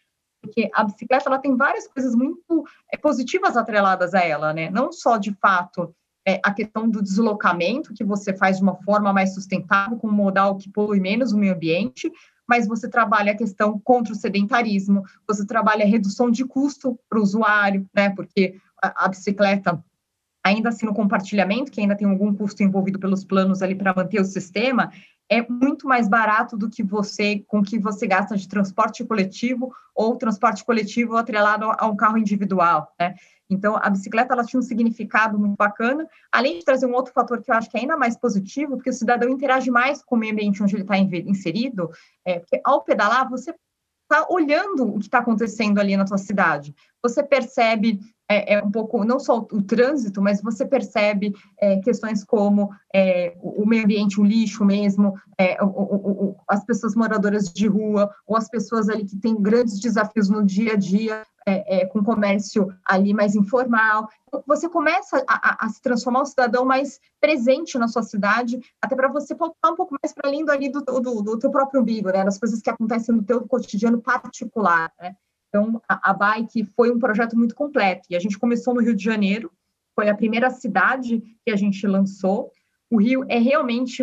Porque 0.41 0.71
a 0.73 0.83
bicicleta 0.83 1.27
ela 1.27 1.37
tem 1.37 1.55
várias 1.55 1.87
coisas 1.87 2.15
muito 2.15 2.65
é, 2.91 2.97
positivas 2.97 3.57
atreladas 3.57 4.13
a 4.13 4.21
ela, 4.21 4.53
né? 4.53 4.71
Não 4.71 4.91
só 4.91 5.17
de 5.17 5.35
fato 5.35 5.93
é, 6.25 6.39
a 6.43 6.51
questão 6.53 6.89
do 6.89 7.01
deslocamento, 7.01 7.93
que 7.93 8.03
você 8.03 8.33
faz 8.33 8.57
de 8.57 8.63
uma 8.63 8.75
forma 8.75 9.11
mais 9.13 9.33
sustentável, 9.33 9.97
com 9.97 10.07
um 10.07 10.13
modal 10.13 10.57
que 10.57 10.71
polui 10.71 10.99
menos 10.99 11.31
o 11.31 11.37
meio 11.37 11.53
ambiente, 11.53 12.11
mas 12.47 12.67
você 12.67 12.89
trabalha 12.89 13.33
a 13.33 13.37
questão 13.37 13.79
contra 13.79 14.13
o 14.13 14.15
sedentarismo, 14.15 15.03
você 15.27 15.45
trabalha 15.45 15.83
a 15.83 15.87
redução 15.87 16.31
de 16.31 16.43
custo 16.43 16.97
para 17.07 17.19
o 17.19 17.21
usuário, 17.21 17.85
né? 17.93 18.09
Porque 18.09 18.59
a, 18.81 19.05
a 19.05 19.07
bicicleta 19.07 19.83
ainda 20.43 20.69
assim 20.69 20.85
no 20.85 20.93
compartilhamento, 20.93 21.71
que 21.71 21.81
ainda 21.81 21.95
tem 21.95 22.07
algum 22.07 22.33
custo 22.33 22.63
envolvido 22.63 22.99
pelos 22.99 23.23
planos 23.23 23.61
ali 23.61 23.75
para 23.75 23.93
manter 23.93 24.19
o 24.19 24.25
sistema, 24.25 24.91
é 25.29 25.41
muito 25.47 25.87
mais 25.87 26.09
barato 26.09 26.57
do 26.57 26.69
que 26.69 26.83
você 26.83 27.43
com 27.47 27.63
que 27.63 27.79
você 27.79 28.05
gasta 28.05 28.35
de 28.35 28.49
transporte 28.49 29.03
coletivo 29.05 29.73
ou 29.95 30.17
transporte 30.17 30.65
coletivo 30.65 31.15
atrelado 31.15 31.71
a 31.77 31.87
um 31.87 31.95
carro 31.95 32.17
individual, 32.17 32.93
né? 32.99 33.15
Então, 33.49 33.77
a 33.81 33.89
bicicleta 33.89 34.33
ela 34.33 34.45
tinha 34.45 34.59
um 34.59 34.63
significado 34.63 35.37
muito 35.37 35.57
bacana, 35.57 36.07
além 36.31 36.59
de 36.59 36.65
trazer 36.65 36.85
um 36.85 36.93
outro 36.93 37.13
fator 37.13 37.41
que 37.41 37.51
eu 37.51 37.55
acho 37.55 37.69
que 37.69 37.77
é 37.77 37.81
ainda 37.81 37.97
mais 37.97 38.17
positivo, 38.17 38.75
porque 38.75 38.89
o 38.89 38.93
cidadão 38.93 39.29
interage 39.29 39.69
mais 39.69 40.01
com 40.01 40.15
o 40.15 40.17
meio 40.17 40.31
ambiente 40.31 40.63
onde 40.63 40.75
ele 40.75 40.83
está 40.83 40.97
inserido, 40.97 41.89
é, 42.25 42.39
porque 42.39 42.61
ao 42.63 42.81
pedalar, 42.81 43.29
você 43.29 43.53
está 44.03 44.25
olhando 44.29 44.87
o 44.87 44.99
que 44.99 45.05
está 45.05 45.19
acontecendo 45.19 45.79
ali 45.79 45.95
na 45.95 46.05
tua 46.05 46.17
cidade. 46.17 46.73
Você 47.01 47.23
percebe 47.23 47.99
é, 48.31 48.53
é, 48.53 48.63
um 48.63 48.71
pouco, 48.71 49.03
não 49.03 49.19
só 49.19 49.39
o, 49.39 49.61
trânsito, 49.61 50.21
mas 50.21 50.41
você 50.41 50.65
percebe 50.65 51.33
é, 51.59 51.77
questões 51.81 52.23
como 52.23 52.69
é, 52.93 53.35
o, 53.41 53.65
meio 53.65 53.83
ambiente, 53.83 54.21
o 54.21 54.23
lixo 54.23 54.63
mesmo, 54.63 55.15
é, 55.37 55.61
o, 55.61 55.67
o, 55.67 56.35
as 56.47 56.63
pessoas 56.63 56.95
moradoras 56.95 57.51
de 57.51 57.67
rua, 57.67 58.09
ou 58.25 58.37
as 58.37 58.49
pessoas 58.49 58.87
ali 58.87 59.03
que 59.03 59.17
têm 59.17 59.35
grandes 59.35 59.79
desafios 59.79 60.29
no 60.29 60.45
dia 60.45 60.73
a 60.73 60.75
dia, 60.77 61.23
é, 61.45 61.87
com 61.87 62.03
comércio 62.03 62.67
ali 62.85 63.13
mais 63.13 63.35
informal. 63.35 64.07
Você 64.45 64.69
começa 64.69 65.23
a, 65.27 65.65
a, 65.65 65.65
a, 65.65 65.69
se 65.69 65.81
transformar 65.81 66.21
um 66.21 66.25
cidadão 66.25 66.63
mais 66.63 66.99
presente 67.19 67.77
na 67.79 67.87
sua 67.87 68.03
cidade, 68.03 68.59
até 68.79 68.95
para 68.95 69.07
você 69.07 69.33
voltar 69.33 69.71
um 69.71 69.75
pouco 69.75 69.95
mais 70.01 70.13
para 70.13 70.29
além 70.29 70.45
ali 70.49 70.69
do, 70.69 70.81
do, 70.81 71.21
do 71.21 71.39
teu 71.39 71.49
próprio 71.49 71.81
umbigo, 71.81 72.11
né? 72.11 72.23
Das 72.23 72.37
coisas 72.37 72.61
que 72.61 72.69
acontecem 72.69 73.15
no 73.15 73.23
teu 73.23 73.41
cotidiano 73.47 73.99
particular, 73.99 74.93
né? 74.99 75.15
Então, 75.51 75.81
a, 75.87 76.11
a 76.11 76.13
Bike 76.13 76.63
foi 76.75 76.89
um 76.89 76.97
projeto 76.97 77.37
muito 77.37 77.53
completo. 77.53 78.07
E 78.09 78.15
a 78.15 78.19
gente 78.19 78.39
começou 78.39 78.73
no 78.73 78.79
Rio 78.79 78.95
de 78.95 79.03
Janeiro, 79.03 79.51
foi 79.93 80.07
a 80.07 80.15
primeira 80.15 80.49
cidade 80.49 81.21
que 81.43 81.51
a 81.51 81.57
gente 81.57 81.85
lançou. 81.85 82.49
O 82.89 82.97
Rio 82.97 83.25
é 83.27 83.37
realmente 83.37 84.01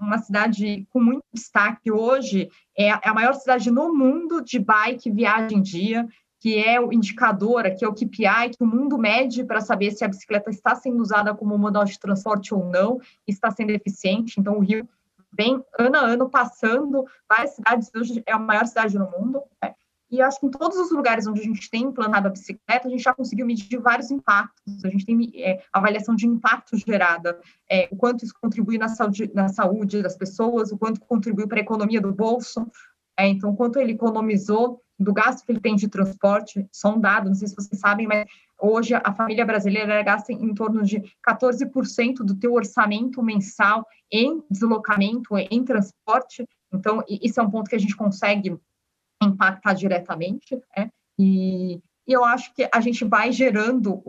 uma 0.00 0.18
cidade 0.18 0.86
com 0.90 1.00
muito 1.00 1.24
destaque. 1.32 1.90
Hoje 1.90 2.48
é 2.78 2.90
a 2.90 3.12
maior 3.12 3.34
cidade 3.34 3.70
no 3.70 3.92
mundo 3.92 4.40
de 4.40 4.60
bike 4.60 5.10
viagem 5.10 5.60
dia, 5.60 6.06
que 6.40 6.58
é 6.58 6.80
o 6.80 6.92
indicador, 6.92 7.64
que 7.76 7.84
é 7.84 7.88
o 7.88 7.94
KPI 7.94 8.50
que 8.56 8.62
o 8.62 8.66
mundo 8.66 8.96
mede 8.96 9.44
para 9.44 9.60
saber 9.60 9.90
se 9.90 10.04
a 10.04 10.08
bicicleta 10.08 10.50
está 10.50 10.76
sendo 10.76 11.00
usada 11.00 11.34
como 11.34 11.58
modal 11.58 11.84
de 11.84 11.98
transporte 11.98 12.54
ou 12.54 12.64
não, 12.70 13.00
está 13.26 13.50
sendo 13.50 13.70
eficiente. 13.70 14.38
Então, 14.38 14.58
o 14.58 14.60
Rio 14.60 14.88
vem 15.32 15.60
ano 15.78 15.96
a 15.96 16.00
ano 16.00 16.30
passando 16.30 17.04
várias 17.28 17.54
cidades, 17.54 17.90
hoje 17.96 18.22
é 18.26 18.32
a 18.32 18.38
maior 18.38 18.66
cidade 18.66 18.96
no 18.96 19.10
mundo. 19.10 19.42
Né? 19.62 19.74
E 20.14 20.22
acho 20.22 20.38
que 20.38 20.46
em 20.46 20.50
todos 20.50 20.78
os 20.78 20.92
lugares 20.92 21.26
onde 21.26 21.40
a 21.40 21.42
gente 21.42 21.68
tem 21.68 21.82
implantado 21.82 22.28
a 22.28 22.30
bicicleta, 22.30 22.86
a 22.86 22.90
gente 22.90 23.02
já 23.02 23.12
conseguiu 23.12 23.44
medir 23.44 23.80
vários 23.80 24.12
impactos. 24.12 24.84
A 24.84 24.88
gente 24.88 25.04
tem 25.04 25.32
é, 25.34 25.60
avaliação 25.72 26.14
de 26.14 26.24
impacto 26.24 26.76
gerada, 26.76 27.40
é, 27.68 27.88
o 27.90 27.96
quanto 27.96 28.24
isso 28.24 28.32
contribui 28.40 28.78
na 28.78 28.86
saúde, 28.86 29.28
na 29.34 29.48
saúde 29.48 30.02
das 30.02 30.16
pessoas, 30.16 30.70
o 30.70 30.78
quanto 30.78 31.00
contribuiu 31.00 31.48
para 31.48 31.58
a 31.58 31.62
economia 31.62 32.00
do 32.00 32.12
bolso. 32.12 32.64
É, 33.18 33.26
então, 33.26 33.56
quanto 33.56 33.80
ele 33.80 33.92
economizou 33.92 34.80
do 34.96 35.12
gasto 35.12 35.44
que 35.44 35.50
ele 35.50 35.60
tem 35.60 35.74
de 35.74 35.88
transporte, 35.88 36.64
só 36.70 36.94
um 36.94 37.00
dado, 37.00 37.26
não 37.26 37.34
sei 37.34 37.48
se 37.48 37.56
vocês 37.56 37.80
sabem, 37.80 38.06
mas 38.06 38.24
hoje 38.56 38.94
a 38.94 39.12
família 39.12 39.44
brasileira 39.44 40.00
gasta 40.04 40.32
em 40.32 40.54
torno 40.54 40.84
de 40.84 41.02
14% 41.28 42.18
do 42.18 42.36
teu 42.36 42.52
orçamento 42.52 43.20
mensal 43.20 43.84
em 44.12 44.40
deslocamento, 44.48 45.36
em 45.50 45.64
transporte. 45.64 46.46
Então, 46.72 47.02
isso 47.08 47.40
é 47.40 47.42
um 47.42 47.50
ponto 47.50 47.68
que 47.68 47.74
a 47.74 47.80
gente 47.80 47.96
consegue 47.96 48.56
impactar 49.24 49.74
diretamente, 49.74 50.56
né? 50.76 50.90
e, 51.18 51.80
e 52.06 52.12
eu 52.12 52.24
acho 52.24 52.52
que 52.54 52.68
a 52.72 52.80
gente 52.80 53.04
vai 53.04 53.32
gerando, 53.32 54.02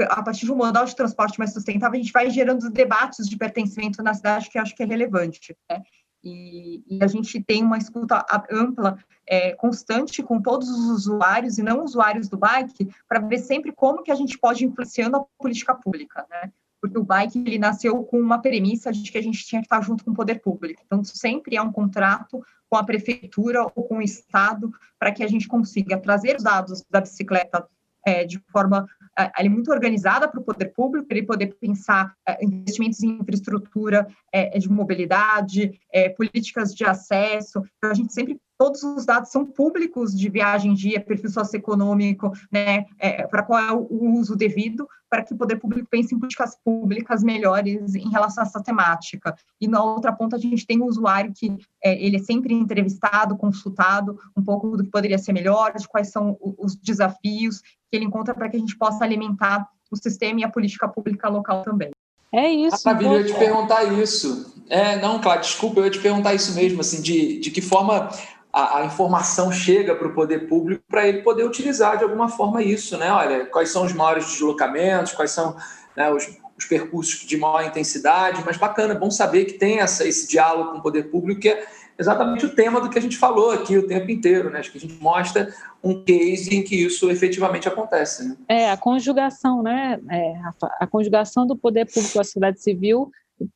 a 0.00 0.22
partir 0.22 0.46
de 0.46 0.52
um 0.52 0.56
modal 0.56 0.84
de 0.84 0.96
transporte 0.96 1.38
mais 1.38 1.52
sustentável, 1.52 1.98
a 1.98 2.02
gente 2.02 2.12
vai 2.12 2.30
gerando 2.30 2.70
debates 2.70 3.28
de 3.28 3.36
pertencimento 3.36 4.02
na 4.02 4.14
cidade 4.14 4.48
que 4.48 4.58
eu 4.58 4.62
acho 4.62 4.74
que 4.74 4.82
é 4.82 4.86
relevante. 4.86 5.56
Né? 5.70 5.82
E, 6.22 6.82
e, 6.88 7.04
a 7.04 7.06
gente 7.06 7.42
tem 7.42 7.62
uma 7.62 7.76
escuta 7.76 8.24
ampla, 8.50 8.98
é, 9.26 9.52
constante 9.52 10.22
com 10.22 10.40
todos 10.40 10.70
os 10.70 10.86
usuários 10.86 11.58
e 11.58 11.62
não 11.62 11.84
usuários 11.84 12.28
do 12.28 12.38
bike, 12.38 12.88
para 13.06 13.20
ver 13.20 13.38
sempre 13.38 13.72
como 13.72 14.02
que 14.02 14.10
a 14.10 14.14
gente 14.14 14.38
pode 14.38 14.64
influenciando 14.64 15.18
a 15.18 15.24
política 15.38 15.74
pública, 15.74 16.26
né? 16.30 16.50
Porque 16.84 16.98
o 16.98 17.02
bike 17.02 17.38
ele 17.38 17.58
nasceu 17.58 18.04
com 18.04 18.20
uma 18.20 18.42
premissa 18.42 18.92
de 18.92 19.10
que 19.10 19.16
a 19.16 19.22
gente 19.22 19.42
tinha 19.46 19.62
que 19.62 19.64
estar 19.64 19.80
junto 19.80 20.04
com 20.04 20.10
o 20.10 20.14
poder 20.14 20.42
público. 20.42 20.82
Então 20.84 21.02
sempre 21.02 21.56
é 21.56 21.62
um 21.62 21.72
contrato 21.72 22.44
com 22.68 22.76
a 22.76 22.84
prefeitura 22.84 23.62
ou 23.62 23.84
com 23.84 23.96
o 23.96 24.02
Estado, 24.02 24.70
para 24.98 25.10
que 25.10 25.24
a 25.24 25.26
gente 25.26 25.48
consiga 25.48 25.96
trazer 25.96 26.36
os 26.36 26.42
dados 26.42 26.84
da 26.90 27.00
bicicleta 27.00 27.66
é, 28.04 28.26
de 28.26 28.38
forma 28.52 28.86
é, 29.16 29.48
muito 29.48 29.70
organizada 29.70 30.28
para 30.28 30.38
o 30.38 30.44
poder 30.44 30.74
público, 30.74 31.08
para 31.08 31.16
ele 31.16 31.26
poder 31.26 31.56
pensar 31.58 32.14
é, 32.28 32.44
investimentos 32.44 33.02
em 33.02 33.18
infraestrutura 33.18 34.06
é, 34.30 34.58
de 34.58 34.70
mobilidade, 34.70 35.80
é, 35.90 36.10
políticas 36.10 36.74
de 36.74 36.84
acesso. 36.84 37.62
Então, 37.78 37.90
a 37.90 37.94
gente 37.94 38.12
sempre 38.12 38.38
todos 38.58 38.82
os 38.82 39.04
dados 39.04 39.30
são 39.30 39.44
públicos 39.44 40.16
de 40.16 40.28
viagem 40.28 40.74
dia, 40.74 41.00
perfil 41.00 41.30
socioeconômico, 41.30 42.32
né, 42.50 42.86
é, 42.98 43.26
para 43.26 43.42
qual 43.42 43.60
é 43.60 43.72
o 43.72 44.12
uso 44.18 44.36
devido, 44.36 44.88
para 45.10 45.22
que 45.22 45.32
o 45.32 45.36
poder 45.36 45.56
público 45.56 45.88
pense 45.90 46.14
em 46.14 46.18
políticas 46.18 46.56
públicas 46.64 47.22
melhores 47.22 47.94
em 47.94 48.10
relação 48.10 48.42
a 48.42 48.46
essa 48.46 48.62
temática. 48.62 49.34
E 49.60 49.68
na 49.68 49.82
outra 49.82 50.12
ponta 50.12 50.36
a 50.36 50.38
gente 50.38 50.66
tem 50.66 50.80
o 50.80 50.86
usuário 50.86 51.32
que 51.32 51.56
é, 51.82 52.04
ele 52.04 52.16
é 52.16 52.20
sempre 52.20 52.54
entrevistado, 52.54 53.36
consultado 53.36 54.18
um 54.36 54.42
pouco 54.42 54.76
do 54.76 54.84
que 54.84 54.90
poderia 54.90 55.18
ser 55.18 55.32
melhor, 55.32 55.74
de 55.74 55.86
quais 55.86 56.10
são 56.10 56.36
os 56.58 56.74
desafios 56.76 57.60
que 57.60 57.96
ele 57.96 58.04
encontra 58.04 58.34
para 58.34 58.48
que 58.48 58.56
a 58.56 58.60
gente 58.60 58.76
possa 58.76 59.04
alimentar 59.04 59.68
o 59.90 59.96
sistema 59.96 60.40
e 60.40 60.44
a 60.44 60.48
política 60.48 60.88
pública 60.88 61.28
local 61.28 61.62
também. 61.62 61.90
É 62.32 62.50
isso. 62.50 62.82
Maravilha, 62.84 63.10
eu 63.10 63.20
ia 63.20 63.26
te 63.26 63.38
perguntar 63.38 63.84
isso. 63.84 64.52
É, 64.68 65.00
não, 65.00 65.20
claro, 65.20 65.40
desculpa, 65.40 65.78
eu 65.78 65.84
ia 65.84 65.90
te 65.90 66.00
perguntar 66.00 66.34
isso 66.34 66.52
mesmo, 66.54 66.80
assim, 66.80 67.00
de, 67.00 67.38
de 67.38 67.50
que 67.50 67.60
forma 67.60 68.08
a, 68.54 68.78
a 68.78 68.84
informação 68.84 69.50
chega 69.50 69.96
para 69.96 70.06
o 70.06 70.14
poder 70.14 70.46
público 70.46 70.84
para 70.88 71.08
ele 71.08 71.22
poder 71.22 71.44
utilizar 71.44 71.98
de 71.98 72.04
alguma 72.04 72.28
forma 72.28 72.62
isso, 72.62 72.96
né? 72.96 73.10
Olha, 73.10 73.46
quais 73.46 73.70
são 73.70 73.84
os 73.84 73.92
maiores 73.92 74.26
deslocamentos, 74.26 75.12
quais 75.12 75.32
são 75.32 75.56
né, 75.96 76.08
os, 76.08 76.38
os 76.56 76.64
percursos 76.64 77.26
de 77.26 77.36
maior 77.36 77.64
intensidade, 77.64 78.44
mas 78.46 78.56
bacana, 78.56 78.94
bom 78.94 79.10
saber 79.10 79.46
que 79.46 79.54
tem 79.54 79.80
essa, 79.80 80.06
esse 80.06 80.28
diálogo 80.28 80.70
com 80.70 80.78
o 80.78 80.82
poder 80.82 81.10
público, 81.10 81.40
que 81.40 81.48
é 81.48 81.66
exatamente 81.98 82.46
o 82.46 82.54
tema 82.54 82.80
do 82.80 82.88
que 82.88 82.96
a 82.96 83.02
gente 83.02 83.16
falou 83.16 83.50
aqui 83.50 83.76
o 83.76 83.88
tempo 83.88 84.08
inteiro, 84.08 84.48
né? 84.50 84.60
Acho 84.60 84.70
que 84.70 84.78
a 84.78 84.80
gente 84.80 85.02
mostra 85.02 85.52
um 85.82 86.04
case 86.04 86.54
em 86.54 86.62
que 86.62 86.76
isso 86.76 87.10
efetivamente 87.10 87.66
acontece. 87.66 88.28
Né? 88.28 88.36
É, 88.48 88.70
a 88.70 88.76
conjugação, 88.76 89.64
né, 89.64 89.98
é, 90.08 90.32
a 90.78 90.86
conjugação 90.86 91.44
do 91.44 91.56
poder 91.56 91.86
público 91.86 92.12
com 92.12 92.20
a 92.20 92.24
sociedade 92.24 92.62
civil 92.62 93.10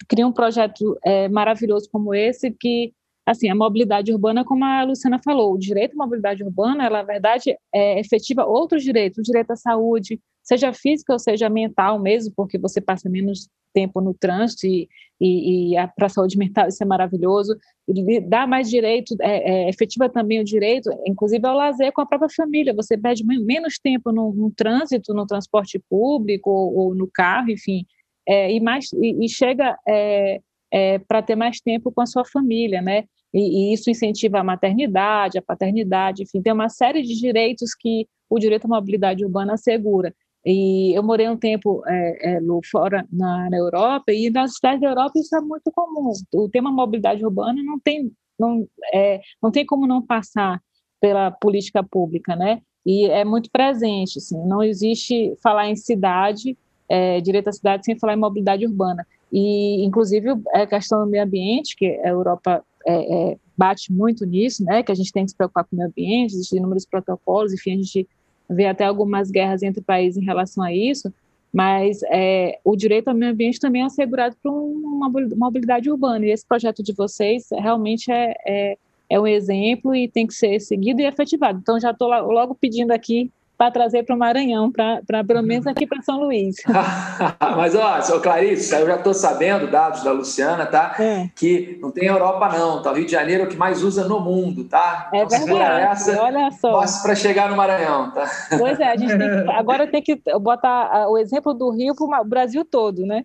cria 0.08 0.26
um 0.26 0.32
projeto 0.32 0.98
é, 1.04 1.28
maravilhoso 1.28 1.88
como 1.88 2.12
esse 2.12 2.50
que 2.50 2.92
assim, 3.28 3.48
a 3.50 3.54
mobilidade 3.54 4.10
urbana, 4.10 4.44
como 4.44 4.64
a 4.64 4.84
Luciana 4.84 5.20
falou, 5.22 5.54
o 5.54 5.58
direito 5.58 5.92
à 5.92 5.96
mobilidade 5.96 6.42
urbana, 6.42 6.86
ela, 6.86 6.98
na 6.98 7.04
verdade, 7.04 7.54
é 7.74 8.00
efetiva 8.00 8.46
outros 8.46 8.82
direitos, 8.82 9.18
o 9.18 9.22
direito 9.22 9.50
à 9.50 9.56
saúde, 9.56 10.18
seja 10.42 10.72
física 10.72 11.12
ou 11.12 11.18
seja 11.18 11.50
mental 11.50 12.00
mesmo, 12.00 12.32
porque 12.34 12.58
você 12.58 12.80
passa 12.80 13.08
menos 13.10 13.48
tempo 13.74 14.00
no 14.00 14.14
trânsito 14.14 14.66
e, 14.66 14.88
e, 15.20 15.74
e 15.74 15.88
para 15.94 16.06
a 16.06 16.08
saúde 16.08 16.38
mental 16.38 16.68
isso 16.68 16.82
é 16.82 16.86
maravilhoso, 16.86 17.54
e 17.86 18.20
dá 18.20 18.46
mais 18.46 18.70
direito, 18.70 19.14
é, 19.20 19.66
é, 19.66 19.68
efetiva 19.68 20.08
também 20.08 20.40
o 20.40 20.44
direito, 20.44 20.90
inclusive 21.06 21.46
ao 21.46 21.54
lazer 21.54 21.92
com 21.92 22.00
a 22.00 22.06
própria 22.06 22.30
família, 22.34 22.74
você 22.74 22.96
perde 22.96 23.22
menos 23.24 23.78
tempo 23.78 24.10
no, 24.10 24.32
no 24.32 24.50
trânsito, 24.50 25.12
no 25.12 25.26
transporte 25.26 25.78
público 25.90 26.50
ou, 26.50 26.76
ou 26.76 26.94
no 26.94 27.06
carro, 27.12 27.50
enfim, 27.50 27.84
é, 28.26 28.50
e, 28.50 28.58
mais, 28.58 28.90
e, 28.94 29.24
e 29.24 29.28
chega 29.28 29.76
é, 29.86 30.40
é, 30.70 30.98
para 30.98 31.22
ter 31.22 31.36
mais 31.36 31.60
tempo 31.60 31.92
com 31.92 32.00
a 32.00 32.06
sua 32.06 32.24
família, 32.24 32.80
né? 32.80 33.04
E, 33.32 33.70
e, 33.70 33.74
isso 33.74 33.90
incentiva 33.90 34.38
a 34.40 34.44
maternidade, 34.44 35.38
a 35.38 35.42
paternidade, 35.42 36.22
enfim, 36.22 36.40
tem 36.40 36.52
uma 36.52 36.68
série 36.68 37.02
de 37.02 37.14
direitos 37.14 37.74
que 37.74 38.06
o 38.28 38.38
direito 38.38 38.66
à 38.66 38.68
mobilidade 38.68 39.24
urbana 39.24 39.54
assegura. 39.54 40.14
E 40.44 40.96
eu 40.96 41.02
morei 41.02 41.28
um 41.28 41.36
tempo 41.36 41.82
é, 41.86 42.36
é, 42.36 42.40
fora 42.70 43.06
na, 43.12 43.50
na, 43.50 43.56
Europa 43.56 44.12
e 44.12 44.30
nas 44.30 44.54
cidades 44.54 44.80
da 44.80 44.88
Europa 44.88 45.18
isso 45.18 45.36
é 45.36 45.40
muito 45.40 45.70
comum. 45.72 46.12
O 46.32 46.48
tema 46.48 46.70
mobilidade 46.70 47.24
urbana 47.24 47.62
não 47.62 47.78
tem 47.78 48.10
não, 48.38 48.66
é, 48.94 49.20
não 49.42 49.50
tem 49.50 49.66
como 49.66 49.86
não 49.86 50.00
passar 50.00 50.60
pela 51.00 51.30
política 51.30 51.82
pública, 51.82 52.36
né? 52.36 52.62
E 52.86 53.06
é 53.06 53.24
muito 53.24 53.50
presente. 53.50 54.18
Assim, 54.18 54.38
não 54.46 54.62
existe 54.62 55.34
falar 55.42 55.68
em 55.68 55.76
cidade, 55.76 56.56
é, 56.88 57.20
direito 57.20 57.48
à 57.48 57.52
cidade 57.52 57.84
sem 57.84 57.98
falar 57.98 58.14
em 58.14 58.18
mobilidade 58.18 58.64
urbana. 58.64 59.06
E 59.32 59.84
inclusive 59.84 60.28
a 60.54 60.66
questão 60.66 61.04
do 61.04 61.10
meio 61.10 61.24
ambiente, 61.24 61.76
que 61.76 61.86
a 61.86 62.08
Europa 62.08 62.64
é, 62.88 63.32
é, 63.32 63.36
bate 63.56 63.92
muito 63.92 64.24
nisso, 64.24 64.64
né, 64.64 64.82
que 64.82 64.90
a 64.90 64.94
gente 64.94 65.12
tem 65.12 65.24
que 65.24 65.30
se 65.30 65.36
preocupar 65.36 65.64
com 65.64 65.76
o 65.76 65.78
meio 65.78 65.90
ambiente, 65.90 66.34
existem 66.34 66.58
inúmeros 66.58 66.86
protocolos, 66.86 67.52
enfim, 67.52 67.72
a 67.72 67.76
gente 67.76 68.08
vê 68.48 68.66
até 68.66 68.84
algumas 68.84 69.30
guerras 69.30 69.62
entre 69.62 69.82
países 69.82 70.20
em 70.20 70.24
relação 70.24 70.64
a 70.64 70.72
isso, 70.72 71.12
mas 71.52 72.00
é, 72.10 72.58
o 72.64 72.74
direito 72.74 73.08
ao 73.08 73.14
meio 73.14 73.32
ambiente 73.32 73.60
também 73.60 73.82
é 73.82 73.84
assegurado 73.84 74.36
por 74.42 74.50
uma 74.50 75.10
mobilidade 75.36 75.90
urbana, 75.90 76.24
e 76.24 76.30
esse 76.30 76.46
projeto 76.46 76.82
de 76.82 76.94
vocês 76.94 77.48
realmente 77.52 78.10
é, 78.10 78.34
é, 78.46 78.78
é 79.10 79.20
um 79.20 79.26
exemplo 79.26 79.94
e 79.94 80.08
tem 80.08 80.26
que 80.26 80.34
ser 80.34 80.58
seguido 80.60 81.00
e 81.00 81.06
efetivado. 81.06 81.58
Então, 81.60 81.78
já 81.78 81.90
estou 81.90 82.08
logo 82.08 82.54
pedindo 82.54 82.92
aqui 82.92 83.30
para 83.58 83.72
trazer 83.72 84.04
para 84.04 84.14
o 84.14 84.18
Maranhão, 84.18 84.70
para 84.70 85.24
pelo 85.24 85.42
menos 85.42 85.66
aqui 85.66 85.84
para 85.84 86.00
São 86.00 86.20
Luís. 86.20 86.56
Mas, 87.56 87.74
ó, 87.74 88.00
seu 88.00 88.20
Clarice, 88.20 88.72
eu 88.72 88.86
já 88.86 88.94
estou 88.94 89.12
sabendo, 89.12 89.66
dados 89.66 90.04
da 90.04 90.12
Luciana, 90.12 90.64
tá? 90.64 90.94
É. 90.96 91.28
Que 91.34 91.76
não 91.82 91.90
tem 91.90 92.06
Europa, 92.06 92.48
não, 92.56 92.80
tá? 92.80 92.92
O 92.92 92.94
Rio 92.94 93.04
de 93.04 93.10
Janeiro 93.10 93.42
é 93.42 93.46
o 93.46 93.48
que 93.48 93.56
mais 93.56 93.82
usa 93.82 94.06
no 94.06 94.20
mundo, 94.20 94.62
tá? 94.62 95.10
É 95.12 95.22
então, 95.24 95.44
verdade, 95.44 95.86
essa, 95.86 96.22
olha 96.22 96.50
só. 96.52 96.80
para 97.02 97.16
chegar 97.16 97.50
no 97.50 97.56
Maranhão, 97.56 98.12
tá? 98.12 98.30
Pois 98.56 98.78
é, 98.78 98.92
a 98.92 98.96
gente 98.96 99.18
tem 99.18 99.28
que, 99.28 99.50
agora 99.50 99.86
tem 99.88 100.02
que 100.02 100.22
botar 100.38 101.08
o 101.08 101.18
exemplo 101.18 101.52
do 101.52 101.70
Rio 101.70 101.96
para 101.96 102.20
o 102.20 102.24
Brasil 102.24 102.64
todo, 102.64 103.04
né? 103.04 103.24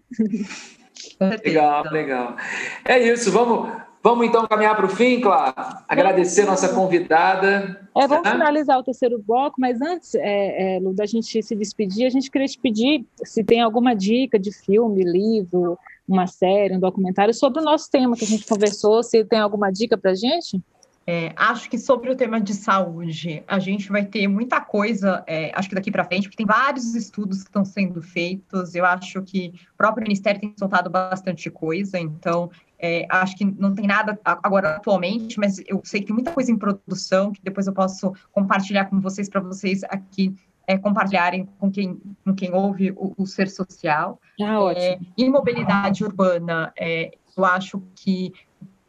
Legal, 1.45 1.83
legal. 1.91 2.35
É 2.83 2.97
isso, 2.97 3.31
vamos 3.31 3.69
Vamos 4.03 4.27
então 4.27 4.45
caminhar 4.45 4.75
para 4.75 4.85
o 4.85 4.89
fim, 4.89 5.21
Clara? 5.21 5.81
Agradecer 5.87 6.43
nossa 6.43 6.67
convidada. 6.67 7.87
É, 7.95 8.05
vamos 8.05 8.29
finalizar 8.29 8.77
o 8.77 8.83
terceiro 8.83 9.17
bloco, 9.25 9.61
mas 9.61 9.81
antes, 9.81 10.13
é, 10.15 10.75
é, 10.75 10.79
Lu, 10.79 10.93
da 10.93 11.05
gente 11.05 11.41
se 11.41 11.55
despedir, 11.55 12.05
a 12.05 12.09
gente 12.09 12.29
queria 12.29 12.47
te 12.47 12.59
pedir 12.59 13.05
se 13.23 13.45
tem 13.45 13.61
alguma 13.61 13.95
dica 13.95 14.37
de 14.37 14.51
filme, 14.51 15.05
livro, 15.05 15.79
uma 16.05 16.27
série, 16.27 16.75
um 16.75 16.81
documentário 16.81 17.33
sobre 17.33 17.61
o 17.61 17.63
nosso 17.63 17.89
tema 17.89 18.17
que 18.17 18.25
a 18.25 18.27
gente 18.27 18.45
conversou, 18.45 19.01
se 19.03 19.23
tem 19.23 19.39
alguma 19.39 19.71
dica 19.71 19.97
para 19.97 20.11
a 20.11 20.15
gente? 20.15 20.61
É, 21.05 21.33
acho 21.35 21.69
que 21.69 21.77
sobre 21.77 22.09
o 22.09 22.15
tema 22.15 22.39
de 22.39 22.53
saúde, 22.53 23.43
a 23.45 23.59
gente 23.59 23.89
vai 23.89 24.05
ter 24.05 24.25
muita 24.25 24.61
coisa, 24.61 25.21
é, 25.27 25.51
acho 25.53 25.67
que 25.67 25.75
daqui 25.75 25.91
para 25.91 26.05
frente, 26.05 26.23
porque 26.23 26.37
tem 26.37 26.45
vários 26.45 26.95
estudos 26.95 27.39
que 27.43 27.49
estão 27.49 27.65
sendo 27.65 28.01
feitos. 28.01 28.73
Eu 28.73 28.85
acho 28.85 29.21
que 29.21 29.53
o 29.73 29.77
próprio 29.77 30.03
Ministério 30.03 30.39
tem 30.39 30.53
soltado 30.57 30.89
bastante 30.89 31.49
coisa, 31.49 31.99
então 31.99 32.49
é, 32.85 33.07
acho 33.09 33.37
que 33.37 33.45
não 33.45 33.73
tem 33.73 33.87
nada 33.87 34.19
agora 34.25 34.75
atualmente, 34.75 35.39
mas 35.39 35.57
eu 35.65 35.81
sei 35.85 36.01
que 36.01 36.07
tem 36.07 36.13
muita 36.13 36.33
coisa 36.33 36.51
em 36.51 36.57
produção 36.57 37.31
que 37.31 37.39
depois 37.41 37.65
eu 37.65 37.71
posso 37.71 38.13
compartilhar 38.29 38.85
com 38.85 38.99
vocês 38.99 39.29
para 39.29 39.39
vocês 39.39 39.85
aqui 39.85 40.35
é, 40.67 40.77
compartilharem 40.77 41.47
com 41.57 41.71
quem, 41.71 41.97
com 42.25 42.35
quem 42.35 42.53
ouve 42.53 42.91
o, 42.91 43.13
o 43.17 43.25
ser 43.25 43.49
social. 43.49 44.19
Ah, 44.41 44.59
ótimo. 44.59 44.99
É, 45.17 45.29
mobilidade 45.29 46.03
urbana, 46.03 46.73
é, 46.77 47.11
eu 47.37 47.45
acho 47.45 47.81
que 47.95 48.33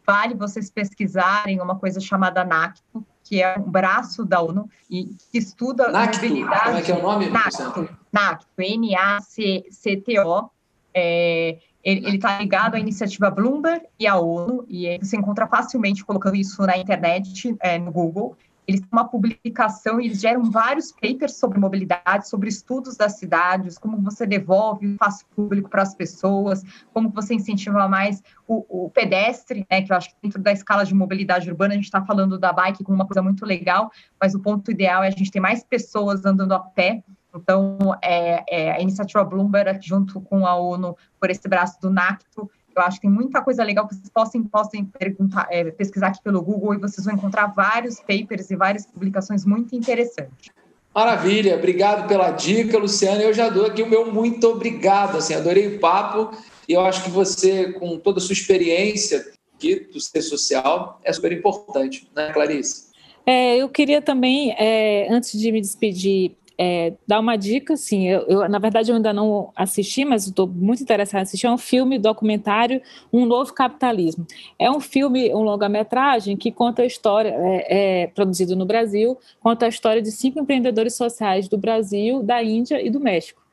vale 0.05 0.35
vocês 0.35 0.69
pesquisarem 0.69 1.61
uma 1.61 1.79
coisa 1.79 2.01
chamada 2.01 2.45
NACTO, 2.45 3.07
que 3.23 3.41
é 3.41 3.57
um 3.57 3.71
braço 3.71 4.25
da 4.25 4.41
ONU 4.43 4.69
e 4.91 5.05
que 5.31 5.39
estuda 5.39 5.93
NACTO, 5.93 6.27
mobilidade. 6.27 6.65
Como 6.65 6.79
é 6.79 6.83
que 6.83 6.91
é 6.91 6.97
o 6.97 7.03
nome? 7.03 7.31
NACTO, 7.31 7.89
NACTO 8.13 8.49
N-A-C-T-O. 8.59 10.51
É, 10.93 11.59
ele 11.85 12.17
está 12.17 12.39
ligado 12.39 12.75
à 12.75 12.81
iniciativa 12.81 13.31
Bloomberg 13.31 13.87
e 14.01 14.07
à 14.07 14.17
ONU, 14.17 14.65
e 14.69 14.99
você 14.99 15.17
encontra 15.17 15.47
facilmente 15.47 16.05
colocando 16.05 16.37
isso 16.37 16.63
na 16.63 16.79
internet, 16.79 17.55
é, 17.61 17.79
no 17.79 17.93
Google. 17.93 18.37
Eles 18.67 18.81
têm 18.81 18.89
uma 18.91 19.07
publicação 19.07 20.01
e 20.01 20.07
eles 20.07 20.21
geram 20.21 20.51
vários 20.51 20.91
papers 20.91 21.37
sobre 21.37 21.59
mobilidade, 21.59 22.27
sobre 22.29 22.49
estudos 22.49 22.97
das 22.97 23.19
cidades, 23.19 23.77
como 23.77 24.01
você 24.01 24.27
devolve 24.27 24.87
o 24.87 24.93
espaço 24.93 25.27
público 25.37 25.69
para 25.69 25.83
as 25.83 25.95
pessoas, 25.95 26.63
como 26.93 27.11
você 27.11 27.35
incentiva 27.35 27.87
mais 27.87 28.23
o, 28.49 28.87
o, 28.87 28.91
pedestre, 28.91 29.67
né, 29.71 29.83
que 29.83 29.93
eu 29.93 29.97
acho 29.97 30.09
que 30.09 30.17
dentro 30.23 30.41
da 30.41 30.53
escala 30.53 30.85
de 30.85 30.95
mobilidade 30.95 31.51
urbana 31.51 31.75
a 31.75 31.77
gente 31.77 31.85
está 31.85 32.03
falando 32.03 32.39
da 32.39 32.53
bike 32.53 32.83
como 32.83 32.97
uma 32.97 33.07
coisa 33.07 33.21
muito 33.21 33.45
legal, 33.45 33.91
mas 34.19 34.35
o 34.35 34.41
ponto 34.41 34.71
ideal 34.71 35.05
é 35.05 35.09
a 35.09 35.11
gente 35.11 35.31
ter 35.31 35.41
mais 35.41 35.63
pessoas 35.63 36.25
andando 36.25 36.53
a 36.53 36.59
pé. 36.59 37.03
Então, 37.35 37.79
é, 38.03 38.45
é 38.49 38.73
a 38.73 38.81
iniciativa 38.81 39.25
Bloomberg, 39.25 39.79
junto 39.87 40.21
com 40.21 40.47
a 40.47 40.55
ONU, 40.57 40.97
por 41.21 41.31
esse 41.31 41.49
braço 41.49 41.81
do 41.81 41.91
NACTO, 41.91 42.51
eu 42.77 42.83
acho 42.83 42.97
que 42.97 43.07
tem 43.07 43.11
muita 43.11 43.41
coisa 43.41 43.63
legal 43.63 43.87
que 43.87 43.95
vocês 43.95 44.09
possam, 44.09 44.43
possam 44.45 44.85
perguntar, 44.99 45.47
é, 45.51 45.71
pesquisar 45.71 46.09
aqui 46.09 46.21
pelo 46.23 46.43
Google 46.43 46.75
e 46.75 46.79
vocês 46.79 47.05
vão 47.05 47.15
encontrar 47.15 47.47
vários 47.47 48.01
papers 48.01 48.51
e 48.51 48.57
várias 48.57 48.87
publicações 48.87 49.45
muito 49.45 49.77
interessantes. 49.77 50.51
Maravilha, 50.95 51.57
obrigado 51.57 52.07
pela 52.07 52.31
dica, 52.31 52.79
Luciana. 52.79 53.23
Eu 53.23 53.33
já 53.33 53.49
dou 53.49 53.67
aqui 53.67 53.83
o 53.83 53.89
meu 53.89 54.13
muito 54.13 54.49
obrigado. 54.49 55.19
Assim, 55.19 55.35
adorei 55.35 55.77
o 55.77 55.81
papo 55.81 56.37
e 56.69 56.73
eu 56.73 56.81
acho 56.83 57.03
que 57.05 57.11
você, 57.11 57.73
com 57.73 57.99
toda 57.99 58.19
a 58.19 58.21
sua 58.21 58.33
experiência 58.33 59.25
aqui 59.57 59.89
do 59.93 60.01
ser 60.01 60.23
social, 60.23 61.01
é 61.03 61.13
super 61.13 61.33
importante, 61.33 62.09
né, 62.15 62.33
Clarice? 62.33 62.93
É, 63.27 63.57
eu 63.57 63.69
queria 63.69 64.03
também, 64.03 64.55
é, 64.59 65.09
antes 65.11 65.39
de 65.39 65.51
me 65.51 65.61
despedir, 65.61 66.37
é, 66.59 66.95
dar 67.07 67.21
uma 67.21 67.37
dica, 67.37 67.75
assim, 67.75 68.09
eu, 68.09 68.21
eu, 68.23 68.49
na 68.49 68.59
verdade 68.59 68.91
eu 68.91 68.97
ainda 68.97 69.13
não 69.13 69.51
assisti, 69.57 70.05
mas 70.05 70.27
estou 70.27 70.47
muito 70.47 70.83
interessada 70.83 71.21
em 71.21 71.23
assistir, 71.23 71.47
é 71.47 71.51
um 71.51 71.59
filme 71.59 71.99
documentário 71.99 72.81
Um 73.13 73.27
Novo 73.27 73.53
Capitalismo. 73.53 74.27
É 74.59 74.71
um 74.71 74.81
filme, 74.81 75.35
um 75.35 75.43
longa-metragem 75.43 76.37
que 76.37 76.53
conta 76.53 76.83
a 76.83 76.87
história, 76.87 77.35
é, 77.37 78.03
é, 78.03 78.07
produzido 78.09 78.57
no 78.57 78.65
Brasil, 78.65 79.19
conta 79.41 79.67
a 79.67 79.69
história 79.69 80.01
de 80.01 80.11
cinco 80.11 80.39
empreendedores 80.39 80.95
sociais 80.95 81.49
do 81.49 81.59
Brasil, 81.59 82.23
da 82.23 82.43
Índia 82.43 82.81
e 82.85 82.91
do 82.91 83.01
México 83.01 83.44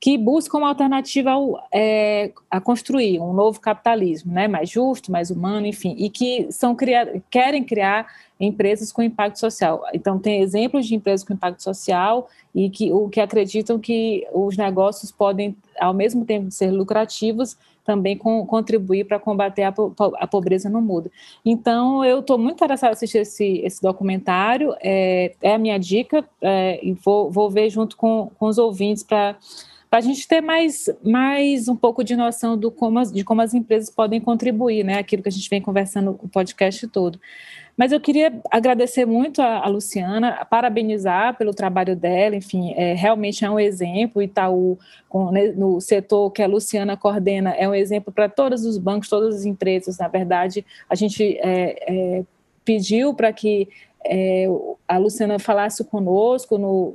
que 0.00 0.16
buscam 0.16 0.58
uma 0.58 0.68
alternativa 0.68 1.32
ao, 1.32 1.60
é, 1.72 2.32
a 2.50 2.60
construir 2.60 3.20
um 3.20 3.32
novo 3.32 3.60
capitalismo, 3.60 4.32
né, 4.32 4.46
mais 4.46 4.70
justo, 4.70 5.10
mais 5.10 5.30
humano, 5.30 5.66
enfim, 5.66 5.94
e 5.98 6.08
que 6.08 6.50
são 6.52 6.74
criar, 6.74 7.08
querem 7.30 7.64
criar 7.64 8.06
empresas 8.38 8.92
com 8.92 9.02
impacto 9.02 9.40
social. 9.40 9.82
Então 9.92 10.18
tem 10.18 10.40
exemplos 10.40 10.86
de 10.86 10.94
empresas 10.94 11.26
com 11.26 11.32
impacto 11.32 11.62
social 11.62 12.28
e 12.54 12.70
que 12.70 12.92
o 12.92 13.08
que 13.08 13.20
acreditam 13.20 13.78
que 13.78 14.26
os 14.32 14.56
negócios 14.56 15.10
podem, 15.10 15.56
ao 15.80 15.92
mesmo 15.92 16.24
tempo 16.24 16.46
de 16.46 16.54
ser 16.54 16.70
lucrativos, 16.70 17.56
também 17.84 18.18
com, 18.18 18.44
contribuir 18.46 19.06
para 19.06 19.18
combater 19.18 19.62
a, 19.62 19.74
a, 20.18 20.26
pobreza 20.26 20.68
no 20.68 20.80
mundo. 20.82 21.10
Então 21.42 22.04
eu 22.04 22.20
estou 22.20 22.36
muito 22.36 22.56
interessada 22.56 22.92
em 22.92 22.94
assistir 22.94 23.18
esse, 23.18 23.60
esse 23.64 23.80
documentário. 23.80 24.74
É, 24.82 25.32
é 25.40 25.54
a 25.54 25.58
minha 25.58 25.78
dica 25.78 26.22
é, 26.42 26.78
e 26.82 26.92
vou, 26.92 27.30
vou 27.30 27.50
ver 27.50 27.70
junto 27.70 27.96
com, 27.96 28.30
com 28.38 28.46
os 28.46 28.58
ouvintes 28.58 29.02
para 29.02 29.36
para 29.88 29.98
a 30.00 30.02
gente 30.02 30.28
ter 30.28 30.40
mais, 30.40 30.90
mais 31.02 31.68
um 31.68 31.76
pouco 31.76 32.04
de 32.04 32.14
noção 32.14 32.58
do 32.58 32.70
como 32.70 32.98
as, 32.98 33.10
de 33.10 33.24
como 33.24 33.40
as 33.40 33.54
empresas 33.54 33.88
podem 33.88 34.20
contribuir, 34.20 34.84
né? 34.84 34.98
Aquilo 34.98 35.22
que 35.22 35.28
a 35.28 35.32
gente 35.32 35.48
vem 35.48 35.62
conversando 35.62 36.18
o 36.22 36.28
podcast 36.28 36.86
todo. 36.88 37.18
Mas 37.74 37.92
eu 37.92 38.00
queria 38.00 38.38
agradecer 38.50 39.06
muito 39.06 39.40
a, 39.40 39.64
a 39.64 39.68
Luciana, 39.68 40.44
parabenizar 40.50 41.38
pelo 41.38 41.54
trabalho 41.54 41.94
dela, 41.94 42.36
enfim, 42.36 42.74
é, 42.76 42.92
realmente 42.92 43.44
é 43.44 43.50
um 43.50 43.58
exemplo. 43.58 44.20
Itaú, 44.20 44.78
com, 45.08 45.30
né, 45.30 45.52
no 45.52 45.80
setor 45.80 46.30
que 46.32 46.42
a 46.42 46.46
Luciana 46.46 46.96
coordena, 46.96 47.50
é 47.50 47.68
um 47.68 47.74
exemplo 47.74 48.12
para 48.12 48.28
todos 48.28 48.64
os 48.64 48.76
bancos, 48.76 49.08
todas 49.08 49.36
as 49.36 49.44
empresas. 49.44 49.96
Na 49.96 50.08
verdade, 50.08 50.66
a 50.90 50.94
gente 50.94 51.38
é, 51.38 52.18
é, 52.18 52.24
pediu 52.64 53.14
para 53.14 53.32
que 53.32 53.68
é, 54.04 54.46
a 54.86 54.98
Luciana 54.98 55.38
falasse 55.38 55.82
conosco 55.84 56.58
no 56.58 56.94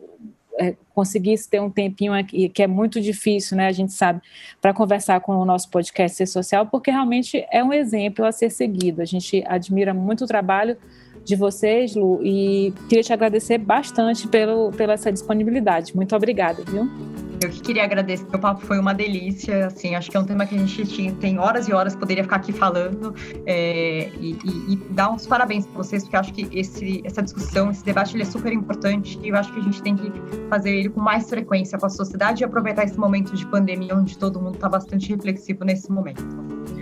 é, 0.59 0.75
conseguisse 0.93 1.49
ter 1.49 1.59
um 1.59 1.69
tempinho 1.69 2.13
aqui, 2.13 2.49
que 2.49 2.61
é 2.61 2.67
muito 2.67 3.01
difícil, 3.01 3.57
né? 3.57 3.67
A 3.67 3.71
gente 3.71 3.93
sabe, 3.93 4.21
para 4.61 4.73
conversar 4.73 5.19
com 5.21 5.35
o 5.35 5.45
nosso 5.45 5.69
podcast 5.69 6.17
Ser 6.17 6.27
Social, 6.27 6.65
porque 6.67 6.91
realmente 6.91 7.45
é 7.51 7.63
um 7.63 7.73
exemplo 7.73 8.25
a 8.25 8.31
ser 8.31 8.49
seguido. 8.49 9.01
A 9.01 9.05
gente 9.05 9.43
admira 9.47 9.93
muito 9.93 10.25
o 10.25 10.27
trabalho 10.27 10.77
de 11.23 11.35
vocês, 11.35 11.95
Lu, 11.95 12.19
e 12.23 12.73
queria 12.89 13.03
te 13.03 13.13
agradecer 13.13 13.57
bastante 13.57 14.27
pelo, 14.27 14.71
pela 14.71 14.93
essa 14.93 15.11
disponibilidade. 15.11 15.95
Muito 15.95 16.15
obrigada, 16.15 16.63
viu? 16.63 16.89
Eu 17.43 17.49
que 17.49 17.61
queria 17.61 17.83
agradecer, 17.83 18.25
o 18.33 18.39
papo 18.39 18.65
foi 18.65 18.79
uma 18.79 18.93
delícia, 18.93 19.67
assim, 19.67 19.95
acho 19.95 20.09
que 20.09 20.15
é 20.15 20.19
um 20.19 20.23
tema 20.23 20.45
que 20.45 20.55
a 20.55 20.57
gente 20.57 20.85
tinha, 20.85 21.11
tem 21.13 21.37
horas 21.39 21.67
e 21.67 21.73
horas, 21.73 21.95
poderia 21.95 22.23
ficar 22.23 22.37
aqui 22.37 22.53
falando, 22.53 23.13
é, 23.45 24.09
e, 24.19 24.37
e, 24.43 24.73
e, 24.73 24.75
dar 24.91 25.09
uns 25.09 25.27
parabéns 25.27 25.65
para 25.65 25.77
vocês, 25.77 26.03
porque 26.03 26.15
acho 26.15 26.33
que 26.33 26.47
esse, 26.57 27.01
essa 27.03 27.21
discussão, 27.21 27.69
esse 27.69 27.83
debate, 27.83 28.15
ele 28.15 28.23
é 28.23 28.25
super 28.25 28.53
importante, 28.53 29.19
e 29.21 29.29
eu 29.29 29.35
acho 29.35 29.51
que 29.51 29.59
a 29.59 29.63
gente 29.63 29.81
tem 29.81 29.95
que 29.95 30.11
fazer 30.49 30.73
ele 30.73 30.89
com 30.89 31.01
mais 31.01 31.29
frequência 31.29 31.77
com 31.77 31.85
a 31.85 31.89
sociedade 31.89 32.43
e 32.43 32.45
aproveitar 32.45 32.85
esse 32.85 32.97
momento 32.97 33.35
de 33.35 33.45
pandemia, 33.47 33.95
onde 33.95 34.17
todo 34.17 34.39
mundo 34.39 34.55
está 34.55 34.69
bastante 34.69 35.09
reflexivo 35.09 35.65
nesse 35.65 35.91
momento. 35.91 36.23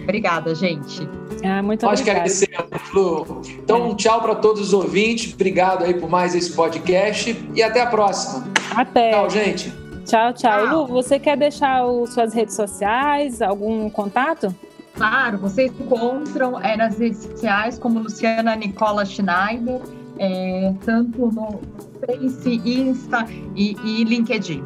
Obrigada, 0.03 0.53
gente. 0.53 1.07
Ah, 1.43 1.61
muito 1.61 1.81
Pode 1.81 2.01
obrigada. 2.01 2.19
agradecer, 2.19 2.49
Lu. 2.93 3.41
Então, 3.63 3.89
um 3.89 3.95
tchau 3.95 4.21
para 4.21 4.35
todos 4.35 4.61
os 4.61 4.73
ouvintes, 4.73 5.33
obrigado 5.33 5.83
aí 5.83 5.93
por 5.93 6.09
mais 6.09 6.35
esse 6.35 6.51
podcast, 6.53 7.35
e 7.55 7.63
até 7.63 7.81
a 7.81 7.87
próxima. 7.87 8.47
Até. 8.75 9.11
Tchau, 9.11 9.29
gente. 9.29 9.80
Tchau, 10.05 10.33
tchau. 10.33 10.65
Lu, 10.65 10.87
você 10.87 11.19
quer 11.19 11.37
deixar 11.37 11.85
o, 11.85 12.05
suas 12.07 12.33
redes 12.33 12.55
sociais, 12.55 13.41
algum 13.41 13.89
contato? 13.89 14.53
Claro, 14.93 15.37
vocês 15.37 15.71
encontram 15.79 16.59
é, 16.59 16.75
nas 16.75 16.97
redes 16.97 17.23
sociais 17.23 17.79
como 17.79 17.99
Luciana 17.99 18.55
Nicola 18.55 19.05
Schneider, 19.05 19.81
é, 20.19 20.73
tanto 20.83 21.27
no 21.27 21.61
Face, 22.05 22.61
Insta 22.65 23.25
e, 23.55 23.75
e 23.83 24.03
LinkedIn. 24.03 24.63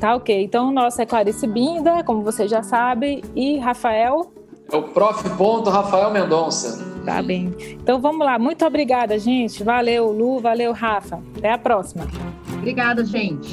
Tá 0.00 0.16
ok. 0.16 0.42
Então, 0.42 0.68
o 0.68 0.72
nosso 0.72 1.00
é 1.00 1.06
Clarice 1.06 1.46
Binda, 1.46 2.02
como 2.02 2.22
você 2.22 2.48
já 2.48 2.62
sabe, 2.62 3.22
e 3.36 3.58
Rafael. 3.58 4.32
É 4.70 4.76
o 4.76 4.82
prof. 4.82 5.22
Rafael 5.70 6.10
Mendonça. 6.10 6.92
Tá 7.04 7.20
bem. 7.22 7.54
Então 7.72 8.00
vamos 8.00 8.24
lá. 8.24 8.38
Muito 8.38 8.64
obrigada, 8.64 9.18
gente. 9.18 9.62
Valeu, 9.62 10.10
Lu. 10.10 10.38
Valeu, 10.40 10.72
Rafa. 10.72 11.20
Até 11.36 11.52
a 11.52 11.58
próxima. 11.58 12.06
Obrigada, 12.54 13.04
gente. 13.04 13.52